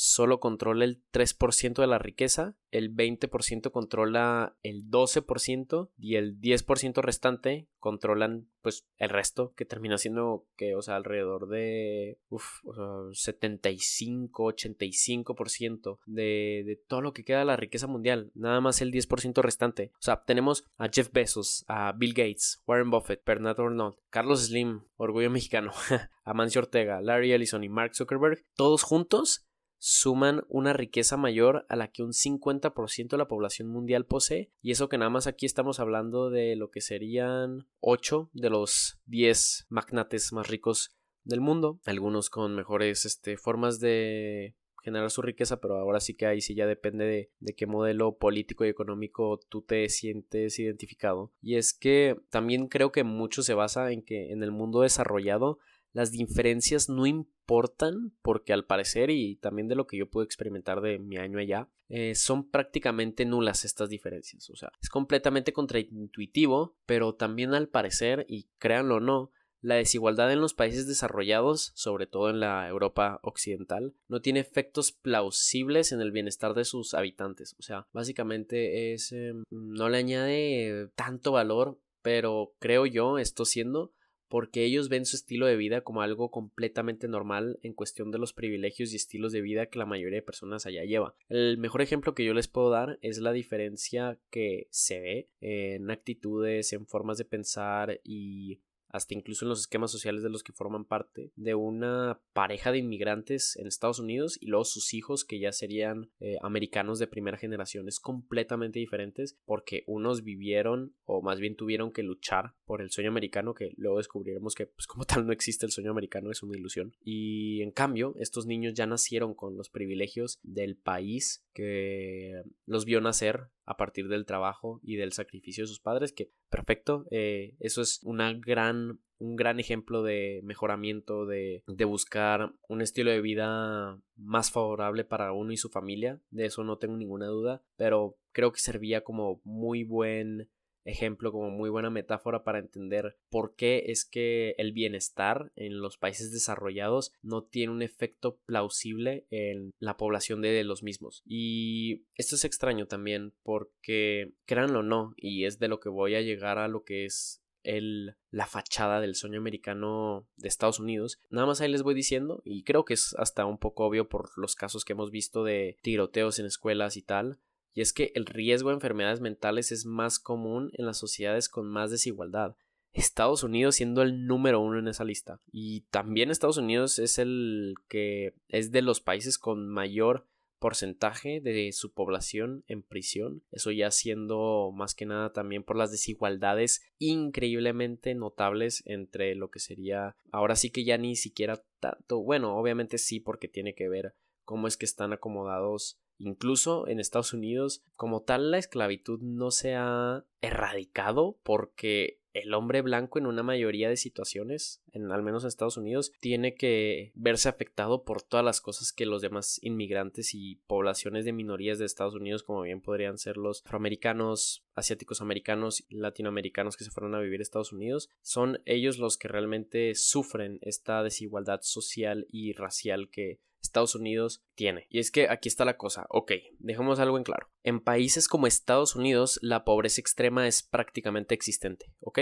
solo 0.00 0.40
controla 0.40 0.86
el 0.86 1.02
3% 1.12 1.74
de 1.74 1.86
la 1.86 1.98
riqueza, 1.98 2.56
el 2.70 2.96
20% 2.96 3.70
controla 3.70 4.56
el 4.62 4.88
12% 4.88 5.90
y 5.98 6.14
el 6.14 6.40
10% 6.40 7.02
restante 7.02 7.68
controlan 7.78 8.48
pues 8.62 8.86
el 8.96 9.10
resto 9.10 9.52
que 9.56 9.66
termina 9.66 9.98
siendo 9.98 10.46
que 10.56 10.74
o 10.74 10.80
sea 10.80 10.96
alrededor 10.96 11.48
de 11.48 12.18
uf, 12.30 12.64
o 12.64 12.74
sea, 12.74 13.32
75 13.32 14.44
85% 14.44 15.98
de, 16.06 16.62
de 16.64 16.80
todo 16.88 17.02
lo 17.02 17.12
que 17.12 17.24
queda 17.24 17.40
de 17.40 17.44
la 17.44 17.56
riqueza 17.56 17.86
mundial 17.86 18.30
nada 18.34 18.62
más 18.62 18.80
el 18.80 18.92
10% 18.92 19.42
restante. 19.42 19.92
O 19.96 20.02
sea 20.02 20.22
tenemos 20.24 20.64
a 20.78 20.88
Jeff 20.88 21.12
Bezos 21.12 21.64
a 21.68 21.92
Bill 21.92 22.14
Gates 22.14 22.62
Warren 22.66 22.90
Buffett 22.90 23.22
Bernard 23.26 23.60
Arnault 23.60 23.98
Carlos 24.08 24.46
Slim 24.46 24.82
Orgullo 24.96 25.28
Mexicano 25.28 25.72
Amancio 26.24 26.62
Ortega 26.62 27.02
Larry 27.02 27.32
Ellison 27.32 27.64
y 27.64 27.68
Mark 27.68 27.94
Zuckerberg 27.94 28.46
todos 28.56 28.82
juntos 28.82 29.46
suman 29.82 30.44
una 30.48 30.74
riqueza 30.74 31.16
mayor 31.16 31.64
a 31.70 31.74
la 31.74 31.88
que 31.88 32.02
un 32.02 32.12
50% 32.12 33.08
de 33.08 33.16
la 33.16 33.28
población 33.28 33.68
mundial 33.68 34.04
posee 34.04 34.52
y 34.60 34.72
eso 34.72 34.90
que 34.90 34.98
nada 34.98 35.10
más 35.10 35.26
aquí 35.26 35.46
estamos 35.46 35.80
hablando 35.80 36.28
de 36.28 36.54
lo 36.54 36.70
que 36.70 36.82
serían 36.82 37.66
8 37.80 38.28
de 38.34 38.50
los 38.50 39.00
10 39.06 39.66
magnates 39.70 40.34
más 40.34 40.48
ricos 40.48 40.94
del 41.24 41.40
mundo, 41.40 41.80
algunos 41.86 42.28
con 42.28 42.54
mejores 42.54 43.06
este, 43.06 43.38
formas 43.38 43.80
de 43.80 44.54
generar 44.82 45.10
su 45.10 45.22
riqueza, 45.22 45.60
pero 45.60 45.76
ahora 45.76 46.00
sí 46.00 46.14
que 46.14 46.26
ahí 46.26 46.40
sí 46.40 46.54
ya 46.54 46.66
depende 46.66 47.04
de, 47.04 47.30
de, 47.40 47.54
qué 47.54 47.66
modelo 47.66 48.16
político 48.16 48.64
y 48.64 48.68
económico 48.68 49.38
tú 49.48 49.62
te 49.62 49.88
sientes 49.88 50.58
identificado. 50.58 51.32
Y 51.42 51.56
es 51.56 51.74
que 51.74 52.16
también 52.30 52.66
creo 52.68 52.90
que 52.90 53.04
mucho 53.04 53.42
se 53.42 53.54
basa 53.54 53.92
en 53.92 54.02
que 54.02 54.32
en 54.32 54.42
el 54.42 54.50
mundo 54.50 54.80
desarrollado 54.80 55.58
las 55.92 56.12
diferencias 56.12 56.88
no 56.88 57.06
importan 57.06 58.12
porque 58.22 58.52
al 58.52 58.64
parecer 58.64 59.10
y 59.10 59.36
también 59.36 59.68
de 59.68 59.74
lo 59.74 59.86
que 59.86 59.96
yo 59.96 60.08
pude 60.08 60.24
experimentar 60.24 60.80
de 60.80 60.98
mi 60.98 61.16
año 61.16 61.38
allá, 61.38 61.68
eh, 61.88 62.14
son 62.14 62.48
prácticamente 62.48 63.24
nulas 63.24 63.64
estas 63.64 63.88
diferencias. 63.88 64.48
O 64.50 64.56
sea, 64.56 64.70
es 64.80 64.88
completamente 64.88 65.52
contraintuitivo, 65.52 66.76
pero 66.86 67.14
también 67.14 67.54
al 67.54 67.68
parecer, 67.68 68.24
y 68.28 68.48
créanlo 68.58 68.96
o 68.96 69.00
no, 69.00 69.32
la 69.62 69.74
desigualdad 69.74 70.32
en 70.32 70.40
los 70.40 70.54
países 70.54 70.86
desarrollados, 70.86 71.72
sobre 71.74 72.06
todo 72.06 72.30
en 72.30 72.40
la 72.40 72.66
Europa 72.68 73.20
occidental, 73.22 73.94
no 74.08 74.20
tiene 74.20 74.40
efectos 74.40 74.92
plausibles 74.92 75.92
en 75.92 76.00
el 76.00 76.12
bienestar 76.12 76.54
de 76.54 76.64
sus 76.64 76.94
habitantes. 76.94 77.54
O 77.58 77.62
sea, 77.62 77.86
básicamente 77.92 78.94
es... 78.94 79.12
Em, 79.12 79.44
no 79.50 79.88
le 79.88 79.98
añade 79.98 80.88
tanto 80.94 81.32
valor, 81.32 81.78
pero 82.00 82.54
creo 82.58 82.86
yo, 82.86 83.18
esto 83.18 83.44
siendo 83.44 83.92
porque 84.30 84.64
ellos 84.64 84.88
ven 84.88 85.04
su 85.04 85.16
estilo 85.16 85.46
de 85.46 85.56
vida 85.56 85.80
como 85.82 86.02
algo 86.02 86.30
completamente 86.30 87.08
normal 87.08 87.58
en 87.62 87.74
cuestión 87.74 88.12
de 88.12 88.18
los 88.18 88.32
privilegios 88.32 88.92
y 88.92 88.96
estilos 88.96 89.32
de 89.32 89.42
vida 89.42 89.66
que 89.66 89.80
la 89.80 89.86
mayoría 89.86 90.18
de 90.18 90.22
personas 90.22 90.66
allá 90.66 90.84
lleva. 90.84 91.16
El 91.28 91.58
mejor 91.58 91.82
ejemplo 91.82 92.14
que 92.14 92.24
yo 92.24 92.32
les 92.32 92.46
puedo 92.46 92.70
dar 92.70 92.98
es 93.02 93.18
la 93.18 93.32
diferencia 93.32 94.18
que 94.30 94.68
se 94.70 95.00
ve 95.00 95.28
en 95.40 95.90
actitudes, 95.90 96.72
en 96.72 96.86
formas 96.86 97.18
de 97.18 97.24
pensar 97.24 98.00
y 98.04 98.60
hasta 98.90 99.14
incluso 99.14 99.44
en 99.44 99.50
los 99.50 99.60
esquemas 99.60 99.90
sociales 99.90 100.22
de 100.22 100.30
los 100.30 100.42
que 100.42 100.52
forman 100.52 100.84
parte, 100.84 101.32
de 101.36 101.54
una 101.54 102.20
pareja 102.32 102.72
de 102.72 102.78
inmigrantes 102.78 103.56
en 103.56 103.66
Estados 103.66 103.98
Unidos 103.98 104.38
y 104.40 104.46
luego 104.46 104.64
sus 104.64 104.94
hijos 104.94 105.24
que 105.24 105.38
ya 105.38 105.52
serían 105.52 106.10
eh, 106.20 106.36
americanos 106.42 106.98
de 106.98 107.06
primera 107.06 107.38
generación. 107.38 107.88
Es 107.88 108.00
completamente 108.00 108.78
diferentes 108.78 109.38
porque 109.44 109.84
unos 109.86 110.22
vivieron 110.22 110.94
o 111.04 111.22
más 111.22 111.40
bien 111.40 111.56
tuvieron 111.56 111.92
que 111.92 112.02
luchar 112.02 112.54
por 112.64 112.82
el 112.82 112.90
sueño 112.90 113.10
americano 113.10 113.54
que 113.54 113.72
luego 113.76 113.98
descubriremos 113.98 114.54
que 114.54 114.66
pues 114.66 114.86
como 114.86 115.04
tal 115.04 115.26
no 115.26 115.32
existe 115.32 115.66
el 115.66 115.72
sueño 115.72 115.90
americano, 115.90 116.30
es 116.30 116.42
una 116.42 116.56
ilusión. 116.56 116.94
Y 117.02 117.62
en 117.62 117.70
cambio, 117.70 118.14
estos 118.18 118.46
niños 118.46 118.74
ya 118.74 118.86
nacieron 118.86 119.34
con 119.34 119.56
los 119.56 119.70
privilegios 119.70 120.38
del 120.42 120.76
país 120.76 121.44
que 121.52 122.42
los 122.66 122.84
vio 122.84 123.00
nacer 123.00 123.50
a 123.70 123.76
partir 123.76 124.08
del 124.08 124.26
trabajo 124.26 124.80
y 124.82 124.96
del 124.96 125.12
sacrificio 125.12 125.62
de 125.62 125.68
sus 125.68 125.78
padres, 125.78 126.12
que 126.12 126.32
perfecto, 126.48 127.06
eh, 127.12 127.54
eso 127.60 127.82
es 127.82 128.00
una 128.02 128.32
gran, 128.32 128.98
un 129.18 129.36
gran 129.36 129.60
ejemplo 129.60 130.02
de 130.02 130.40
mejoramiento, 130.42 131.24
de, 131.24 131.62
de 131.68 131.84
buscar 131.84 132.52
un 132.68 132.82
estilo 132.82 133.12
de 133.12 133.20
vida 133.20 134.02
más 134.16 134.50
favorable 134.50 135.04
para 135.04 135.32
uno 135.32 135.52
y 135.52 135.56
su 135.56 135.68
familia, 135.68 136.20
de 136.30 136.46
eso 136.46 136.64
no 136.64 136.78
tengo 136.78 136.96
ninguna 136.96 137.26
duda, 137.26 137.62
pero 137.76 138.16
creo 138.32 138.50
que 138.50 138.58
servía 138.58 139.04
como 139.04 139.40
muy 139.44 139.84
buen 139.84 140.50
ejemplo, 140.84 141.32
como 141.32 141.50
muy 141.50 141.70
buena 141.70 141.90
metáfora 141.90 142.42
para 142.42 142.58
entender 142.58 143.16
por 143.28 143.54
qué 143.54 143.84
es 143.88 144.04
que 144.04 144.54
el 144.58 144.72
bienestar 144.72 145.52
en 145.56 145.80
los 145.80 145.98
países 145.98 146.32
desarrollados 146.32 147.12
no 147.22 147.42
tiene 147.42 147.72
un 147.72 147.82
efecto 147.82 148.38
plausible 148.46 149.26
en 149.30 149.72
la 149.78 149.96
población 149.96 150.40
de 150.40 150.62
los 150.64 150.82
mismos. 150.82 151.22
Y 151.24 152.04
esto 152.14 152.34
es 152.34 152.44
extraño 152.44 152.86
también 152.86 153.32
porque, 153.42 154.32
créanlo 154.46 154.80
o 154.80 154.82
no, 154.82 155.14
y 155.16 155.44
es 155.44 155.58
de 155.58 155.68
lo 155.68 155.80
que 155.80 155.88
voy 155.88 156.14
a 156.14 156.22
llegar 156.22 156.58
a 156.58 156.68
lo 156.68 156.84
que 156.84 157.04
es 157.04 157.42
el, 157.62 158.16
la 158.30 158.46
fachada 158.46 159.00
del 159.00 159.14
sueño 159.14 159.38
americano 159.38 160.26
de 160.36 160.48
Estados 160.48 160.80
Unidos. 160.80 161.20
Nada 161.30 161.46
más 161.46 161.60
ahí 161.60 161.70
les 161.70 161.82
voy 161.82 161.94
diciendo, 161.94 162.42
y 162.44 162.64
creo 162.64 162.84
que 162.84 162.94
es 162.94 163.14
hasta 163.18 163.44
un 163.46 163.58
poco 163.58 163.84
obvio 163.84 164.08
por 164.08 164.30
los 164.36 164.54
casos 164.54 164.84
que 164.84 164.92
hemos 164.92 165.10
visto 165.10 165.44
de 165.44 165.78
tiroteos 165.82 166.38
en 166.38 166.46
escuelas 166.46 166.96
y 166.96 167.02
tal, 167.02 167.38
y 167.74 167.80
es 167.80 167.92
que 167.92 168.12
el 168.14 168.26
riesgo 168.26 168.70
de 168.70 168.74
enfermedades 168.74 169.20
mentales 169.20 169.72
es 169.72 169.86
más 169.86 170.18
común 170.18 170.70
en 170.74 170.86
las 170.86 170.98
sociedades 170.98 171.48
con 171.48 171.66
más 171.66 171.90
desigualdad. 171.90 172.56
Estados 172.92 173.44
Unidos 173.44 173.76
siendo 173.76 174.02
el 174.02 174.26
número 174.26 174.60
uno 174.60 174.78
en 174.78 174.88
esa 174.88 175.04
lista. 175.04 175.40
Y 175.52 175.82
también 175.90 176.30
Estados 176.30 176.56
Unidos 176.56 176.98
es 176.98 177.18
el 177.18 177.74
que 177.88 178.34
es 178.48 178.72
de 178.72 178.82
los 178.82 179.00
países 179.00 179.38
con 179.38 179.68
mayor 179.68 180.26
porcentaje 180.58 181.40
de 181.40 181.72
su 181.72 181.92
población 181.92 182.64
en 182.68 182.82
prisión. 182.82 183.42
Eso 183.50 183.70
ya 183.70 183.90
siendo 183.90 184.72
más 184.74 184.94
que 184.94 185.06
nada 185.06 185.32
también 185.32 185.62
por 185.62 185.76
las 185.76 185.90
desigualdades 185.90 186.82
increíblemente 186.98 188.14
notables 188.14 188.82
entre 188.86 189.34
lo 189.34 189.50
que 189.50 189.58
sería 189.58 190.16
ahora 190.32 190.56
sí 190.56 190.70
que 190.70 190.84
ya 190.84 190.98
ni 190.98 191.16
siquiera 191.16 191.62
tanto. 191.80 192.20
Bueno, 192.20 192.56
obviamente 192.56 192.98
sí 192.98 193.20
porque 193.20 193.48
tiene 193.48 193.74
que 193.74 193.88
ver 193.88 194.14
cómo 194.44 194.66
es 194.66 194.76
que 194.76 194.84
están 194.84 195.12
acomodados 195.12 195.99
Incluso 196.20 196.86
en 196.86 197.00
Estados 197.00 197.32
Unidos, 197.32 197.82
como 197.96 198.20
tal, 198.20 198.50
la 198.50 198.58
esclavitud 198.58 199.20
no 199.22 199.50
se 199.50 199.74
ha 199.74 200.26
erradicado 200.42 201.38
porque 201.42 202.20
el 202.32 202.54
hombre 202.54 202.82
blanco 202.82 203.18
en 203.18 203.26
una 203.26 203.42
mayoría 203.42 203.88
de 203.88 203.96
situaciones, 203.96 204.82
en 204.92 205.10
al 205.10 205.22
menos 205.22 205.42
en 205.42 205.48
Estados 205.48 205.78
Unidos, 205.78 206.12
tiene 206.20 206.54
que 206.54 207.10
verse 207.14 207.48
afectado 207.48 208.04
por 208.04 208.22
todas 208.22 208.44
las 208.44 208.60
cosas 208.60 208.92
que 208.92 209.06
los 209.06 209.22
demás 209.22 209.58
inmigrantes 209.62 210.34
y 210.34 210.56
poblaciones 210.66 211.24
de 211.24 211.32
minorías 211.32 211.78
de 211.78 211.86
Estados 211.86 212.14
Unidos, 212.14 212.42
como 212.42 212.62
bien 212.62 212.82
podrían 212.82 213.18
ser 213.18 213.38
los 213.38 213.62
afroamericanos, 213.64 214.64
asiáticos 214.74 215.20
americanos, 215.22 215.84
latinoamericanos 215.88 216.76
que 216.76 216.84
se 216.84 216.90
fueron 216.90 217.14
a 217.14 217.20
vivir 217.20 217.40
a 217.40 217.42
Estados 217.42 217.72
Unidos, 217.72 218.10
son 218.20 218.60
ellos 218.66 218.98
los 218.98 219.16
que 219.16 219.28
realmente 219.28 219.94
sufren 219.94 220.58
esta 220.60 221.02
desigualdad 221.02 221.60
social 221.62 222.26
y 222.30 222.52
racial 222.52 223.08
que 223.08 223.40
Estados 223.62 223.94
Unidos 223.94 224.42
tiene. 224.54 224.86
Y 224.88 224.98
es 224.98 225.10
que 225.10 225.28
aquí 225.28 225.48
está 225.48 225.64
la 225.64 225.76
cosa. 225.76 226.06
Ok, 226.08 226.32
dejemos 226.58 226.98
algo 226.98 227.18
en 227.18 227.24
claro. 227.24 227.50
En 227.62 227.80
países 227.80 228.28
como 228.28 228.46
Estados 228.46 228.96
Unidos, 228.96 229.38
la 229.42 229.64
pobreza 229.64 230.00
extrema 230.00 230.46
es 230.46 230.62
prácticamente 230.62 231.34
existente. 231.34 231.92
Ok, 232.00 232.20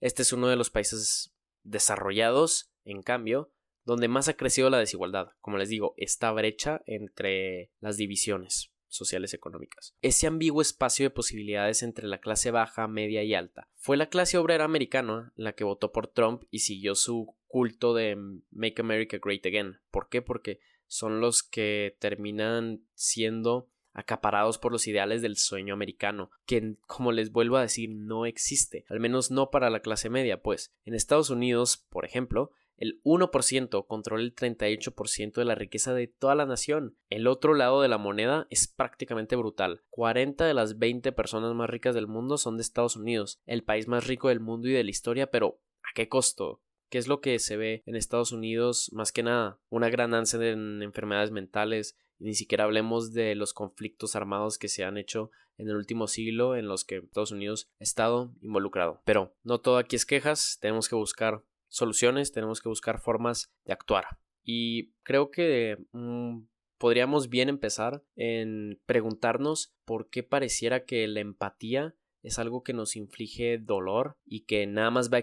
este 0.00 0.22
es 0.22 0.32
uno 0.32 0.48
de 0.48 0.56
los 0.56 0.70
países 0.70 1.34
desarrollados, 1.62 2.70
en 2.84 3.02
cambio, 3.02 3.52
donde 3.84 4.08
más 4.08 4.28
ha 4.28 4.36
crecido 4.36 4.70
la 4.70 4.78
desigualdad. 4.78 5.30
Como 5.40 5.58
les 5.58 5.68
digo, 5.68 5.94
esta 5.96 6.30
brecha 6.32 6.82
entre 6.86 7.70
las 7.80 7.96
divisiones 7.96 8.72
sociales 8.88 9.34
económicas. 9.34 9.94
Ese 10.00 10.26
ambiguo 10.26 10.62
espacio 10.62 11.04
de 11.06 11.10
posibilidades 11.10 11.82
entre 11.82 12.06
la 12.06 12.18
clase 12.18 12.50
baja, 12.50 12.88
media 12.88 13.22
y 13.22 13.34
alta. 13.34 13.68
Fue 13.76 13.96
la 13.96 14.08
clase 14.08 14.38
obrera 14.38 14.64
americana 14.64 15.32
la 15.36 15.52
que 15.52 15.64
votó 15.64 15.92
por 15.92 16.08
Trump 16.08 16.44
y 16.50 16.60
siguió 16.60 16.94
su 16.94 17.36
culto 17.46 17.94
de 17.94 18.16
Make 18.50 18.80
America 18.80 19.18
Great 19.22 19.44
Again. 19.46 19.78
¿Por 19.90 20.08
qué? 20.08 20.22
Porque 20.22 20.60
son 20.86 21.20
los 21.20 21.42
que 21.42 21.96
terminan 21.98 22.82
siendo 22.94 23.68
acaparados 23.92 24.58
por 24.58 24.72
los 24.72 24.86
ideales 24.86 25.22
del 25.22 25.36
sueño 25.36 25.72
americano, 25.72 26.30
que 26.44 26.76
como 26.86 27.12
les 27.12 27.32
vuelvo 27.32 27.56
a 27.56 27.62
decir 27.62 27.90
no 27.90 28.26
existe, 28.26 28.84
al 28.88 29.00
menos 29.00 29.30
no 29.30 29.50
para 29.50 29.70
la 29.70 29.80
clase 29.80 30.10
media, 30.10 30.42
pues 30.42 30.74
en 30.84 30.94
Estados 30.94 31.30
Unidos, 31.30 31.78
por 31.88 32.04
ejemplo, 32.04 32.50
el 32.76 33.00
1% 33.04 33.86
controla 33.86 34.22
el 34.22 34.34
38% 34.34 35.32
de 35.32 35.44
la 35.44 35.54
riqueza 35.54 35.94
de 35.94 36.08
toda 36.08 36.34
la 36.34 36.44
nación. 36.44 36.96
El 37.08 37.26
otro 37.26 37.54
lado 37.54 37.80
de 37.80 37.88
la 37.88 37.96
moneda 37.96 38.46
es 38.50 38.68
prácticamente 38.68 39.34
brutal. 39.34 39.82
40 39.88 40.44
de 40.44 40.52
las 40.52 40.78
20 40.78 41.12
personas 41.12 41.54
más 41.54 41.70
ricas 41.70 41.94
del 41.94 42.06
mundo 42.06 42.36
son 42.36 42.58
de 42.58 42.62
Estados 42.62 42.96
Unidos, 42.96 43.40
el 43.46 43.64
país 43.64 43.88
más 43.88 44.06
rico 44.06 44.28
del 44.28 44.40
mundo 44.40 44.68
y 44.68 44.72
de 44.72 44.84
la 44.84 44.90
historia, 44.90 45.30
pero 45.30 45.58
¿a 45.82 45.94
qué 45.94 46.08
costo? 46.08 46.60
¿Qué 46.88 46.98
es 46.98 47.08
lo 47.08 47.20
que 47.20 47.38
se 47.38 47.56
ve 47.56 47.82
en 47.86 47.96
Estados 47.96 48.32
Unidos? 48.32 48.90
Más 48.92 49.12
que 49.12 49.22
nada, 49.22 49.58
una 49.68 49.88
gran 49.88 50.14
ansia 50.14 50.40
en 50.50 50.82
enfermedades 50.82 51.30
mentales, 51.30 51.96
ni 52.18 52.34
siquiera 52.34 52.64
hablemos 52.64 53.12
de 53.12 53.34
los 53.34 53.52
conflictos 53.52 54.16
armados 54.16 54.58
que 54.58 54.68
se 54.68 54.84
han 54.84 54.96
hecho 54.96 55.30
en 55.58 55.68
el 55.68 55.76
último 55.76 56.06
siglo 56.06 56.56
en 56.56 56.68
los 56.68 56.84
que 56.84 56.98
Estados 56.98 57.32
Unidos 57.32 57.68
ha 57.80 57.84
estado 57.84 58.32
involucrado. 58.40 59.02
Pero 59.04 59.34
no 59.42 59.58
todo 59.58 59.78
aquí 59.78 59.96
es 59.96 60.06
quejas, 60.06 60.58
tenemos 60.60 60.88
que 60.88 60.94
buscar 60.94 61.42
soluciones, 61.68 62.32
tenemos 62.32 62.60
que 62.60 62.68
buscar 62.68 63.00
formas 63.00 63.52
de 63.64 63.72
actuar. 63.72 64.18
Y 64.42 64.92
creo 65.02 65.30
que 65.30 65.78
mm, 65.92 66.42
podríamos 66.78 67.28
bien 67.28 67.48
empezar 67.48 68.04
en 68.14 68.80
preguntarnos 68.86 69.74
por 69.84 70.08
qué 70.08 70.22
pareciera 70.22 70.84
que 70.84 71.06
la 71.08 71.20
empatía 71.20 71.94
es 72.26 72.40
algo 72.40 72.62
que 72.64 72.72
nos 72.72 72.96
inflige 72.96 73.58
dolor 73.58 74.18
y 74.24 74.44
que 74.46 74.66
nada 74.66 74.90
más 74.90 75.12
va 75.12 75.22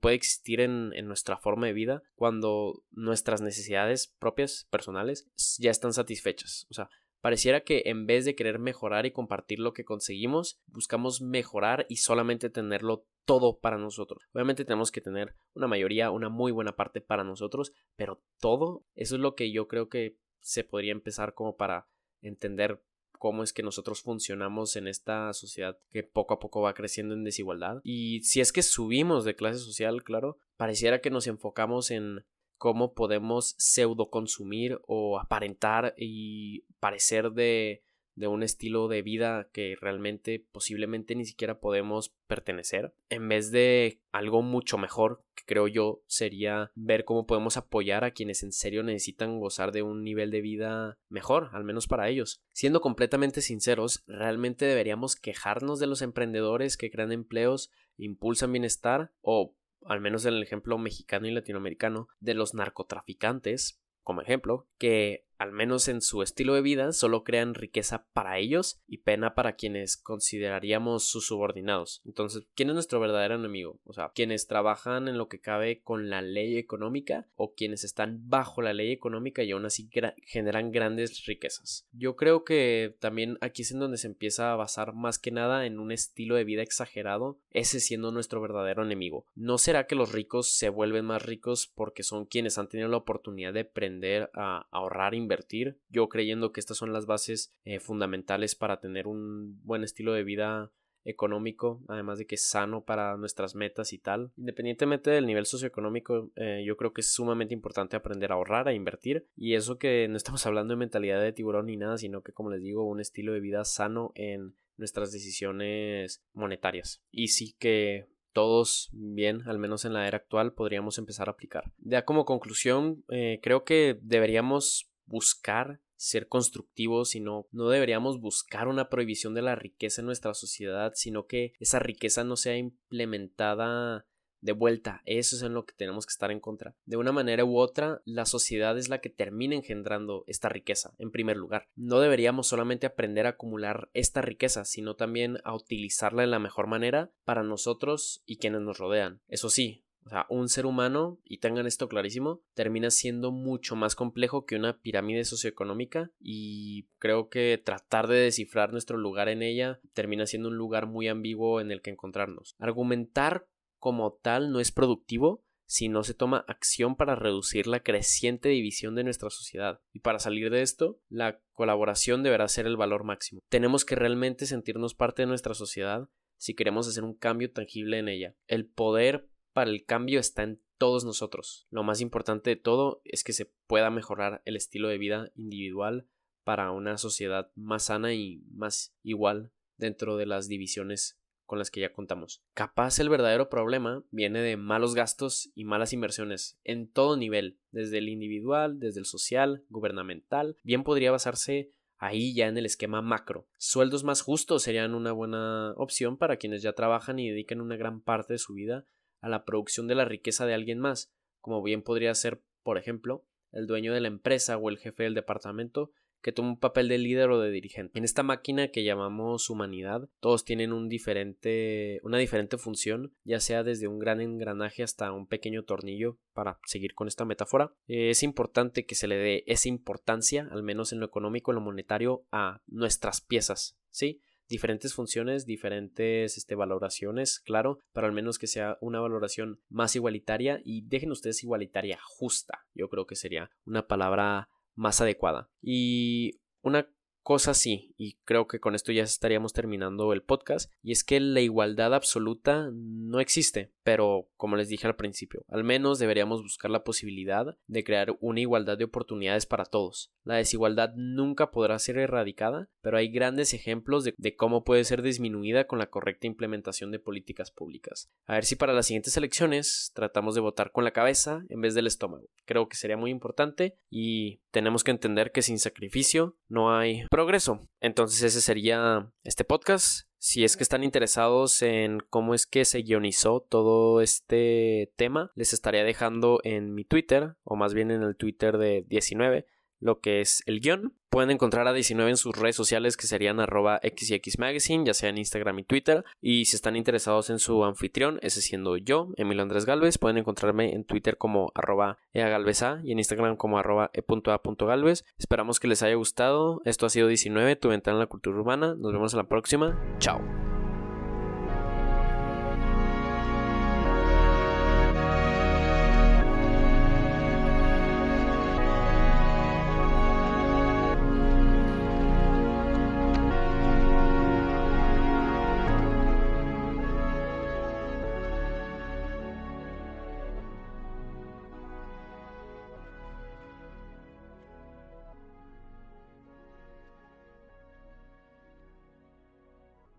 puede 0.00 0.16
existir 0.16 0.60
en, 0.60 0.92
en, 0.94 1.06
nuestra 1.06 1.36
forma 1.36 1.66
de 1.66 1.74
vida 1.74 2.02
cuando 2.14 2.82
nuestras 2.90 3.42
necesidades 3.42 4.14
propias, 4.18 4.66
personales, 4.70 5.30
ya 5.58 5.70
están 5.70 5.92
satisfechas. 5.92 6.66
O 6.70 6.74
sea, 6.74 6.88
pareciera 7.20 7.60
que 7.60 7.82
en 7.84 8.06
vez 8.06 8.24
de 8.24 8.34
querer 8.34 8.58
mejorar 8.58 9.04
y 9.04 9.10
compartir 9.10 9.58
lo 9.58 9.74
que 9.74 9.84
conseguimos, 9.84 10.58
buscamos 10.66 11.20
mejorar 11.20 11.84
y 11.90 11.96
solamente 11.96 12.48
tenerlo 12.48 13.06
todo 13.26 13.58
para 13.58 13.76
nosotros. 13.76 14.22
Obviamente 14.32 14.64
tenemos 14.64 14.90
que 14.90 15.02
tener 15.02 15.36
una 15.52 15.68
mayoría, 15.68 16.10
una 16.10 16.30
muy 16.30 16.50
buena 16.50 16.76
parte 16.76 17.02
para 17.02 17.24
nosotros, 17.24 17.72
pero 17.94 18.22
todo, 18.40 18.86
eso 18.94 19.16
es 19.16 19.20
lo 19.20 19.34
que 19.34 19.52
yo 19.52 19.68
creo 19.68 19.90
que 19.90 20.16
se 20.40 20.64
podría 20.64 20.92
empezar 20.92 21.34
como 21.34 21.56
para 21.56 21.88
entender 22.22 22.82
cómo 23.18 23.42
es 23.42 23.52
que 23.52 23.62
nosotros 23.62 24.02
funcionamos 24.02 24.76
en 24.76 24.88
esta 24.88 25.32
sociedad 25.32 25.78
que 25.90 26.02
poco 26.02 26.34
a 26.34 26.38
poco 26.38 26.62
va 26.62 26.74
creciendo 26.74 27.14
en 27.14 27.24
desigualdad. 27.24 27.80
Y 27.82 28.22
si 28.22 28.40
es 28.40 28.52
que 28.52 28.62
subimos 28.62 29.24
de 29.24 29.34
clase 29.34 29.58
social, 29.58 30.02
claro, 30.04 30.38
pareciera 30.56 31.00
que 31.00 31.10
nos 31.10 31.26
enfocamos 31.26 31.90
en 31.90 32.24
cómo 32.56 32.92
podemos 32.94 33.54
pseudo 33.58 34.10
consumir 34.10 34.80
o 34.86 35.18
aparentar 35.18 35.94
y 35.96 36.62
parecer 36.80 37.32
de 37.32 37.84
de 38.18 38.26
un 38.26 38.42
estilo 38.42 38.88
de 38.88 39.02
vida 39.02 39.48
que 39.52 39.76
realmente 39.80 40.44
posiblemente 40.52 41.14
ni 41.14 41.24
siquiera 41.24 41.60
podemos 41.60 42.14
pertenecer, 42.26 42.92
en 43.08 43.28
vez 43.28 43.50
de 43.50 44.00
algo 44.12 44.42
mucho 44.42 44.76
mejor 44.76 45.22
que 45.34 45.44
creo 45.46 45.68
yo 45.68 46.02
sería 46.06 46.72
ver 46.74 47.04
cómo 47.04 47.26
podemos 47.26 47.56
apoyar 47.56 48.04
a 48.04 48.10
quienes 48.10 48.42
en 48.42 48.52
serio 48.52 48.82
necesitan 48.82 49.38
gozar 49.38 49.70
de 49.70 49.82
un 49.82 50.02
nivel 50.02 50.30
de 50.30 50.40
vida 50.40 50.98
mejor, 51.08 51.50
al 51.52 51.64
menos 51.64 51.86
para 51.86 52.08
ellos. 52.08 52.42
Siendo 52.52 52.80
completamente 52.80 53.40
sinceros, 53.40 54.02
realmente 54.06 54.64
deberíamos 54.64 55.14
quejarnos 55.14 55.78
de 55.78 55.86
los 55.86 56.02
emprendedores 56.02 56.76
que 56.76 56.90
crean 56.90 57.12
empleos, 57.12 57.70
impulsan 57.96 58.52
bienestar 58.52 59.12
o 59.20 59.54
al 59.84 60.00
menos 60.00 60.26
en 60.26 60.34
el 60.34 60.42
ejemplo 60.42 60.76
mexicano 60.76 61.28
y 61.28 61.30
latinoamericano, 61.30 62.08
de 62.20 62.34
los 62.34 62.52
narcotraficantes, 62.52 63.80
como 64.02 64.22
ejemplo, 64.22 64.66
que 64.76 65.24
al 65.38 65.52
menos 65.52 65.88
en 65.88 66.02
su 66.02 66.22
estilo 66.22 66.54
de 66.54 66.62
vida, 66.62 66.92
solo 66.92 67.24
crean 67.24 67.54
riqueza 67.54 68.06
para 68.12 68.38
ellos 68.38 68.80
y 68.86 68.98
pena 68.98 69.34
para 69.34 69.54
quienes 69.54 69.96
consideraríamos 69.96 71.04
sus 71.04 71.26
subordinados. 71.26 72.02
Entonces, 72.04 72.44
¿quién 72.54 72.70
es 72.70 72.74
nuestro 72.74 73.00
verdadero 73.00 73.36
enemigo? 73.36 73.80
O 73.84 73.92
sea, 73.92 74.10
quienes 74.14 74.46
trabajan 74.46 75.08
en 75.08 75.16
lo 75.16 75.28
que 75.28 75.40
cabe 75.40 75.80
con 75.80 76.10
la 76.10 76.22
ley 76.22 76.56
económica 76.56 77.28
o 77.36 77.54
quienes 77.54 77.84
están 77.84 78.28
bajo 78.28 78.62
la 78.62 78.72
ley 78.72 78.92
económica 78.92 79.42
y 79.42 79.52
aún 79.52 79.64
así 79.64 79.88
generan 80.24 80.72
grandes 80.72 81.24
riquezas. 81.24 81.86
Yo 81.92 82.16
creo 82.16 82.44
que 82.44 82.96
también 82.98 83.38
aquí 83.40 83.62
es 83.62 83.70
en 83.70 83.78
donde 83.78 83.98
se 83.98 84.08
empieza 84.08 84.52
a 84.52 84.56
basar 84.56 84.92
más 84.94 85.18
que 85.18 85.30
nada 85.30 85.66
en 85.66 85.78
un 85.78 85.92
estilo 85.92 86.34
de 86.34 86.44
vida 86.44 86.62
exagerado, 86.62 87.38
ese 87.50 87.80
siendo 87.80 88.10
nuestro 88.10 88.40
verdadero 88.40 88.82
enemigo. 88.82 89.26
¿No 89.34 89.58
será 89.58 89.86
que 89.86 89.94
los 89.94 90.12
ricos 90.12 90.52
se 90.52 90.68
vuelven 90.68 91.04
más 91.04 91.24
ricos 91.24 91.70
porque 91.74 92.02
son 92.02 92.26
quienes 92.26 92.58
han 92.58 92.68
tenido 92.68 92.88
la 92.88 92.96
oportunidad 92.96 93.52
de 93.52 93.60
aprender 93.60 94.30
a 94.34 94.66
ahorrar, 94.70 95.14
invertir, 95.28 95.78
yo 95.90 96.08
creyendo 96.08 96.52
que 96.52 96.60
estas 96.60 96.78
son 96.78 96.92
las 96.92 97.04
bases 97.04 97.52
eh, 97.64 97.80
fundamentales 97.80 98.54
para 98.54 98.80
tener 98.80 99.06
un 99.06 99.60
buen 99.62 99.84
estilo 99.84 100.14
de 100.14 100.24
vida 100.24 100.72
económico, 101.04 101.82
además 101.88 102.18
de 102.18 102.26
que 102.26 102.34
es 102.34 102.48
sano 102.48 102.84
para 102.84 103.16
nuestras 103.16 103.54
metas 103.54 103.92
y 103.92 103.98
tal. 103.98 104.32
Independientemente 104.36 105.10
del 105.10 105.26
nivel 105.26 105.46
socioeconómico, 105.46 106.30
eh, 106.36 106.62
yo 106.66 106.76
creo 106.76 106.92
que 106.92 107.02
es 107.02 107.12
sumamente 107.12 107.54
importante 107.54 107.96
aprender 107.96 108.32
a 108.32 108.34
ahorrar, 108.34 108.68
a 108.68 108.74
invertir, 108.74 109.26
y 109.36 109.54
eso 109.54 109.78
que 109.78 110.06
no 110.08 110.16
estamos 110.16 110.44
hablando 110.46 110.72
de 110.72 110.78
mentalidad 110.78 111.20
de 111.20 111.32
tiburón 111.32 111.66
ni 111.66 111.76
nada, 111.76 111.98
sino 111.98 112.22
que, 112.22 112.32
como 112.32 112.50
les 112.50 112.62
digo, 112.62 112.86
un 112.86 113.00
estilo 113.00 113.32
de 113.32 113.40
vida 113.40 113.64
sano 113.64 114.12
en 114.14 114.54
nuestras 114.76 115.12
decisiones 115.12 116.22
monetarias. 116.32 117.02
Y 117.10 117.28
sí 117.28 117.54
que 117.58 118.06
todos 118.32 118.90
bien, 118.92 119.42
al 119.46 119.58
menos 119.58 119.84
en 119.84 119.92
la 119.92 120.06
era 120.06 120.18
actual, 120.18 120.52
podríamos 120.52 120.98
empezar 120.98 121.28
a 121.28 121.32
aplicar. 121.32 121.72
Ya 121.78 122.04
como 122.04 122.24
conclusión, 122.24 123.04
eh, 123.08 123.40
creo 123.42 123.64
que 123.64 123.98
deberíamos 124.02 124.88
buscar 125.08 125.80
ser 125.96 126.28
constructivos, 126.28 127.10
sino 127.10 127.48
no 127.50 127.68
deberíamos 127.68 128.20
buscar 128.20 128.68
una 128.68 128.88
prohibición 128.88 129.34
de 129.34 129.42
la 129.42 129.56
riqueza 129.56 130.00
en 130.00 130.06
nuestra 130.06 130.32
sociedad, 130.32 130.92
sino 130.94 131.26
que 131.26 131.54
esa 131.58 131.80
riqueza 131.80 132.24
no 132.24 132.36
sea 132.36 132.56
implementada 132.56 134.06
De 134.40 134.52
vuelta, 134.52 135.02
eso 135.04 135.34
es 135.34 135.42
en 135.42 135.52
lo 135.52 135.66
que 135.66 135.74
tenemos 135.74 136.06
que 136.06 136.12
estar 136.12 136.30
en 136.30 136.38
contra. 136.38 136.76
De 136.84 136.96
una 136.96 137.10
manera 137.10 137.44
u 137.44 137.58
otra, 137.58 138.00
la 138.04 138.24
sociedad 138.24 138.78
es 138.78 138.88
la 138.88 139.00
que 139.00 139.10
termina 139.10 139.56
engendrando 139.56 140.22
esta 140.28 140.48
riqueza, 140.48 140.94
en 140.98 141.10
primer 141.10 141.36
lugar. 141.36 141.68
No 141.74 141.98
deberíamos 141.98 142.46
solamente 142.46 142.86
aprender 142.86 143.26
a 143.26 143.30
acumular 143.30 143.90
esta 143.94 144.22
riqueza, 144.22 144.64
sino 144.64 144.94
también 144.94 145.38
a 145.42 145.56
utilizarla 145.56 146.22
de 146.22 146.28
la 146.28 146.38
mejor 146.38 146.68
manera 146.68 147.10
para 147.24 147.42
nosotros 147.42 148.22
y 148.26 148.36
quienes 148.36 148.60
nos 148.60 148.78
rodean. 148.78 149.20
Eso 149.26 149.50
sí, 149.50 149.84
o 150.08 150.10
sea, 150.10 150.26
un 150.30 150.48
ser 150.48 150.64
humano, 150.64 151.20
y 151.22 151.36
tengan 151.36 151.66
esto 151.66 151.86
clarísimo, 151.86 152.42
termina 152.54 152.90
siendo 152.90 153.30
mucho 153.30 153.76
más 153.76 153.94
complejo 153.94 154.46
que 154.46 154.56
una 154.56 154.80
pirámide 154.80 155.26
socioeconómica 155.26 156.10
y 156.18 156.88
creo 156.98 157.28
que 157.28 157.60
tratar 157.62 158.08
de 158.08 158.16
descifrar 158.16 158.72
nuestro 158.72 158.96
lugar 158.96 159.28
en 159.28 159.42
ella 159.42 159.80
termina 159.92 160.24
siendo 160.24 160.48
un 160.48 160.56
lugar 160.56 160.86
muy 160.86 161.08
ambiguo 161.08 161.60
en 161.60 161.70
el 161.70 161.82
que 161.82 161.90
encontrarnos. 161.90 162.56
Argumentar 162.58 163.48
como 163.78 164.14
tal 164.14 164.50
no 164.50 164.60
es 164.60 164.72
productivo 164.72 165.44
si 165.66 165.90
no 165.90 166.02
se 166.04 166.14
toma 166.14 166.46
acción 166.48 166.96
para 166.96 167.14
reducir 167.14 167.66
la 167.66 167.80
creciente 167.80 168.48
división 168.48 168.94
de 168.94 169.04
nuestra 169.04 169.28
sociedad. 169.28 169.82
Y 169.92 170.00
para 170.00 170.20
salir 170.20 170.48
de 170.48 170.62
esto, 170.62 171.02
la 171.10 171.38
colaboración 171.52 172.22
deberá 172.22 172.48
ser 172.48 172.64
el 172.64 172.78
valor 172.78 173.04
máximo. 173.04 173.42
Tenemos 173.50 173.84
que 173.84 173.94
realmente 173.94 174.46
sentirnos 174.46 174.94
parte 174.94 175.20
de 175.20 175.26
nuestra 175.26 175.52
sociedad 175.52 176.08
si 176.38 176.54
queremos 176.54 176.88
hacer 176.88 177.04
un 177.04 177.14
cambio 177.14 177.52
tangible 177.52 177.98
en 177.98 178.08
ella. 178.08 178.34
El 178.46 178.64
poder 178.64 179.28
para 179.52 179.70
el 179.70 179.84
cambio 179.84 180.20
está 180.20 180.42
en 180.42 180.60
todos 180.78 181.04
nosotros. 181.04 181.66
Lo 181.70 181.82
más 181.82 182.00
importante 182.00 182.50
de 182.50 182.56
todo 182.56 183.02
es 183.04 183.24
que 183.24 183.32
se 183.32 183.46
pueda 183.66 183.90
mejorar 183.90 184.42
el 184.44 184.56
estilo 184.56 184.88
de 184.88 184.98
vida 184.98 185.32
individual 185.34 186.06
para 186.44 186.70
una 186.70 186.96
sociedad 186.96 187.50
más 187.56 187.84
sana 187.84 188.14
y 188.14 188.42
más 188.52 188.94
igual 189.02 189.52
dentro 189.76 190.16
de 190.16 190.26
las 190.26 190.48
divisiones 190.48 191.20
con 191.44 191.58
las 191.58 191.70
que 191.70 191.80
ya 191.80 191.92
contamos. 191.92 192.42
Capaz 192.54 192.98
el 192.98 193.08
verdadero 193.08 193.48
problema 193.48 194.04
viene 194.10 194.40
de 194.40 194.56
malos 194.56 194.94
gastos 194.94 195.50
y 195.54 195.64
malas 195.64 195.92
inversiones 195.92 196.58
en 196.62 196.88
todo 196.90 197.16
nivel, 197.16 197.58
desde 197.70 197.98
el 197.98 198.08
individual, 198.08 198.78
desde 198.78 199.00
el 199.00 199.06
social, 199.06 199.64
gubernamental, 199.70 200.56
bien 200.62 200.84
podría 200.84 201.10
basarse 201.10 201.72
ahí 201.96 202.34
ya 202.34 202.46
en 202.48 202.58
el 202.58 202.66
esquema 202.66 203.02
macro. 203.02 203.48
Sueldos 203.56 204.04
más 204.04 204.20
justos 204.20 204.62
serían 204.62 204.94
una 204.94 205.12
buena 205.12 205.72
opción 205.76 206.18
para 206.18 206.36
quienes 206.36 206.62
ya 206.62 206.74
trabajan 206.74 207.18
y 207.18 207.30
dedican 207.30 207.60
una 207.60 207.76
gran 207.76 208.00
parte 208.02 208.34
de 208.34 208.38
su 208.38 208.52
vida 208.52 208.86
a 209.20 209.28
la 209.28 209.44
producción 209.44 209.86
de 209.88 209.94
la 209.94 210.04
riqueza 210.04 210.46
de 210.46 210.54
alguien 210.54 210.78
más, 210.78 211.12
como 211.40 211.62
bien 211.62 211.82
podría 211.82 212.14
ser, 212.14 212.42
por 212.62 212.78
ejemplo, 212.78 213.24
el 213.52 213.66
dueño 213.66 213.94
de 213.94 214.00
la 214.00 214.08
empresa 214.08 214.56
o 214.56 214.68
el 214.68 214.78
jefe 214.78 215.04
del 215.04 215.14
departamento 215.14 215.92
que 216.20 216.32
toma 216.32 216.48
un 216.48 216.58
papel 216.58 216.88
de 216.88 216.98
líder 216.98 217.30
o 217.30 217.40
de 217.40 217.50
dirigente. 217.50 217.98
En 217.98 218.04
esta 218.04 218.22
máquina 218.22 218.68
que 218.68 218.84
llamamos 218.84 219.50
humanidad, 219.50 220.08
todos 220.20 220.44
tienen 220.44 220.72
un 220.72 220.88
diferente, 220.88 222.00
una 222.02 222.18
diferente 222.18 222.58
función, 222.58 223.14
ya 223.24 223.40
sea 223.40 223.62
desde 223.62 223.88
un 223.88 223.98
gran 223.98 224.20
engranaje 224.20 224.82
hasta 224.82 225.12
un 225.12 225.26
pequeño 225.26 225.64
tornillo, 225.64 226.18
para 226.32 226.58
seguir 226.64 226.94
con 226.94 227.08
esta 227.08 227.24
metáfora. 227.24 227.72
es 227.86 228.22
importante 228.22 228.86
que 228.86 228.94
se 228.94 229.08
le 229.08 229.16
dé 229.16 229.44
esa 229.46 229.68
importancia, 229.68 230.48
al 230.50 230.62
menos 230.62 230.92
en 230.92 231.00
lo 231.00 231.06
económico, 231.06 231.50
en 231.50 231.56
lo 231.56 231.60
monetario, 231.60 232.24
a 232.30 232.62
nuestras 232.66 233.20
piezas, 233.20 233.78
¿sí? 233.90 234.20
Diferentes 234.48 234.94
funciones, 234.94 235.46
diferentes 235.46 236.36
este, 236.36 236.54
valoraciones, 236.54 237.40
claro, 237.40 237.80
pero 237.92 238.06
al 238.06 238.12
menos 238.12 238.38
que 238.38 238.46
sea 238.46 238.78
una 238.80 239.00
valoración 239.00 239.60
más 239.68 239.94
igualitaria 239.96 240.60
y 240.64 240.86
dejen 240.86 241.10
ustedes 241.10 241.42
igualitaria 241.42 241.98
justa, 242.02 242.66
yo 242.74 242.88
creo 242.88 243.06
que 243.06 243.16
sería 243.16 243.50
una 243.64 243.86
palabra 243.86 244.48
más 244.74 245.00
adecuada. 245.00 245.50
Y 245.60 246.40
una 246.62 246.88
cosa 247.28 247.52
sí, 247.52 247.92
y 247.98 248.14
creo 248.24 248.48
que 248.48 248.58
con 248.58 248.74
esto 248.74 248.90
ya 248.90 249.02
estaríamos 249.02 249.52
terminando 249.52 250.14
el 250.14 250.22
podcast, 250.22 250.72
y 250.82 250.92
es 250.92 251.04
que 251.04 251.20
la 251.20 251.42
igualdad 251.42 251.92
absoluta 251.92 252.70
no 252.72 253.20
existe, 253.20 253.70
pero 253.82 254.30
como 254.38 254.56
les 254.56 254.70
dije 254.70 254.86
al 254.86 254.96
principio, 254.96 255.44
al 255.48 255.62
menos 255.62 255.98
deberíamos 255.98 256.40
buscar 256.40 256.70
la 256.70 256.84
posibilidad 256.84 257.58
de 257.66 257.84
crear 257.84 258.16
una 258.20 258.40
igualdad 258.40 258.78
de 258.78 258.84
oportunidades 258.84 259.44
para 259.44 259.66
todos. 259.66 260.10
La 260.24 260.36
desigualdad 260.36 260.94
nunca 260.96 261.50
podrá 261.50 261.78
ser 261.78 261.98
erradicada, 261.98 262.70
pero 262.80 262.96
hay 262.96 263.08
grandes 263.08 263.52
ejemplos 263.52 264.04
de, 264.04 264.14
de 264.16 264.34
cómo 264.34 264.64
puede 264.64 264.84
ser 264.84 265.02
disminuida 265.02 265.66
con 265.66 265.78
la 265.78 265.90
correcta 265.90 266.26
implementación 266.26 266.90
de 266.90 266.98
políticas 266.98 267.50
públicas. 267.50 268.10
A 268.26 268.34
ver 268.34 268.46
si 268.46 268.56
para 268.56 268.72
las 268.72 268.86
siguientes 268.86 269.16
elecciones 269.18 269.92
tratamos 269.94 270.34
de 270.34 270.40
votar 270.40 270.72
con 270.72 270.84
la 270.84 270.92
cabeza 270.92 271.44
en 271.50 271.60
vez 271.60 271.74
del 271.74 271.86
estómago. 271.86 272.28
Creo 272.46 272.68
que 272.68 272.76
sería 272.76 272.96
muy 272.96 273.10
importante 273.10 273.76
y 273.90 274.40
tenemos 274.50 274.82
que 274.82 274.92
entender 274.92 275.30
que 275.30 275.42
sin 275.42 275.58
sacrificio 275.58 276.36
no 276.48 276.74
hay 276.74 277.04
progreso. 277.18 277.68
Entonces 277.80 278.22
ese 278.22 278.40
sería 278.40 279.10
este 279.24 279.42
podcast. 279.42 280.06
Si 280.18 280.44
es 280.44 280.56
que 280.56 280.62
están 280.62 280.84
interesados 280.84 281.62
en 281.62 281.98
cómo 281.98 282.32
es 282.32 282.46
que 282.46 282.64
se 282.64 282.82
guionizó 282.82 283.40
todo 283.40 284.00
este 284.00 284.92
tema, 284.94 285.32
les 285.34 285.52
estaría 285.52 285.82
dejando 285.82 286.38
en 286.44 286.76
mi 286.76 286.84
Twitter, 286.84 287.34
o 287.42 287.56
más 287.56 287.74
bien 287.74 287.90
en 287.90 288.04
el 288.04 288.14
Twitter 288.14 288.56
de 288.56 288.84
19, 288.86 289.46
lo 289.80 290.00
que 290.00 290.20
es 290.20 290.42
el 290.46 290.60
guion. 290.60 290.94
Pueden 291.10 291.30
encontrar 291.30 291.66
a 291.66 291.72
19 291.72 292.10
en 292.10 292.16
sus 292.18 292.36
redes 292.36 292.56
sociales 292.56 292.96
que 292.96 293.06
serían 293.06 293.40
arroba 293.40 293.80
xyxmagazine, 293.82 294.84
ya 294.84 294.92
sea 294.92 295.08
en 295.08 295.18
Instagram 295.18 295.60
y 295.60 295.64
Twitter. 295.64 296.04
Y 296.20 296.44
si 296.44 296.56
están 296.56 296.76
interesados 296.76 297.30
en 297.30 297.38
su 297.38 297.64
anfitrión, 297.64 298.18
ese 298.22 298.42
siendo 298.42 298.76
yo, 298.76 299.08
Emilio 299.16 299.42
Andrés 299.42 299.64
Galvez, 299.64 299.96
pueden 299.96 300.18
encontrarme 300.18 300.74
en 300.74 300.84
Twitter 300.84 301.16
como 301.16 301.50
arroba 301.54 301.98
eagalveza 302.12 302.80
y 302.84 302.92
en 302.92 302.98
Instagram 302.98 303.36
como 303.36 303.58
arroba 303.58 303.90
e.a.galvez. 303.94 305.04
Esperamos 305.18 305.60
que 305.60 305.68
les 305.68 305.82
haya 305.82 305.94
gustado. 305.94 306.60
Esto 306.66 306.84
ha 306.84 306.90
sido 306.90 307.08
19, 307.08 307.56
tu 307.56 307.68
ventana 307.68 307.96
en 307.96 308.00
la 308.00 308.06
cultura 308.06 308.36
urbana. 308.36 308.74
Nos 308.74 308.92
vemos 308.92 309.14
en 309.14 309.18
la 309.18 309.28
próxima. 309.28 309.78
Chao. 309.98 310.20